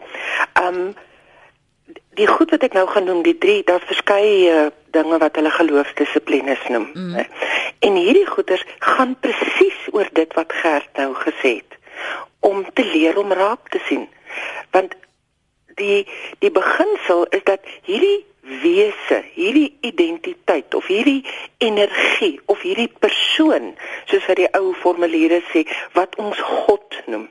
Ehm 0.53 0.87
um, 0.87 0.93
die 2.15 2.27
goed 2.27 2.53
wat 2.53 2.63
ek 2.63 2.75
nou 2.77 2.85
gaan 2.87 3.07
noem, 3.09 3.21
die 3.25 3.37
drie, 3.37 3.61
daar's 3.67 3.85
verskeie 3.89 4.49
uh, 4.51 4.65
dinge 4.95 5.17
wat 5.21 5.37
hulle 5.39 5.51
geloofsdissiplines 5.51 6.65
noem. 6.69 6.89
Mm. 6.93 7.23
En 7.83 7.95
hierdie 7.99 8.27
goeters 8.29 8.65
gaan 8.79 9.15
presies 9.19 9.79
oor 9.91 10.09
dit 10.13 10.33
wat 10.37 10.53
Gert 10.63 10.89
nou 10.97 11.13
gesê 11.25 11.57
het 11.61 11.79
om 12.43 12.65
te 12.73 12.83
leer 12.83 13.17
om 13.17 13.31
raak 13.31 13.69
te 13.71 13.79
sien. 13.87 14.07
Want 14.75 14.95
die 15.79 16.03
die 16.43 16.51
beginsel 16.51 17.25
is 17.31 17.43
dat 17.47 17.65
hierdie 17.87 18.25
wese, 18.61 19.21
hierdie 19.33 19.77
identiteit 19.81 20.75
of 20.75 20.87
hierdie 20.91 21.23
energie 21.57 22.41
of 22.51 22.61
hierdie 22.61 22.91
persoon, 22.99 23.71
soos 24.11 24.25
wat 24.27 24.41
die 24.41 24.49
ou 24.59 24.73
formuliere 24.83 25.39
sê, 25.53 25.63
wat 25.95 26.17
ons 26.19 26.39
God 26.65 26.99
noem. 27.07 27.29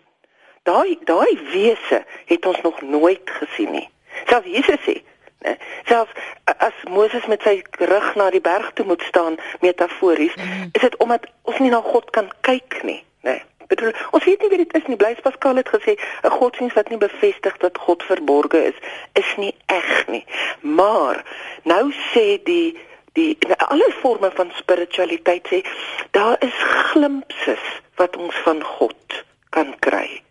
Daai 0.65 0.97
daai 1.05 1.37
wese 1.53 2.05
het 2.31 2.47
ons 2.47 2.61
nog 2.65 2.81
nooit 2.83 3.37
gesien 3.41 3.73
nie. 3.77 3.89
Selfs 4.29 4.49
Jesus 4.49 4.81
sê, 4.87 5.03
né? 5.45 5.57
Selfs 5.89 6.13
as 6.45 6.77
Moses 6.89 7.27
met 7.27 7.43
sy 7.43 7.63
rug 7.79 8.15
na 8.17 8.31
die 8.31 8.41
berg 8.41 8.73
toe 8.75 8.87
moet 8.87 9.03
staan 9.09 9.39
metafories, 9.61 10.35
mm. 10.37 10.69
is 10.73 10.81
dit 10.81 10.97
omdat 10.97 11.27
ons 11.43 11.59
nie 11.59 11.71
na 11.71 11.81
God 11.81 12.11
kan 12.11 12.31
kyk 12.41 12.83
nie, 12.83 13.03
né? 13.23 13.41
bedoel 13.73 13.93
ons 14.11 14.25
weet 14.25 14.41
nie 14.43 14.51
wie 14.53 14.61
dit 14.63 14.75
is 14.79 14.89
nie 14.91 14.99
Blaise 15.01 15.25
Pascal 15.25 15.61
het 15.61 15.71
gesê 15.75 15.97
'n 15.97 16.35
godsdienst 16.39 16.77
wat 16.79 16.89
nie 16.89 16.99
bevestig 16.99 17.57
dat 17.65 17.79
God 17.79 18.03
verborge 18.03 18.61
is 18.71 18.79
is 19.23 19.31
nie 19.37 19.55
eg 19.67 20.07
nie 20.15 20.25
maar 20.61 21.25
nou 21.63 21.85
sê 22.13 22.27
die 22.51 22.79
die 23.13 23.37
alle 23.57 23.91
forme 24.01 24.31
van 24.35 24.53
spiritualiteit 24.57 25.49
sê 25.49 25.63
daar 26.11 26.37
is 26.41 26.59
glimpses 26.91 27.65
wat 27.97 28.17
ons 28.17 28.37
van 28.45 28.63
God 28.63 29.25
kan 29.51 29.75
kry 29.79 30.23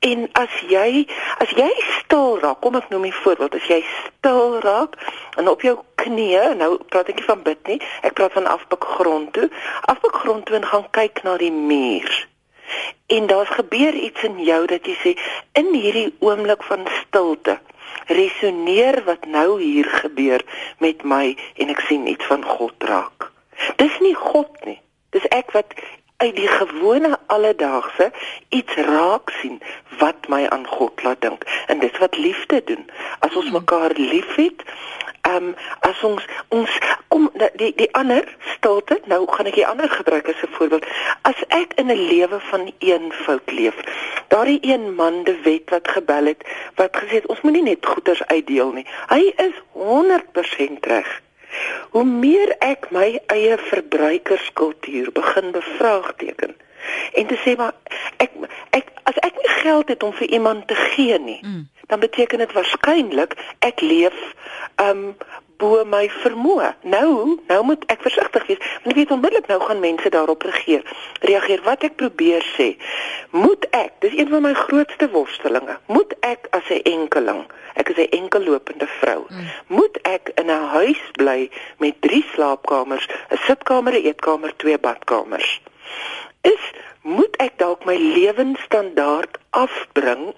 En 0.00 0.28
as 0.32 0.58
jy 0.68 1.06
as 1.38 1.50
jy 1.56 1.70
stil 1.98 2.38
raak, 2.40 2.60
kom 2.60 2.76
ek 2.76 2.88
noem 2.90 3.06
'n 3.06 3.12
voorbeeld, 3.22 3.54
as 3.54 3.68
jy 3.68 3.84
stil 4.00 4.60
raak 4.60 4.98
en 5.36 5.48
op 5.48 5.62
jou 5.62 5.78
knieë, 5.96 6.56
nou 6.56 6.78
praat 6.88 7.08
ek 7.08 7.16
nie 7.16 7.30
van 7.30 7.42
bid 7.42 7.66
nie, 7.66 7.80
ek 8.02 8.14
praat 8.14 8.32
van 8.32 8.46
afbuk 8.46 8.84
grond 8.84 9.32
toe, 9.32 9.50
afbuk 9.86 10.14
grond 10.14 10.46
toe 10.46 10.56
en 10.56 10.66
gaan 10.66 10.90
kyk 10.90 11.22
na 11.22 11.36
die 11.36 11.52
muur 11.52 12.26
en 13.06 13.26
daar's 13.26 13.48
gebeur 13.48 13.94
iets 13.94 14.22
in 14.22 14.38
jou 14.44 14.66
dat 14.66 14.86
jy 14.86 14.94
sê 15.00 15.12
in 15.58 15.72
hierdie 15.74 16.14
oomblik 16.24 16.62
van 16.64 16.86
stilte 17.02 17.58
resoneer 18.06 19.02
wat 19.04 19.26
nou 19.26 19.60
hier 19.60 19.88
gebeur 20.02 20.44
met 20.78 21.04
my 21.04 21.36
en 21.60 21.72
ek 21.74 21.82
sien 21.88 22.06
iets 22.08 22.26
van 22.26 22.44
God 22.44 22.88
raak. 22.88 23.28
Dis 23.76 23.98
nie 24.00 24.14
God 24.16 24.64
nie. 24.64 24.78
Dis 25.12 25.26
ek 25.30 25.52
wat 25.56 25.76
uit 26.22 26.36
die 26.36 26.48
gewone 26.48 27.18
alledaagse 27.26 28.10
iets 28.48 28.74
raak 28.74 29.30
sien 29.40 29.58
wat 29.98 30.28
my 30.28 30.46
aan 30.54 30.66
God 30.66 31.02
laat 31.02 31.20
dink. 31.20 31.42
En 31.66 31.82
dis 31.82 31.98
wat 31.98 32.16
liefde 32.16 32.62
doen. 32.64 32.84
As 33.18 33.34
ons 33.34 33.50
mekaar 33.50 33.90
liefhet, 33.98 34.62
ehm 35.22 35.36
um, 35.36 35.54
as 35.80 36.02
ons 36.02 36.24
ons 36.48 36.70
kom 37.08 37.28
die 37.60 37.70
die 37.78 37.88
ander 37.98 38.26
stilte 38.54 38.98
nou 39.10 39.20
gaan 39.30 39.46
ek 39.50 39.58
die 39.58 39.66
ander 39.66 39.90
gebruik 39.90 40.30
as 40.32 40.42
'n 40.42 40.54
voorbeeld 40.56 40.86
as 41.30 41.42
ek 41.48 41.76
in 41.82 41.92
'n 41.94 42.06
lewe 42.12 42.40
van 42.50 42.72
eenvoud 42.78 43.50
leef 43.58 43.76
daardie 44.34 44.58
een 44.62 44.94
man 44.94 45.22
de 45.24 45.36
wet 45.46 45.70
wat 45.70 45.88
gebel 45.88 46.24
het 46.32 46.42
wat 46.74 46.96
gesê 46.96 47.14
het 47.20 47.30
ons 47.34 47.40
moenie 47.40 47.62
net 47.62 47.86
goeders 47.86 48.24
uitdeel 48.26 48.72
nie 48.72 48.86
hy 49.14 49.22
is 49.46 49.54
100% 49.72 50.90
reg 50.94 51.22
hoe 51.90 52.04
meer 52.04 52.54
ek 52.58 52.90
my 52.90 53.20
eie 53.26 53.58
verbruikerskultuur 53.70 55.12
begin 55.12 55.50
bevraagteken 55.56 56.56
en 57.12 57.26
te 57.26 57.38
sê 57.44 57.56
maar 57.56 57.74
ek 58.16 58.34
ek 58.70 58.90
as 59.10 59.18
ek 59.26 59.36
nie 59.38 59.52
geld 59.60 59.88
het 59.88 60.02
om 60.02 60.14
vir 60.20 60.34
iemand 60.38 60.66
te 60.68 60.78
gee 60.94 61.18
nie 61.18 61.40
mm. 61.42 61.68
dan 61.92 62.00
beteken 62.00 62.38
dit 62.44 62.52
waarskynlik 62.52 63.36
ek 63.58 63.80
leef 63.80 64.18
um 64.82 65.12
bo 65.62 65.84
my 65.86 66.06
vermoë. 66.22 66.72
Nou, 66.90 67.38
nou 67.46 67.60
moet 67.70 67.84
ek 67.92 68.02
versigtig 68.02 68.46
wees. 68.50 68.60
Want 68.82 68.94
ek 68.94 69.00
weet 69.00 69.14
onmiddellik 69.14 69.48
nou 69.50 69.60
gaan 69.62 69.82
mense 69.82 70.10
daarop 70.10 70.42
reageer. 70.48 70.82
Reageer 71.22 71.62
wat 71.66 71.86
ek 71.86 71.98
probeer 72.02 72.44
sê. 72.56 72.72
Moet 73.30 73.68
ek, 73.70 73.94
dis 74.04 74.16
een 74.18 74.30
van 74.32 74.42
my 74.48 74.54
grootste 74.58 75.08
worstelinge. 75.14 75.78
Moet 75.86 76.16
ek 76.26 76.50
as 76.58 76.66
'n 76.70 76.82
enkeling, 76.94 77.44
ek 77.78 77.94
is 77.94 78.02
'n 78.02 78.10
enkellopende 78.18 78.88
vrou, 79.00 79.24
mm. 79.28 79.46
moet 79.66 79.98
ek 80.02 80.32
in 80.34 80.50
'n 80.50 80.66
huis 80.76 81.02
bly 81.12 81.50
met 81.78 81.94
3 82.00 82.24
slaapkamers, 82.34 83.06
'n 83.30 83.38
sitkamer, 83.46 83.92
'n 83.92 84.04
eetkamer, 84.04 84.52
2 84.56 84.78
badkamers? 84.78 85.60
Is 86.40 86.64
moet 87.02 87.36
ek 87.36 87.58
dalk 87.58 87.84
my 87.84 87.96
lewensstandaard 87.96 89.38
afbring 89.50 90.34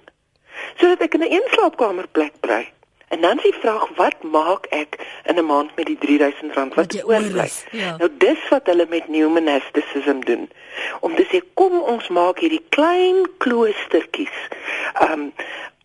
sodat 0.79 1.01
ek 1.01 1.13
in 1.13 1.23
'n 1.23 1.33
een 1.33 1.47
slaapkamer 1.51 2.07
plek 2.07 2.33
bly? 2.39 2.74
En 3.07 3.21
dan 3.21 3.39
s'ie 3.39 3.53
vraag 3.53 3.87
wat 3.95 4.23
maak 4.23 4.65
ek 4.69 4.97
in 5.23 5.37
'n 5.37 5.45
maand 5.45 5.75
met 5.75 5.85
die 5.85 5.97
R3000 5.97 6.73
wat, 6.73 7.03
oorbly? 7.03 7.49
Ja. 7.71 7.97
Nou 7.97 8.09
dis 8.17 8.49
wat 8.49 8.65
hulle 8.65 8.85
met 8.89 9.07
new 9.07 9.29
monasticism 9.29 10.19
doen. 10.19 10.49
Om 10.99 11.15
te 11.15 11.25
sê 11.31 11.39
kom 11.53 11.79
ons 11.81 12.07
maak 12.07 12.39
hierdie 12.39 12.65
klein 12.69 13.29
kloostertjies. 13.37 14.37
Um 15.09 15.33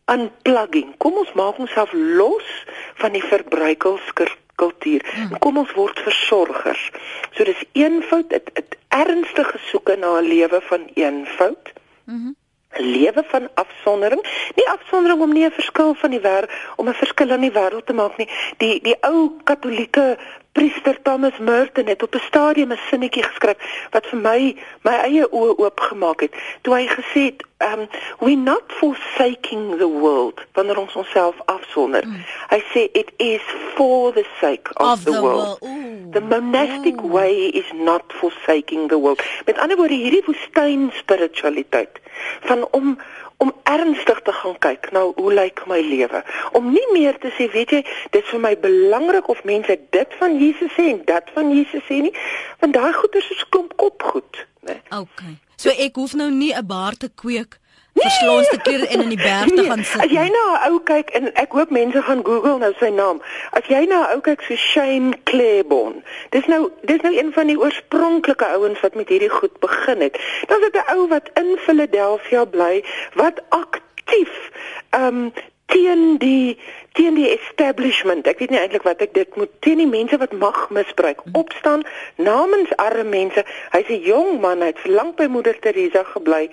unplugging. 0.05 0.97
Kom 0.97 1.13
ons 1.13 1.33
maak 1.33 1.59
onsself 1.59 1.93
los 1.93 2.65
van 2.95 3.13
die 3.13 3.25
verbruikerskultuur. 3.25 5.07
Hmm. 5.15 5.39
Kom 5.39 5.59
ons 5.59 5.73
word 5.73 6.01
versorgers. 6.01 6.91
So 7.31 7.45
dis 7.45 7.65
eenvoud, 7.73 8.31
dit 8.31 8.77
ernstige 8.89 9.59
soeke 9.71 9.97
na 9.97 10.19
'n 10.19 10.27
lewe 10.27 10.61
van 10.61 10.91
eenvoud. 10.95 11.73
Mhm. 12.05 12.17
Mm 12.17 12.37
'n 12.79 12.83
lewe 12.83 13.23
van 13.27 13.49
afsondering, 13.55 14.23
nie 14.55 14.69
afsondering 14.69 15.21
om 15.21 15.33
nie 15.33 15.45
'n 15.45 15.51
verskil 15.51 15.95
van 15.95 16.11
die 16.11 16.21
wêreld 16.21 16.51
om 16.77 16.89
'n 16.89 16.95
verskil 16.95 17.31
in 17.31 17.41
die 17.41 17.53
wêreld 17.53 17.87
te 17.87 17.93
maak 17.93 18.17
nie. 18.17 18.29
Die 18.59 18.81
die 18.83 18.97
ou 19.01 19.31
katolieke 19.45 20.19
priester 20.53 21.03
Thomas 21.03 21.39
Merton 21.39 21.87
het 21.87 22.03
op 22.03 22.15
'n 22.15 22.19
stadium 22.19 22.73
'n 22.73 22.79
sinnetjie 22.89 23.23
geskryf 23.23 23.87
wat 23.91 24.07
vir 24.07 24.19
my 24.19 24.57
my 24.83 24.93
eie 24.93 25.27
oë 25.31 25.57
oopgemaak 25.57 26.21
het. 26.21 26.35
Toe 26.63 26.75
hy 26.75 26.87
gesê 26.87 27.21
het, 27.31 27.45
um 27.59 27.89
we 28.19 28.35
not 28.35 28.63
forsaking 28.67 29.77
the 29.79 29.89
world 29.89 30.41
wanneer 30.53 30.79
ons 30.79 30.95
onsself 30.95 31.35
afsonder. 31.45 32.07
Mm. 32.07 32.25
Hy 32.49 32.61
sê 32.73 32.89
it 32.93 33.11
is 33.17 33.43
for 33.75 34.13
the 34.13 34.27
sake 34.41 34.71
of, 34.75 34.87
of 34.93 35.05
the, 35.05 35.11
the 35.11 35.21
world. 35.21 35.61
world. 35.61 36.13
The 36.13 36.21
monastic 36.21 37.01
Ooh. 37.01 37.13
way 37.13 37.35
is 37.35 37.73
not 37.73 38.03
forsaking 38.07 38.89
the 38.89 38.99
world. 38.99 39.23
Met 39.47 39.59
ander 39.59 39.77
woorde 39.77 39.95
hierdie 39.95 40.23
woestyn 40.27 40.91
spiritualiteit 40.95 42.01
van 42.41 42.69
om 42.71 42.99
om 43.41 43.53
ernstig 43.65 44.21
te 44.27 44.33
gaan 44.33 44.59
kyk 44.59 44.91
nou 44.93 45.13
hoe 45.17 45.33
lyk 45.33 45.63
my 45.67 45.81
lewe. 45.81 46.23
Om 46.53 46.73
nie 46.73 46.87
meer 46.93 47.17
te 47.19 47.33
sê 47.37 47.49
weet 47.53 47.73
jy 47.77 47.83
dit 48.13 48.23
is 48.23 48.33
vir 48.33 48.43
my 48.47 48.55
belangrik 48.61 49.29
of 49.33 49.45
mense 49.49 49.79
dit 49.97 50.19
van 50.21 50.37
Jesus 50.41 50.73
sê 50.77 50.91
en 50.95 51.05
dat 51.09 51.31
van 51.37 51.53
Jesus 51.55 51.85
sê 51.89 52.03
nie 52.05 52.17
want 52.61 52.77
daai 52.77 52.93
goeters 52.93 53.31
is 53.37 53.47
klomp 53.49 53.77
kopgoed 53.81 54.45
né? 54.69 54.81
Okay 54.91 55.39
so 55.61 55.73
ek 55.87 55.99
hoef 56.01 56.15
nou 56.17 56.31
nie 56.33 56.53
'n 56.57 56.67
baard 56.67 57.01
te 57.01 57.09
kweek 57.23 57.60
verslons 57.95 58.49
te 58.49 58.59
keer 58.63 58.87
en 58.89 59.03
in 59.03 59.09
die 59.09 59.23
berg 59.23 59.49
te 59.49 59.55
nee, 59.55 59.69
gaan 59.71 59.85
sit. 59.85 60.01
As 60.01 60.11
jy 60.11 60.27
na 60.33 60.45
'n 60.55 60.73
ou 60.73 60.81
kyk 60.85 61.11
en 61.11 61.35
ek 61.35 61.53
hoop 61.53 61.71
mense 61.71 62.03
gaan 62.03 62.25
Google 62.25 62.59
nou 62.59 62.73
sy 62.79 62.91
naam. 62.95 63.23
As 63.51 63.67
jy 63.67 63.85
na 63.87 64.01
'n 64.07 64.17
ou 64.17 64.21
kyk 64.21 64.43
so 64.43 64.57
Shane 64.57 65.15
Claiborne. 65.25 66.03
Dis 66.31 66.47
nou 66.47 66.71
dis 66.83 67.01
nou 67.01 67.15
een 67.19 67.33
van 67.33 67.47
die 67.47 67.59
oorspronklike 67.59 68.47
ouens 68.47 68.81
wat 68.81 68.95
met 68.95 69.09
hierdie 69.09 69.33
goed 69.33 69.59
begin 69.61 70.01
het. 70.01 70.19
Dan 70.47 70.61
is 70.61 70.71
dit 70.71 70.83
'n 70.83 70.91
ou 70.97 71.09
wat 71.09 71.31
in 71.35 71.57
Philadelphia 71.59 72.45
bly 72.45 72.85
wat 73.15 73.43
aktief 73.49 74.51
ehm 74.91 75.07
um, 75.07 75.33
teen 75.73 76.19
die 76.19 76.59
teen 76.99 77.15
die 77.15 77.31
establishment. 77.31 78.27
Ek 78.27 78.43
weet 78.43 78.51
nie 78.51 78.59
eintlik 78.59 78.87
wat 78.87 79.03
ek 79.05 79.15
dit 79.15 79.37
moet 79.39 79.51
teen 79.65 79.79
die 79.79 79.89
mense 79.91 80.19
wat 80.19 80.35
mag 80.35 80.59
misbruik 80.75 81.23
opstaan 81.33 81.85
namens 82.19 82.75
arme 82.83 83.07
mense. 83.07 83.45
Hy's 83.71 83.89
'n 83.89 84.03
jong 84.03 84.41
man, 84.41 84.61
hy 84.61 84.73
het 84.75 84.87
lank 84.87 85.17
by 85.17 85.27
Moeder 85.31 85.59
Teresa 85.59 86.03
gebly 86.05 86.51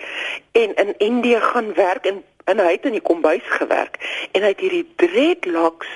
en 0.53 0.76
in 0.76 0.93
Indië 0.97 1.41
gaan 1.41 1.74
werk 1.74 2.05
en 2.05 2.24
en 2.47 2.59
hy 2.63 2.72
het 2.72 2.86
in 2.88 2.95
die 2.95 3.03
kombuis 3.03 3.43
gewerk 3.59 3.99
en 4.32 4.41
hy 4.41 4.53
het 4.53 4.61
hierdie 4.63 4.88
dreadlocks 4.95 5.89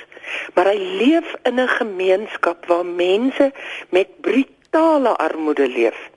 maar 0.53 0.67
hy 0.71 0.79
leef 0.99 1.35
in 1.43 1.59
'n 1.59 1.67
gemeenskap 1.67 2.65
waar 2.65 2.85
mense 2.85 3.51
met 3.89 4.07
brutale 4.21 5.15
armoede 5.17 5.67
leef. 5.67 6.10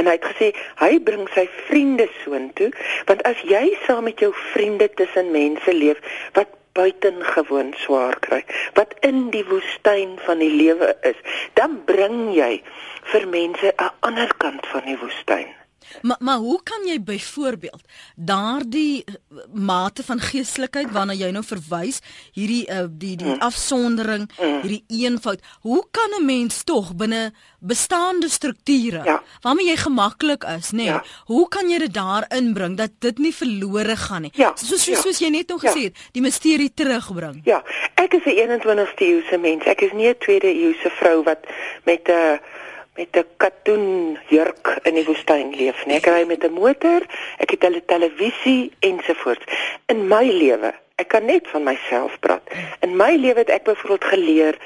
En 0.00 0.08
hy 0.08 0.16
het 0.16 0.28
gesê 0.32 0.48
hy 0.80 0.94
bring 1.04 1.26
sy 1.34 1.44
vriende 1.66 2.08
soontoe 2.22 2.70
want 3.10 3.22
as 3.28 3.42
jy 3.52 3.66
saam 3.84 4.06
met 4.08 4.22
jou 4.24 4.32
vriende 4.54 4.88
tussen 5.00 5.28
mense 5.34 5.74
leef 5.76 6.00
wat 6.38 6.56
buitengewoon 6.78 7.74
swaar 7.84 8.16
kry 8.24 8.40
wat 8.78 8.94
in 9.06 9.26
die 9.34 9.44
woestyn 9.50 10.16
van 10.26 10.40
die 10.44 10.52
lewe 10.54 10.92
is 11.12 11.18
dan 11.60 11.80
bring 11.90 12.30
jy 12.36 12.52
vir 13.12 13.26
mense 13.38 13.74
'n 13.76 13.90
ander 14.10 14.32
kant 14.44 14.66
van 14.72 14.86
die 14.88 14.98
woestyn 15.04 15.50
Maar 16.02 16.16
maar 16.18 16.36
hoe 16.36 16.60
kan 16.62 16.86
jy 16.86 17.02
byvoorbeeld 17.02 17.82
daardie 18.16 19.04
eh, 19.04 19.14
mate 19.52 20.02
van 20.02 20.20
geestelikheid 20.20 20.90
waarna 20.90 21.12
jy 21.12 21.30
nou 21.30 21.44
verwys, 21.44 22.00
hierdie 22.32 22.64
uh, 22.70 22.86
die 22.90 23.16
die 23.16 23.34
mm. 23.34 23.40
afsondering, 23.40 24.28
mm. 24.38 24.60
hierdie 24.62 24.84
eenvoud, 24.88 25.40
hoe 25.60 25.84
kan 25.90 26.10
'n 26.20 26.24
mens 26.24 26.62
tog 26.64 26.94
binne 26.94 27.32
bestaande 27.58 28.28
strukture 28.28 29.02
ja. 29.04 29.22
waarmee 29.40 29.66
jy 29.66 29.76
gemaklik 29.76 30.44
is, 30.44 30.70
nê? 30.70 30.76
Nee, 30.76 30.86
ja. 30.86 31.04
Hoe 31.24 31.48
kan 31.48 31.68
jy 31.68 31.78
dit 31.78 31.94
daar 31.94 32.24
inbring 32.28 32.76
dat 32.76 32.90
dit 32.98 33.18
nie 33.18 33.34
verlore 33.34 33.96
gaan 33.96 34.22
nie? 34.22 34.32
Ja. 34.34 34.52
Soos 34.56 34.68
soos, 34.68 34.86
ja. 34.86 35.00
soos 35.00 35.18
jy 35.18 35.28
net 35.28 35.48
nog 35.48 35.62
ja. 35.62 35.70
gesê 35.70 35.82
het, 35.90 35.96
die 36.12 36.22
misterie 36.22 36.72
terugbring. 36.74 37.40
Ja. 37.44 37.62
Ek 37.94 38.14
is 38.14 38.24
'n 38.24 38.36
21ste 38.36 39.04
eeuse 39.04 39.36
mens. 39.38 39.64
Ek 39.64 39.80
is 39.80 39.92
nie 39.92 40.08
'n 40.08 40.18
tweede 40.18 40.48
eeuse 40.48 40.90
vrou 40.90 41.22
wat 41.22 41.44
met 41.84 42.08
'n 42.08 42.12
uh, 42.12 42.38
met 42.96 43.16
'n 43.16 43.26
katoen 43.36 44.18
jurk 44.28 44.78
in 44.82 44.94
die 44.94 45.04
woestyn 45.04 45.54
leef 45.54 45.86
nie. 45.86 45.96
Ek 45.96 46.06
ry 46.06 46.24
met 46.26 46.44
'n 46.44 46.52
motor, 46.52 47.00
ek 47.38 47.50
het 47.50 47.64
'n 47.64 47.82
televisie 47.86 48.72
ensovoorts. 48.80 49.44
In 49.86 50.08
my 50.08 50.24
lewe, 50.24 50.74
Ek 51.00 51.08
kan 51.08 51.24
net 51.24 51.48
van 51.48 51.64
myself 51.64 52.18
praat. 52.20 52.44
In 52.84 52.96
my 52.96 53.14
lewe 53.16 53.38
het 53.38 53.48
ek 53.48 53.64
byvoorbeeld 53.64 54.04
geleer 54.04 54.58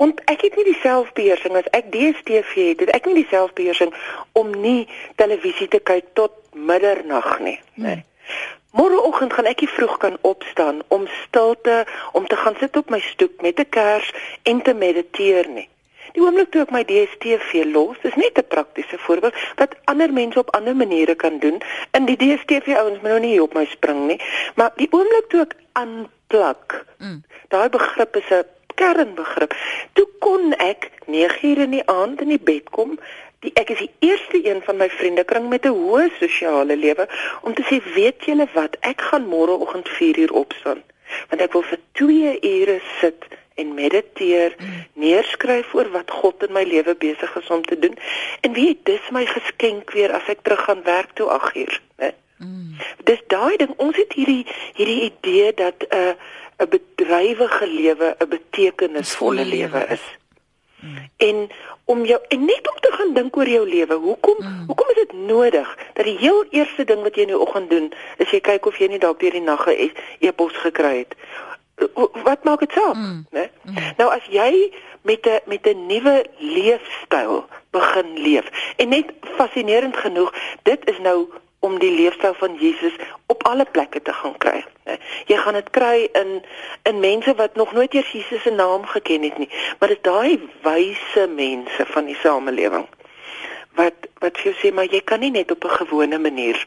ont 0.00 0.20
ek 0.32 0.40
het 0.46 0.54
nie 0.56 0.64
die 0.64 0.78
selfbeheersing 0.80 1.56
as 1.58 1.66
ek 1.76 1.90
DStv 1.92 2.54
het, 2.70 2.84
het 2.86 2.92
ek 2.96 3.04
nie 3.04 3.18
die 3.18 3.26
selfbeheersing 3.28 3.92
om 4.32 4.54
nie 4.62 4.88
televisie 5.20 5.68
te 5.68 5.82
kyk 5.84 6.06
tot 6.16 6.32
middernag 6.56 7.28
nie, 7.44 7.58
nê. 7.74 7.98
Nee. 7.98 8.06
Môreoggend 8.72 9.34
gaan 9.34 9.50
ek 9.50 9.66
vroeg 9.68 9.98
kan 10.00 10.16
opstaan 10.24 10.80
om 10.94 11.04
stilte 11.26 11.82
om 12.16 12.24
te 12.30 12.38
gaan 12.40 12.56
sit 12.62 12.76
op 12.80 12.88
my 12.88 13.02
stoep 13.10 13.42
met 13.44 13.60
'n 13.60 13.68
kers 13.68 14.08
en 14.48 14.62
te 14.62 14.74
mediteer 14.74 15.48
nie. 15.48 15.68
Die 16.12 16.22
oomblik 16.22 16.50
toe 16.50 16.62
ek 16.62 16.72
my 16.74 16.82
DStv 16.84 17.64
los, 17.72 17.98
is 18.02 18.14
net 18.14 18.38
'n 18.38 18.46
praktiese 18.48 18.98
voorbeeld 18.98 19.34
wat 19.56 19.76
ander 19.84 20.12
mense 20.12 20.38
op 20.38 20.54
ander 20.56 20.76
maniere 20.76 21.14
kan 21.14 21.38
doen. 21.38 21.60
In 21.92 22.04
die 22.04 22.16
DStv 22.16 22.66
ouens 22.76 23.00
moet 23.00 23.10
nou 23.10 23.20
nie 23.20 23.42
op 23.42 23.54
my 23.54 23.64
spring 23.64 24.06
nie, 24.06 24.20
maar 24.54 24.72
die 24.76 24.88
oomblik 24.90 25.28
toe 25.28 25.40
ek 25.40 25.54
aanplak. 25.72 26.84
Mm. 26.98 27.22
Daai 27.48 27.68
begrip 27.68 28.16
is 28.16 28.30
'n 28.30 28.44
kernbegrip. 28.74 29.54
Toe 29.92 30.08
kon 30.18 30.52
ek 30.52 30.90
9 31.06 31.50
ure 31.50 31.62
in 31.62 31.70
die 31.70 31.86
aand 31.86 32.20
in 32.20 32.28
die 32.28 32.44
bed 32.50 32.70
kom. 32.70 32.98
Die, 33.40 33.52
ek 33.54 33.70
is 33.70 33.78
die 33.78 33.92
eerste 33.98 34.40
een 34.44 34.62
van 34.62 34.76
my 34.76 34.88
vriendekring 34.90 35.48
met 35.48 35.64
'n 35.64 35.76
hoë 35.76 36.10
sosiale 36.18 36.76
lewe 36.76 37.08
om 37.42 37.54
te 37.54 37.62
sê, 37.62 37.80
weet 37.94 38.24
julle 38.24 38.48
wat, 38.52 38.76
ek 38.80 39.00
gaan 39.00 39.28
môreoggend 39.28 39.88
4 39.88 40.18
uur 40.18 40.32
opstaan. 40.32 40.82
Want 41.28 41.42
ek 41.42 41.52
wil 41.52 41.62
vir 41.62 41.78
2 41.92 42.38
ure 42.40 42.80
sit 43.00 43.24
en 43.54 43.74
mediteer, 43.74 44.56
neerskryf 44.92 45.74
oor 45.74 45.90
wat 45.90 46.10
God 46.10 46.42
in 46.46 46.52
my 46.52 46.62
lewe 46.64 46.94
besig 46.94 47.36
is 47.36 47.50
om 47.50 47.62
te 47.64 47.78
doen. 47.78 47.96
En 48.40 48.52
weet, 48.52 48.84
dis 48.84 49.10
my 49.10 49.26
geskenk 49.26 49.90
weer 49.90 50.12
as 50.12 50.28
ek 50.32 50.42
terug 50.42 50.64
gaan 50.64 50.82
werk 50.82 51.12
toe 51.14 51.28
8 51.28 51.56
uur, 51.56 51.80
né? 51.96 52.14
Mm. 52.40 52.76
Dis 53.04 53.20
daai 53.28 53.56
ding, 53.60 53.72
ons 53.76 53.96
het 53.96 54.12
hierdie 54.16 54.46
hierdie 54.74 55.12
idee 55.12 55.52
dat 55.54 55.84
'n 55.88 55.96
uh, 55.96 56.14
'n 56.60 56.68
bedrywige 56.68 57.66
lewe 57.66 58.16
'n 58.18 58.28
betekenisvolle 58.28 59.44
lewe 59.44 59.86
is. 59.88 60.04
Mm. 60.80 61.10
En 61.16 61.48
om 61.84 62.04
jou 62.04 62.20
en 62.28 62.44
net 62.44 62.68
om 62.70 62.78
te 62.80 62.92
gaan 62.92 63.12
dink 63.14 63.36
oor 63.36 63.48
jou 63.48 63.68
lewe. 63.68 63.94
Hoekom 63.94 64.36
mm. 64.38 64.64
hoekom 64.66 64.88
is 64.88 64.94
dit 64.94 65.12
nodig 65.12 65.78
dat 65.92 66.04
die 66.04 66.18
heel 66.18 66.44
eerste 66.50 66.84
ding 66.84 67.02
wat 67.02 67.14
jy 67.14 67.22
in 67.26 67.34
die 67.34 67.38
oggend 67.38 67.70
doen, 67.70 67.92
is 68.16 68.30
jy 68.30 68.40
kyk 68.40 68.66
of 68.66 68.78
jy 68.78 68.88
nie 68.88 69.02
dalk 69.02 69.20
deur 69.20 69.36
die 69.36 69.44
nag 69.44 69.66
'n 69.66 69.92
e-pos 70.18 70.56
gekry 70.64 70.96
het. 70.98 71.14
Wat 72.24 72.44
maak 72.44 72.60
dit 72.60 72.72
saak, 72.72 72.94
mm. 72.94 73.26
né? 73.30 73.50
Mm. 73.62 73.74
Nou 73.96 74.10
as 74.12 74.26
jy 74.28 74.72
met 75.02 75.26
'n 75.26 75.40
met 75.46 75.66
'n 75.66 75.86
nuwe 75.86 76.24
leefstyl 76.38 77.46
begin 77.70 78.08
leef 78.14 78.74
en 78.76 78.88
net 78.88 79.12
fascinerend 79.36 79.96
genoeg, 79.96 80.34
dit 80.62 80.88
is 80.88 80.98
nou 80.98 81.28
om 81.60 81.78
die 81.78 81.90
leefstyl 81.90 82.34
van 82.34 82.56
Jesus 82.56 82.92
op 83.26 83.42
alle 83.42 83.64
plekke 83.64 84.02
te 84.02 84.12
gaan 84.12 84.36
kry. 84.38 84.64
Jy 85.26 85.36
gaan 85.36 85.54
dit 85.54 85.70
kry 85.70 86.08
in 86.12 86.42
in 86.82 87.00
mense 87.00 87.34
wat 87.34 87.54
nog 87.54 87.72
nooit 87.72 87.94
eers 87.94 88.10
Jesus 88.10 88.42
se 88.42 88.50
naam 88.50 88.84
geken 88.84 89.22
het 89.22 89.38
nie, 89.38 89.50
maar 89.78 89.88
dit 89.88 90.04
daai 90.04 90.48
wyse 90.62 91.28
mense 91.28 91.86
van 91.86 92.04
die 92.04 92.16
samelewing 92.22 92.88
wat 93.78 94.08
wat 94.18 94.38
vir 94.38 94.50
jou 94.50 94.56
sê 94.60 94.74
maar 94.74 94.88
jy 94.90 95.00
kan 95.04 95.20
nie 95.20 95.30
net 95.30 95.50
op 95.50 95.64
'n 95.64 95.78
gewone 95.80 96.18
manier 96.18 96.66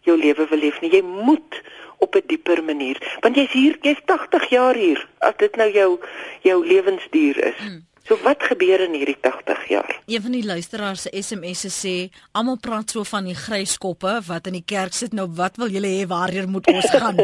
jou 0.00 0.16
lewe 0.16 0.46
wil 0.46 0.58
leef 0.58 0.80
nie. 0.80 0.90
Jy 0.90 1.02
moet 1.02 1.62
op 2.00 2.14
'n 2.14 2.26
dieper 2.26 2.64
manier, 2.64 3.16
want 3.20 3.36
jy's 3.36 3.52
hier, 3.52 3.78
jy's 3.82 4.00
80 4.04 4.48
jaar 4.48 4.74
hier. 4.74 5.06
As 5.18 5.36
dit 5.36 5.56
nou 5.56 5.70
jou 5.72 6.00
jou 6.42 6.66
lewensduur 6.66 7.44
is. 7.44 7.56
Hmm. 7.58 7.84
So 8.10 8.16
wat 8.24 8.42
gebeur 8.42 8.80
in 8.80 8.94
hierdie 8.96 9.18
80 9.20 9.68
jaar? 9.68 10.00
Een 10.06 10.22
van 10.22 10.32
die 10.34 10.44
luisteraars 10.44 11.02
se 11.06 11.22
SMS'e 11.22 11.70
sê, 11.70 11.92
almal 12.32 12.56
praat 12.58 12.90
so 12.90 13.04
van 13.04 13.28
die 13.28 13.36
gryskoppe 13.38 14.16
wat 14.26 14.48
in 14.50 14.56
die 14.58 14.66
kerk 14.66 14.96
sit. 14.96 15.12
Nou 15.12 15.28
wat 15.38 15.60
wil 15.60 15.70
julle 15.70 15.86
hê 15.86 16.08
waarheen 16.10 16.50
moet 16.50 16.66
ons 16.72 16.90
gaan? 16.90 17.20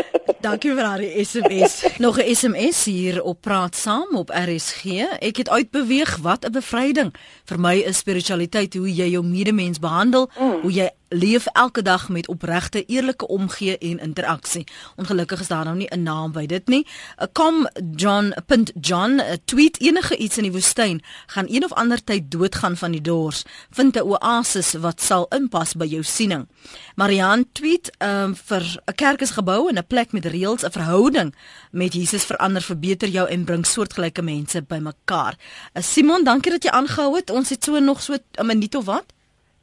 Dankie 0.40 0.70
vir 0.72 0.80
daardie 0.80 1.24
SMS. 1.24 1.82
Nog 2.04 2.16
'n 2.18 2.34
SMS 2.34 2.84
hier 2.84 3.22
op 3.22 3.40
Praat 3.40 3.76
Saam 3.76 4.16
op 4.16 4.30
RSG. 4.30 4.84
Ek 5.18 5.36
het 5.36 5.48
uitbeweeg 5.48 6.16
wat 6.16 6.44
'n 6.46 6.52
bevryding. 6.52 7.14
Vir 7.44 7.60
my 7.60 7.76
is 7.76 7.98
spiritualiteit 7.98 8.74
hoe 8.74 8.94
jy 8.94 9.08
jou 9.10 9.24
medemens 9.24 9.78
behandel, 9.78 10.30
mm. 10.38 10.60
hoe 10.62 10.72
jy 10.72 10.90
leef 11.10 11.46
elke 11.46 11.82
dag 11.82 12.08
met 12.08 12.28
opregte, 12.28 12.84
eerlike 12.84 13.26
omgee 13.26 13.78
en 13.78 13.98
interaksie. 13.98 14.66
Ongelukkig 14.96 15.40
is 15.40 15.48
daar 15.48 15.64
nou 15.64 15.76
nie 15.76 15.88
'n 15.90 16.02
naam 16.02 16.32
by 16.32 16.46
dit 16.46 16.68
nie. 16.68 16.86
Kom 17.32 17.68
John 17.94 18.32
punt 18.46 18.72
John 18.80 19.20
tweet 19.44 19.80
enige 19.80 20.16
iets 20.16 20.36
in 20.36 20.42
die 20.42 20.52
woestyn 20.52 21.02
gaan 21.26 21.46
een 21.48 21.64
of 21.64 21.72
ander 21.72 22.04
tyd 22.04 22.30
doodgaan 22.30 22.76
van 22.76 22.90
die 22.90 23.00
dors. 23.00 23.42
Vind 23.70 23.96
'n 23.96 24.00
oasis 24.02 24.72
wat 24.72 25.00
sal 25.00 25.26
inpas 25.28 25.74
by 25.74 25.86
jou 25.86 26.02
siening. 26.02 26.48
Marian 26.94 27.44
tweet 27.52 27.90
um, 27.98 28.36
vir 28.36 28.80
'n 28.86 28.94
kerk 28.94 29.20
is 29.20 29.30
gebou 29.30 29.68
en 29.68 29.78
'n 29.78 29.86
plek 29.86 30.12
met 30.12 30.24
reëls, 30.30 30.64
'n 30.64 30.70
verhouding 30.70 31.34
met 31.70 31.92
Jesus 31.92 32.24
verander, 32.24 32.62
verbeter 32.62 33.08
jou 33.08 33.28
en 33.28 33.44
bring 33.44 33.66
soortgelyke 33.66 34.22
mense 34.22 34.62
bymekaar. 34.62 35.34
Uh, 35.74 35.82
Simon, 35.82 36.24
dankie 36.24 36.50
dat 36.50 36.64
jy 36.64 36.70
aangehou 36.70 37.16
het. 37.16 37.30
Ons 37.30 37.50
het 37.50 37.64
so 37.64 37.78
nog 37.78 38.02
so 38.02 38.14
'n 38.14 38.46
minuut 38.46 38.74
of 38.74 38.84
wat? 38.84 39.06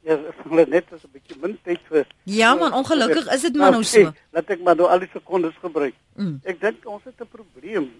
Ja, 0.08 0.14
ek 0.14 0.68
net 0.68 0.92
as 0.92 1.04
'n 1.04 1.10
bietjie 1.12 1.36
min 1.40 1.58
tyd 1.64 1.80
vir. 1.90 2.06
Ja, 2.24 2.54
man, 2.54 2.72
ongelukkig 2.72 3.26
is 3.34 3.42
dit 3.42 3.56
maar 3.56 3.70
nou 3.70 3.84
so. 3.84 4.12
Laat 4.32 4.50
ek 4.50 4.60
maar 4.60 4.76
nou 4.76 4.88
al 4.88 4.98
die 4.98 5.10
sekondes 5.12 5.54
gebruik. 5.60 5.94
Mm. 6.16 6.40
Ek 6.44 6.60
dink 6.60 6.86
ons 6.86 7.04
het 7.04 7.20
'n 7.20 7.28
probleem 7.28 7.90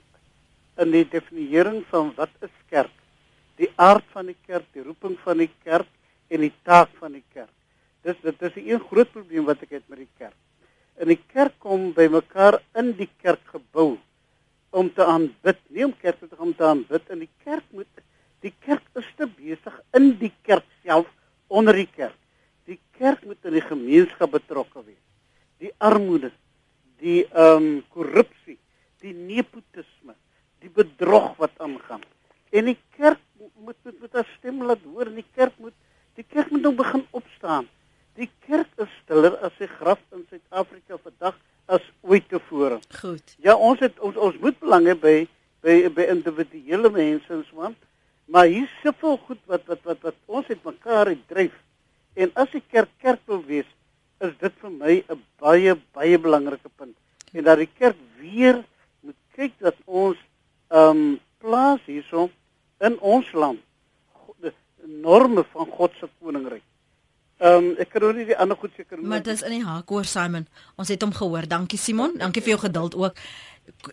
in 0.79 0.91
die 0.91 1.05
definiering 1.05 1.85
van 1.91 2.13
wat 2.17 2.31
is 2.41 2.55
kerk. 2.71 2.95
Die 3.57 3.71
aard 3.77 4.05
van 4.13 4.27
die 4.27 4.37
kerk, 4.47 4.65
die 4.73 4.83
roeping 4.83 5.19
van 5.25 5.39
die 5.39 5.51
kerk 5.65 5.89
en 6.29 6.41
die 6.41 6.53
taak 6.63 6.89
van 6.99 7.13
die 7.13 7.25
kerk. 7.35 7.53
Dis 8.03 8.17
dit 8.23 8.43
is 8.43 8.57
'n 8.57 8.81
groot 8.89 9.11
probleem 9.13 9.45
wat 9.45 9.63
ek 9.63 9.71
het 9.71 9.89
met 9.89 9.99
die 9.99 10.13
kerk. 10.19 10.37
In 10.99 11.13
die 11.13 11.21
kerk 11.31 11.55
kom 11.63 11.93
by 11.95 12.09
mekaar 12.11 12.59
in 12.79 12.93
die 12.99 13.09
kerkgebou 13.23 13.99
om 14.71 14.89
te 14.93 15.05
aanbid, 15.07 15.61
nie 15.71 15.85
om 15.87 15.95
kerk 16.03 16.19
te 16.21 16.37
gaan 16.37 16.55
te 16.59 16.67
aanbid 16.67 17.13
in 17.15 17.23
die 17.25 17.35
kerk 17.45 17.65
moet 17.71 18.03
die 18.45 18.53
kerk 18.63 18.85
is 18.99 19.07
te 19.19 19.27
besig 19.27 19.79
in 19.99 20.13
die 20.21 20.33
kerk 20.47 20.67
self 20.85 21.09
onder 21.49 21.75
die 21.75 21.89
kerk. 21.91 22.19
Die 22.69 22.79
kerk 22.99 23.25
moet 23.27 23.47
in 23.49 23.57
die 23.57 23.65
gemeenskap 23.65 24.35
betrokke 24.35 24.83
wees. 24.85 25.01
Die 25.63 25.73
armoede, 25.83 26.31
die 27.03 27.25
ehm 27.31 27.57
um, 27.57 27.69
korrupsie, 27.95 28.59
die 29.03 29.15
nepotisme, 29.15 30.15
die 30.63 30.71
bedrog 30.75 31.35
wat 31.39 31.55
aangaan. 31.63 32.05
En 32.51 32.71
die 32.71 32.79
kerk 32.99 33.23
moet 33.39 33.77
moet 33.85 34.01
met 34.01 34.15
'n 34.15 34.27
stem 34.39 34.63
laat 34.63 34.83
hoor, 34.85 35.11
die 35.15 35.27
kerk 35.35 35.55
moet 35.59 35.75
die 36.15 36.27
kerk 36.27 36.51
moet 36.51 36.63
nou 36.63 36.75
begin 36.75 37.05
opstaan. 37.11 37.69
Die 38.19 38.31
kerk 38.47 38.71
is 38.83 38.91
stiller 39.03 39.37
as 39.47 39.55
sy 39.61 39.69
graf 39.71 40.01
in 40.17 40.25
Suid-Afrika 40.27 40.99
vandag 40.99 41.37
as 41.71 41.85
ooit 42.03 42.27
tevore. 42.33 42.81
Goed. 42.99 43.35
Ja, 43.45 43.55
ons 43.55 43.79
het 43.85 43.99
ons 44.03 44.17
ons 44.19 44.39
moet 44.43 44.57
belang 44.59 44.89
hê 44.91 44.97
by 44.99 45.17
by 45.63 45.77
by 45.95 46.09
individuele 46.15 46.91
mense 46.95 47.31
en 47.35 47.45
so 47.47 47.63
aan. 47.69 47.77
Maar 48.27 48.51
hier 48.51 48.67
is 48.67 48.79
soveel 48.83 49.19
goed 49.29 49.43
wat 49.53 49.69
wat 49.71 49.85
wat 49.87 50.03
wat 50.09 50.19
ons 50.27 50.49
het 50.51 50.65
mekaar 50.67 51.13
dryf. 51.31 51.55
En 52.19 52.33
as 52.35 52.51
die 52.55 52.65
kerk 52.75 52.91
kerk 53.05 53.23
wil 53.31 53.45
wees, 53.47 53.69
is 54.25 54.35
dit 54.41 54.55
vir 54.63 54.71
my 54.71 54.95
'n 54.99 55.23
baie 55.39 55.77
baie 55.95 56.19
belangrike 56.19 56.71
punt. 56.77 56.97
En 57.33 57.45
dat 57.45 57.59
die 57.59 57.71
kerk 57.79 57.97
weer 58.19 58.65
moet 59.01 59.21
kyk 59.37 59.55
dat 59.59 59.77
ons 59.87 60.19
ehm 60.71 60.91
um, 60.91 61.21
plaas 61.39 61.81
hierso 61.87 62.31
in 62.81 62.99
ons 62.99 63.33
land 63.33 63.63
die 64.43 64.53
norme 64.87 65.45
van 65.53 65.67
God 65.67 65.93
se 66.01 66.09
koninkryk. 66.19 66.63
Ehm 67.39 67.69
um, 67.71 67.75
ek 67.79 67.93
kan 67.95 68.03
nou 68.03 68.13
nie 68.17 68.27
die 68.27 68.37
ander 68.37 68.59
goed 68.59 68.75
seker 68.77 68.99
nie. 68.99 69.07
Maar 69.07 69.23
dit 69.23 69.35
is 69.35 69.45
in 69.47 69.55
die 69.59 69.65
haak 69.65 69.89
hoor 69.89 70.05
Simon. 70.05 70.49
Ons 70.77 70.91
het 70.91 71.03
hom 71.03 71.15
gehoor. 71.15 71.47
Dankie 71.47 71.79
Simon. 71.79 72.17
Dankie 72.19 72.43
vir 72.43 72.57
jou 72.57 72.61
geduld 72.67 72.97
ook. 72.99 73.23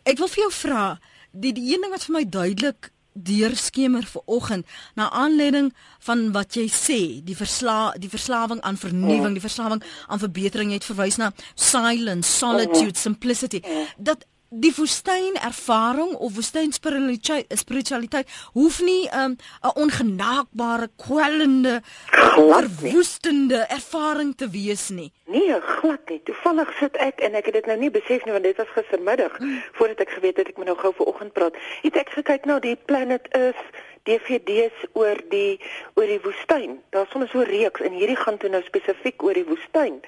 Ek 0.03 0.17
wil 0.17 0.31
vir 0.31 0.41
jou 0.47 0.51
vra, 0.63 0.85
die 1.31 1.53
die 1.53 1.73
een 1.73 1.85
ding 1.85 1.93
wat 1.93 2.07
vir 2.07 2.15
my 2.15 2.23
duidelik 2.25 2.91
deurskemer 3.15 4.03
vir 4.03 4.21
oggend 4.25 4.65
na 4.95 5.07
aanleiding 5.09 5.69
van 6.03 6.31
wat 6.35 6.57
jy 6.59 6.65
sê 6.67 6.99
die 7.23 7.35
versla 7.37 7.93
die 7.95 8.11
verslawing 8.11 8.59
aan 8.67 8.75
vernuwing 8.77 9.37
die 9.37 9.43
verslawing 9.43 9.83
aan 10.11 10.19
verbetering 10.19 10.73
jy 10.73 10.81
het 10.81 10.87
verwys 10.89 11.17
na 11.21 11.31
silence 11.55 12.27
solitude 12.27 12.99
simplicity 12.99 13.61
dat 13.95 14.27
die 14.49 14.73
woestyn 14.75 15.35
ervaring 15.41 16.13
of 16.15 16.35
woestyn 16.35 16.71
spiritualiteit 16.73 18.27
hoef 18.53 18.81
nie 18.81 19.09
'n 19.09 19.19
um, 19.19 19.35
ongenaakbare 19.75 20.89
kwellende 20.95 21.81
verwoestende 22.11 23.65
ervaring 23.67 24.35
te 24.35 24.49
wees 24.49 24.89
nie. 24.89 25.11
Nee, 25.25 25.61
glad 25.61 26.09
nie. 26.09 26.21
Toevallig 26.23 26.77
sit 26.79 26.95
ek 26.95 27.19
en 27.19 27.33
ek 27.33 27.45
het 27.45 27.53
dit 27.53 27.65
nou 27.65 27.77
nie 27.77 27.91
besef 27.91 28.25
nie 28.25 28.31
want 28.31 28.43
dit 28.43 28.57
was 28.57 28.67
gistermiddag 28.75 29.37
hmm. 29.37 29.63
voordat 29.71 29.99
ek 29.99 30.09
geweet 30.09 30.37
het 30.37 30.47
ek 30.47 30.57
moet 30.57 30.65
nou 30.65 30.77
gou 30.77 30.93
vir 30.93 31.05
oggend 31.05 31.33
praat. 31.33 31.55
Het 31.81 31.95
ek 31.95 32.09
gekyk 32.09 32.45
na 32.45 32.59
die 32.59 32.77
planet 32.85 33.27
Earth 33.31 33.65
DVD's 34.05 34.85
oor 34.93 35.19
die 35.29 35.59
oor 35.95 36.09
die 36.09 36.21
woestyn. 36.23 36.79
Daar's 36.95 37.11
sommer 37.13 37.29
so 37.31 37.45
reeks 37.47 37.81
en 37.81 37.97
hierdie 37.97 38.19
gaan 38.19 38.37
toe 38.41 38.49
nou 38.53 38.61
spesifiek 38.65 39.23
oor 39.25 39.37
die 39.37 39.47
woestyn. 39.47 40.01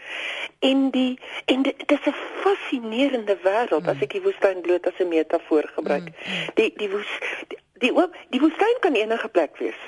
En 0.65 0.89
die 0.95 1.19
en 1.45 1.65
dit 1.67 1.91
is 1.91 2.09
'n 2.09 2.15
fascinerende 2.43 3.37
wêreld 3.43 3.83
mm. 3.83 3.93
as 3.93 4.01
ek 4.01 4.17
die 4.17 4.25
woestyn 4.25 4.61
bloot 4.61 4.87
as 4.87 4.99
'n 4.99 5.09
metafoor 5.13 5.69
gebruik. 5.75 6.09
Mm. 6.09 6.51
Die 6.55 6.73
die 6.77 6.89
woes 6.89 7.13
die 7.49 7.61
die, 7.81 7.93
die 8.29 8.41
woestyn 8.41 8.77
kan 8.79 8.95
enige 8.95 9.27
plek 9.27 9.57
wees. 9.57 9.81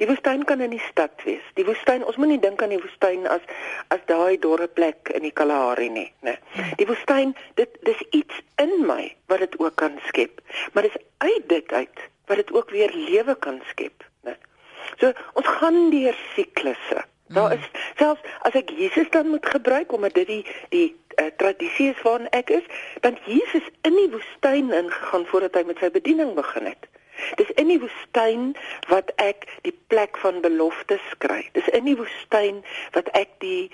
Die 0.00 0.08
woestyn 0.08 0.44
kan 0.48 0.60
in 0.64 0.72
die 0.72 0.84
stad 0.88 1.12
wees. 1.24 1.44
Die 1.54 1.64
woestyn, 1.68 2.04
ons 2.08 2.16
moenie 2.16 2.38
dink 2.40 2.62
aan 2.62 2.72
die 2.72 2.80
woestyn 2.80 3.26
as 3.28 3.42
as 3.92 4.00
daai 4.08 4.38
dorre 4.40 4.68
plek 4.68 5.10
in 5.12 5.26
die 5.28 5.34
Kalahari 5.36 5.90
nie, 5.92 6.06
né? 6.24 6.38
Die 6.80 6.86
woestyn, 6.88 7.34
dit 7.60 7.76
dis 7.84 8.00
iets 8.16 8.40
in 8.56 8.86
my 8.88 9.10
wat 9.28 9.44
dit 9.44 9.58
ook 9.60 9.76
kan 9.76 10.00
skep. 10.06 10.40
Maar 10.72 10.88
dis 10.88 10.96
uit 11.18 11.48
dit 11.52 11.72
uit 11.72 12.08
wat 12.30 12.38
dit 12.42 12.52
ook 12.54 12.70
weer 12.70 12.92
lewe 12.94 13.34
kan 13.46 13.58
skep, 13.72 14.06
né? 14.26 14.36
So 15.02 15.12
ons 15.38 15.48
gaan 15.58 15.90
deur 15.90 16.16
siklusse. 16.34 17.04
Daar 17.30 17.52
is 17.54 17.66
selfs 17.98 18.22
as 18.46 18.56
ek 18.58 18.70
Jesus 18.74 19.10
dan 19.14 19.28
moet 19.30 19.46
gebruik 19.46 19.92
omdat 19.94 20.14
dit 20.18 20.26
die 20.26 20.44
die 20.74 20.88
uh, 21.22 21.28
tradisie 21.42 21.90
is 21.92 22.02
waarin 22.02 22.30
ek 22.34 22.50
is, 22.50 22.66
dan 23.06 23.18
Jesus 23.26 23.66
in 23.86 23.94
die 23.94 24.08
woestyn 24.10 24.72
ingegaan 24.74 25.26
voordat 25.30 25.58
hy 25.58 25.62
met 25.68 25.78
sy 25.82 25.90
bediening 25.94 26.34
begin 26.38 26.66
het. 26.72 26.88
Dis 27.38 27.50
in 27.60 27.70
die 27.70 27.78
woestyn 27.78 28.52
wat 28.90 29.12
ek 29.22 29.46
die 29.66 29.74
plek 29.92 30.18
van 30.22 30.40
beloftes 30.42 31.06
kry. 31.22 31.42
Dis 31.54 31.68
in 31.76 31.86
die 31.86 31.96
woestyn 31.98 32.62
wat 32.96 33.10
ek 33.18 33.34
die 33.44 33.70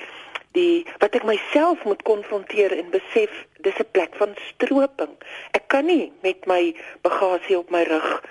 die 0.56 0.86
wat 1.02 1.16
ek 1.16 1.24
myself 1.28 1.82
moet 1.84 2.00
konfronteer 2.08 2.72
en 2.76 2.92
besef 2.92 3.32
dis 3.64 3.80
'n 3.80 3.92
plek 3.92 4.16
van 4.20 4.32
stroping. 4.48 5.12
Ek 5.52 5.68
kan 5.68 5.86
nie 5.86 6.12
met 6.22 6.46
my 6.46 6.74
bagasie 7.04 7.58
op 7.58 7.70
my 7.70 7.84
rug 7.88 8.22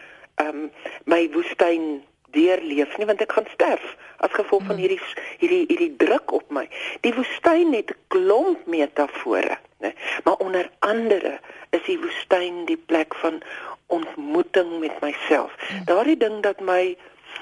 um 0.43 0.69
my 1.05 1.29
woestyn 1.33 2.03
deurleef 2.35 2.97
nie 2.97 3.07
want 3.09 3.23
ek 3.23 3.35
gaan 3.37 3.47
sterf 3.53 3.83
as 4.25 4.33
gevolg 4.35 4.65
van 4.67 4.75
hmm. 4.75 4.83
hierdie 4.83 4.99
hierdie 5.41 5.63
hierdie 5.69 5.93
druk 6.01 6.33
op 6.35 6.51
my. 6.57 6.65
Die 7.05 7.13
woestyn 7.15 7.73
het 7.75 7.91
'n 7.93 7.99
klomp 8.13 8.65
metafore, 8.65 9.57
né? 9.83 9.93
Maar 10.23 10.37
onder 10.47 10.69
andere 10.79 11.39
is 11.69 11.83
die 11.87 11.99
woestyn 11.99 12.65
die 12.65 12.77
plek 12.77 13.15
van 13.15 13.41
ontmoeting 13.87 14.79
met 14.79 14.99
myself. 15.01 15.55
Hmm. 15.57 15.85
Daardie 15.85 16.17
ding 16.17 16.41
dat 16.43 16.59
my 16.59 16.97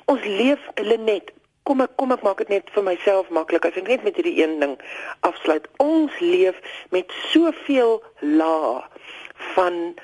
ons 0.06 0.24
leef 0.26 0.60
hulle 0.76 0.98
net 0.98 1.32
kom 1.64 1.82
ek 1.82 1.96
kom 1.96 2.12
ek 2.12 2.24
maak 2.24 2.38
dit 2.44 2.50
net 2.50 2.70
vir 2.76 2.84
myself 2.84 3.30
maklik 3.30 3.66
as 3.66 3.78
ek 3.80 3.88
net 3.88 4.04
met 4.04 4.16
hierdie 4.20 4.40
een 4.44 4.60
ding 4.60 4.78
afsluit. 5.22 5.68
Ons 5.78 6.20
leef 6.20 6.60
met 6.90 7.12
soveel 7.32 8.04
lae 8.20 8.82
van 9.56 9.96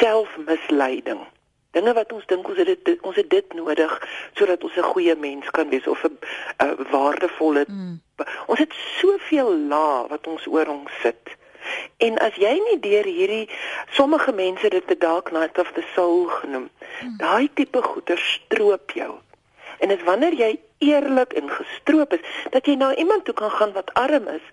selfmisleiding. 0.00 1.22
Dinge 1.70 1.92
wat 1.92 2.12
ons 2.12 2.26
dink 2.26 2.48
ons 2.48 2.58
het 2.58 2.66
dit 2.84 3.02
ons 3.06 3.16
het 3.16 3.30
dit 3.30 3.52
nodig 3.54 3.92
sodat 4.34 4.64
ons 4.64 4.76
'n 4.76 4.92
goeie 4.92 5.16
mens 5.16 5.50
kan 5.50 5.68
wees 5.68 5.86
of 5.86 6.02
'n 6.04 6.18
uh, 6.62 6.72
waardevolle 6.90 7.64
mm. 7.68 8.00
Ons 8.46 8.58
het 8.58 8.72
soveel 9.00 9.52
lae 9.68 10.08
wat 10.08 10.26
ons 10.26 10.46
oor 10.46 10.68
ons 10.68 10.90
sit. 11.02 11.36
En 11.96 12.18
as 12.18 12.36
jy 12.40 12.52
nie 12.64 12.78
deur 12.80 13.04
hierdie 13.04 13.48
sommige 13.96 14.32
mense 14.32 14.68
dit 14.68 14.86
te 14.86 14.96
dalk 14.98 15.32
night 15.32 15.58
of 15.58 15.72
the 15.76 15.84
soul 15.94 16.26
genoem, 16.40 16.68
hmm. 17.00 17.16
daai 17.20 17.50
tipe 17.54 17.82
goeder 17.82 18.18
stroop 18.18 18.90
jou. 18.96 19.12
En 19.78 19.92
dit 19.92 20.02
wanneer 20.04 20.36
jy 20.36 20.50
eerlik 20.78 21.32
en 21.32 21.52
gestroop 21.52 22.16
is, 22.16 22.24
dat 22.50 22.66
jy 22.66 22.74
na 22.80 22.94
iemand 22.96 23.24
toe 23.24 23.34
kan 23.34 23.50
gaan 23.50 23.72
wat 23.76 23.92
arm 23.94 24.28
is 24.28 24.44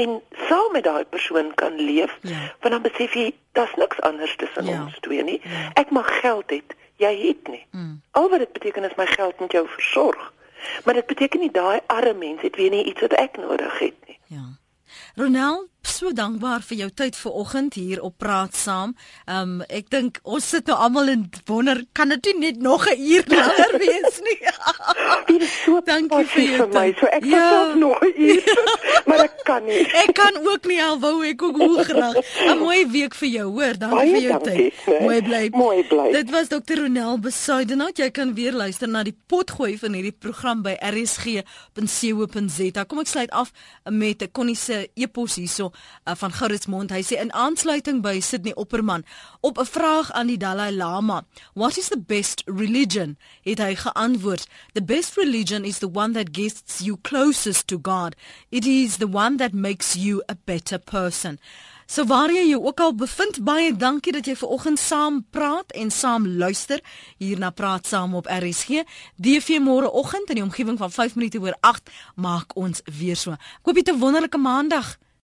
en 0.00 0.20
saam 0.48 0.72
met 0.72 0.84
daai 0.84 1.04
persoon 1.04 1.54
kan 1.54 1.76
leef, 1.78 2.18
ja. 2.22 2.40
want 2.60 2.72
dan 2.74 2.82
besef 2.82 3.14
jy 3.14 3.30
daar's 3.52 3.74
niks 3.76 4.00
anders 4.00 4.36
tussen 4.36 4.66
ja. 4.66 4.82
ons 4.82 4.98
twee 5.00 5.24
nie. 5.24 5.40
Ja. 5.44 5.70
Ek 5.82 5.90
mag 5.94 6.08
geld 6.20 6.52
hê, 6.54 6.60
jy 7.00 7.12
het 7.26 7.48
nie. 7.48 7.64
Hmm. 7.70 8.00
Al 8.16 8.28
wat 8.32 8.44
dit 8.44 8.52
beteken 8.52 8.84
is 8.88 8.96
my 8.96 9.06
geld 9.06 9.40
moet 9.40 9.52
jou 9.52 9.66
versorg. 9.68 10.32
Maar 10.84 10.94
dit 11.00 11.06
beteken 11.06 11.40
nie 11.40 11.50
daai 11.50 11.80
arme 11.86 12.14
mens 12.14 12.42
het 12.42 12.56
weer 12.56 12.70
nie 12.70 12.84
iets 12.84 13.00
wat 13.00 13.12
ek 13.12 13.36
nodig 13.40 13.78
het 13.78 13.96
nie. 14.06 14.18
Ja. 14.26 14.46
Ronel, 15.14 15.68
so 15.90 16.12
dankbaar 16.14 16.62
vir 16.64 16.76
jou 16.84 16.90
tyd 16.94 17.16
vanoggend 17.16 17.74
hier 17.74 18.02
op 18.02 18.18
Praat 18.18 18.56
Saam. 18.56 18.94
Ehm 19.26 19.42
um, 19.42 19.62
ek 19.68 19.90
dink 19.90 20.20
ons 20.22 20.48
sit 20.48 20.66
nou 20.70 20.78
almal 20.78 21.08
in 21.12 21.28
wonder 21.46 21.84
kan 21.92 22.08
dit 22.08 22.24
nie 22.30 22.38
net 22.38 22.62
nog 22.62 22.86
'n 22.88 22.98
uur 22.98 23.24
langer 23.26 23.78
wees 23.84 24.20
nie. 24.26 24.40
Dit 25.30 25.42
is 25.42 25.62
so 25.64 25.80
dankie 25.84 26.26
vir 26.26 26.42
jou 26.42 26.56
vir 26.56 26.68
my. 26.74 26.94
So 27.00 27.06
ek 27.06 27.24
ja. 27.24 27.50
wil 27.50 27.74
nog 27.78 28.00
'n 28.00 28.12
uur, 28.16 28.42
maar 29.06 29.20
ek 29.24 29.36
kan 29.44 29.64
nie. 29.64 29.86
ek 30.04 30.14
kan 30.14 30.34
ook 30.46 30.64
nie 30.64 30.82
al 30.82 30.98
wou 30.98 31.26
ek 31.26 31.42
ook 31.42 31.56
hoe 31.56 31.84
graag. 31.84 32.16
'n 32.46 32.58
Mooi 32.58 32.86
week 32.86 33.14
vir 33.14 33.28
jou, 33.28 33.50
hoor. 33.50 33.78
Dankie 33.78 34.10
vir 34.10 34.20
jou 34.20 34.32
dankie, 34.32 34.50
tyd. 34.50 34.72
Nee. 34.86 35.00
Mooi 35.00 35.22
bly. 35.22 35.48
Mooi 35.52 35.84
bly. 35.84 36.12
Dit 36.12 36.30
was 36.30 36.48
Dr. 36.48 36.76
Ronel 36.82 37.18
Besuidenhout. 37.18 37.96
Jy 37.96 38.10
kan 38.10 38.34
weer 38.34 38.52
luister 38.52 38.88
na 38.88 39.02
die 39.02 39.16
potgooi 39.26 39.78
van 39.78 39.92
hierdie 39.92 40.16
program 40.18 40.62
by 40.62 40.76
rsg.co.za. 40.80 42.84
Kom 42.84 42.98
ek 42.98 43.06
sluit 43.06 43.30
af 43.30 43.52
met 43.84 44.22
'n 44.22 44.30
Connie 44.32 44.56
se 44.56 44.90
e-pos 44.94 45.34
hierso 45.34 45.72
uh, 46.04 46.14
van 46.14 46.32
Gouritsmond. 46.32 46.90
Hy 46.90 47.02
sê 47.02 47.20
in 47.20 47.32
aansluiting 47.32 48.02
by 48.02 48.20
Sydney 48.20 48.54
Opperman 48.54 49.04
op 49.40 49.58
'n 49.58 49.66
vraag 49.66 50.12
aan 50.12 50.26
die 50.26 50.38
Dalai 50.38 50.72
Lama, 50.76 51.24
"What 51.54 51.76
is 51.76 51.88
the 51.88 51.98
best 51.98 52.42
religion?" 52.46 53.18
het 53.42 53.58
hy 53.58 53.74
geantwoord, 53.74 54.46
"The 54.72 54.82
best 54.82 55.16
religion 55.16 55.64
is 55.64 55.78
the 55.78 55.90
one 55.92 56.12
that 56.12 56.28
gets 56.32 56.78
you 56.78 56.98
closest 57.02 57.66
to 57.66 57.78
God. 57.82 58.14
It 58.48 58.66
is 58.66 58.96
the 58.96 59.08
one 59.08 59.36
that 59.36 59.52
makes 59.52 59.94
you 59.94 60.22
a 60.26 60.36
better 60.44 60.78
person." 60.78 61.38
So 61.90 62.04
waar 62.06 62.30
jy 62.30 62.54
ook 62.54 62.80
al 62.80 62.92
bevind, 62.94 63.40
baie 63.42 63.72
dankie 63.74 64.12
dat 64.14 64.28
jy 64.30 64.36
ver 64.38 64.52
oggend 64.54 64.78
saam 64.78 65.24
praat 65.34 65.72
en 65.74 65.88
saam 65.90 66.28
luister 66.38 66.78
hier 67.18 67.40
na 67.42 67.50
Praat 67.50 67.88
Saam 67.90 68.14
op 68.14 68.30
RSG. 68.30 68.84
DV 69.18 69.58
môreoggend 69.58 70.30
in 70.30 70.38
die 70.38 70.44
omgewing 70.44 70.78
van 70.78 70.92
5 70.94 71.18
minute 71.18 71.40
oor 71.42 71.56
8 71.66 71.90
maak 72.14 72.54
ons 72.54 72.78
weer 72.86 73.18
so. 73.18 73.34
Ek 73.34 73.66
hoop 73.66 73.82
jy 73.82 73.90
'n 73.90 73.98
wonderlike 73.98 74.38
maandag. 74.38 74.98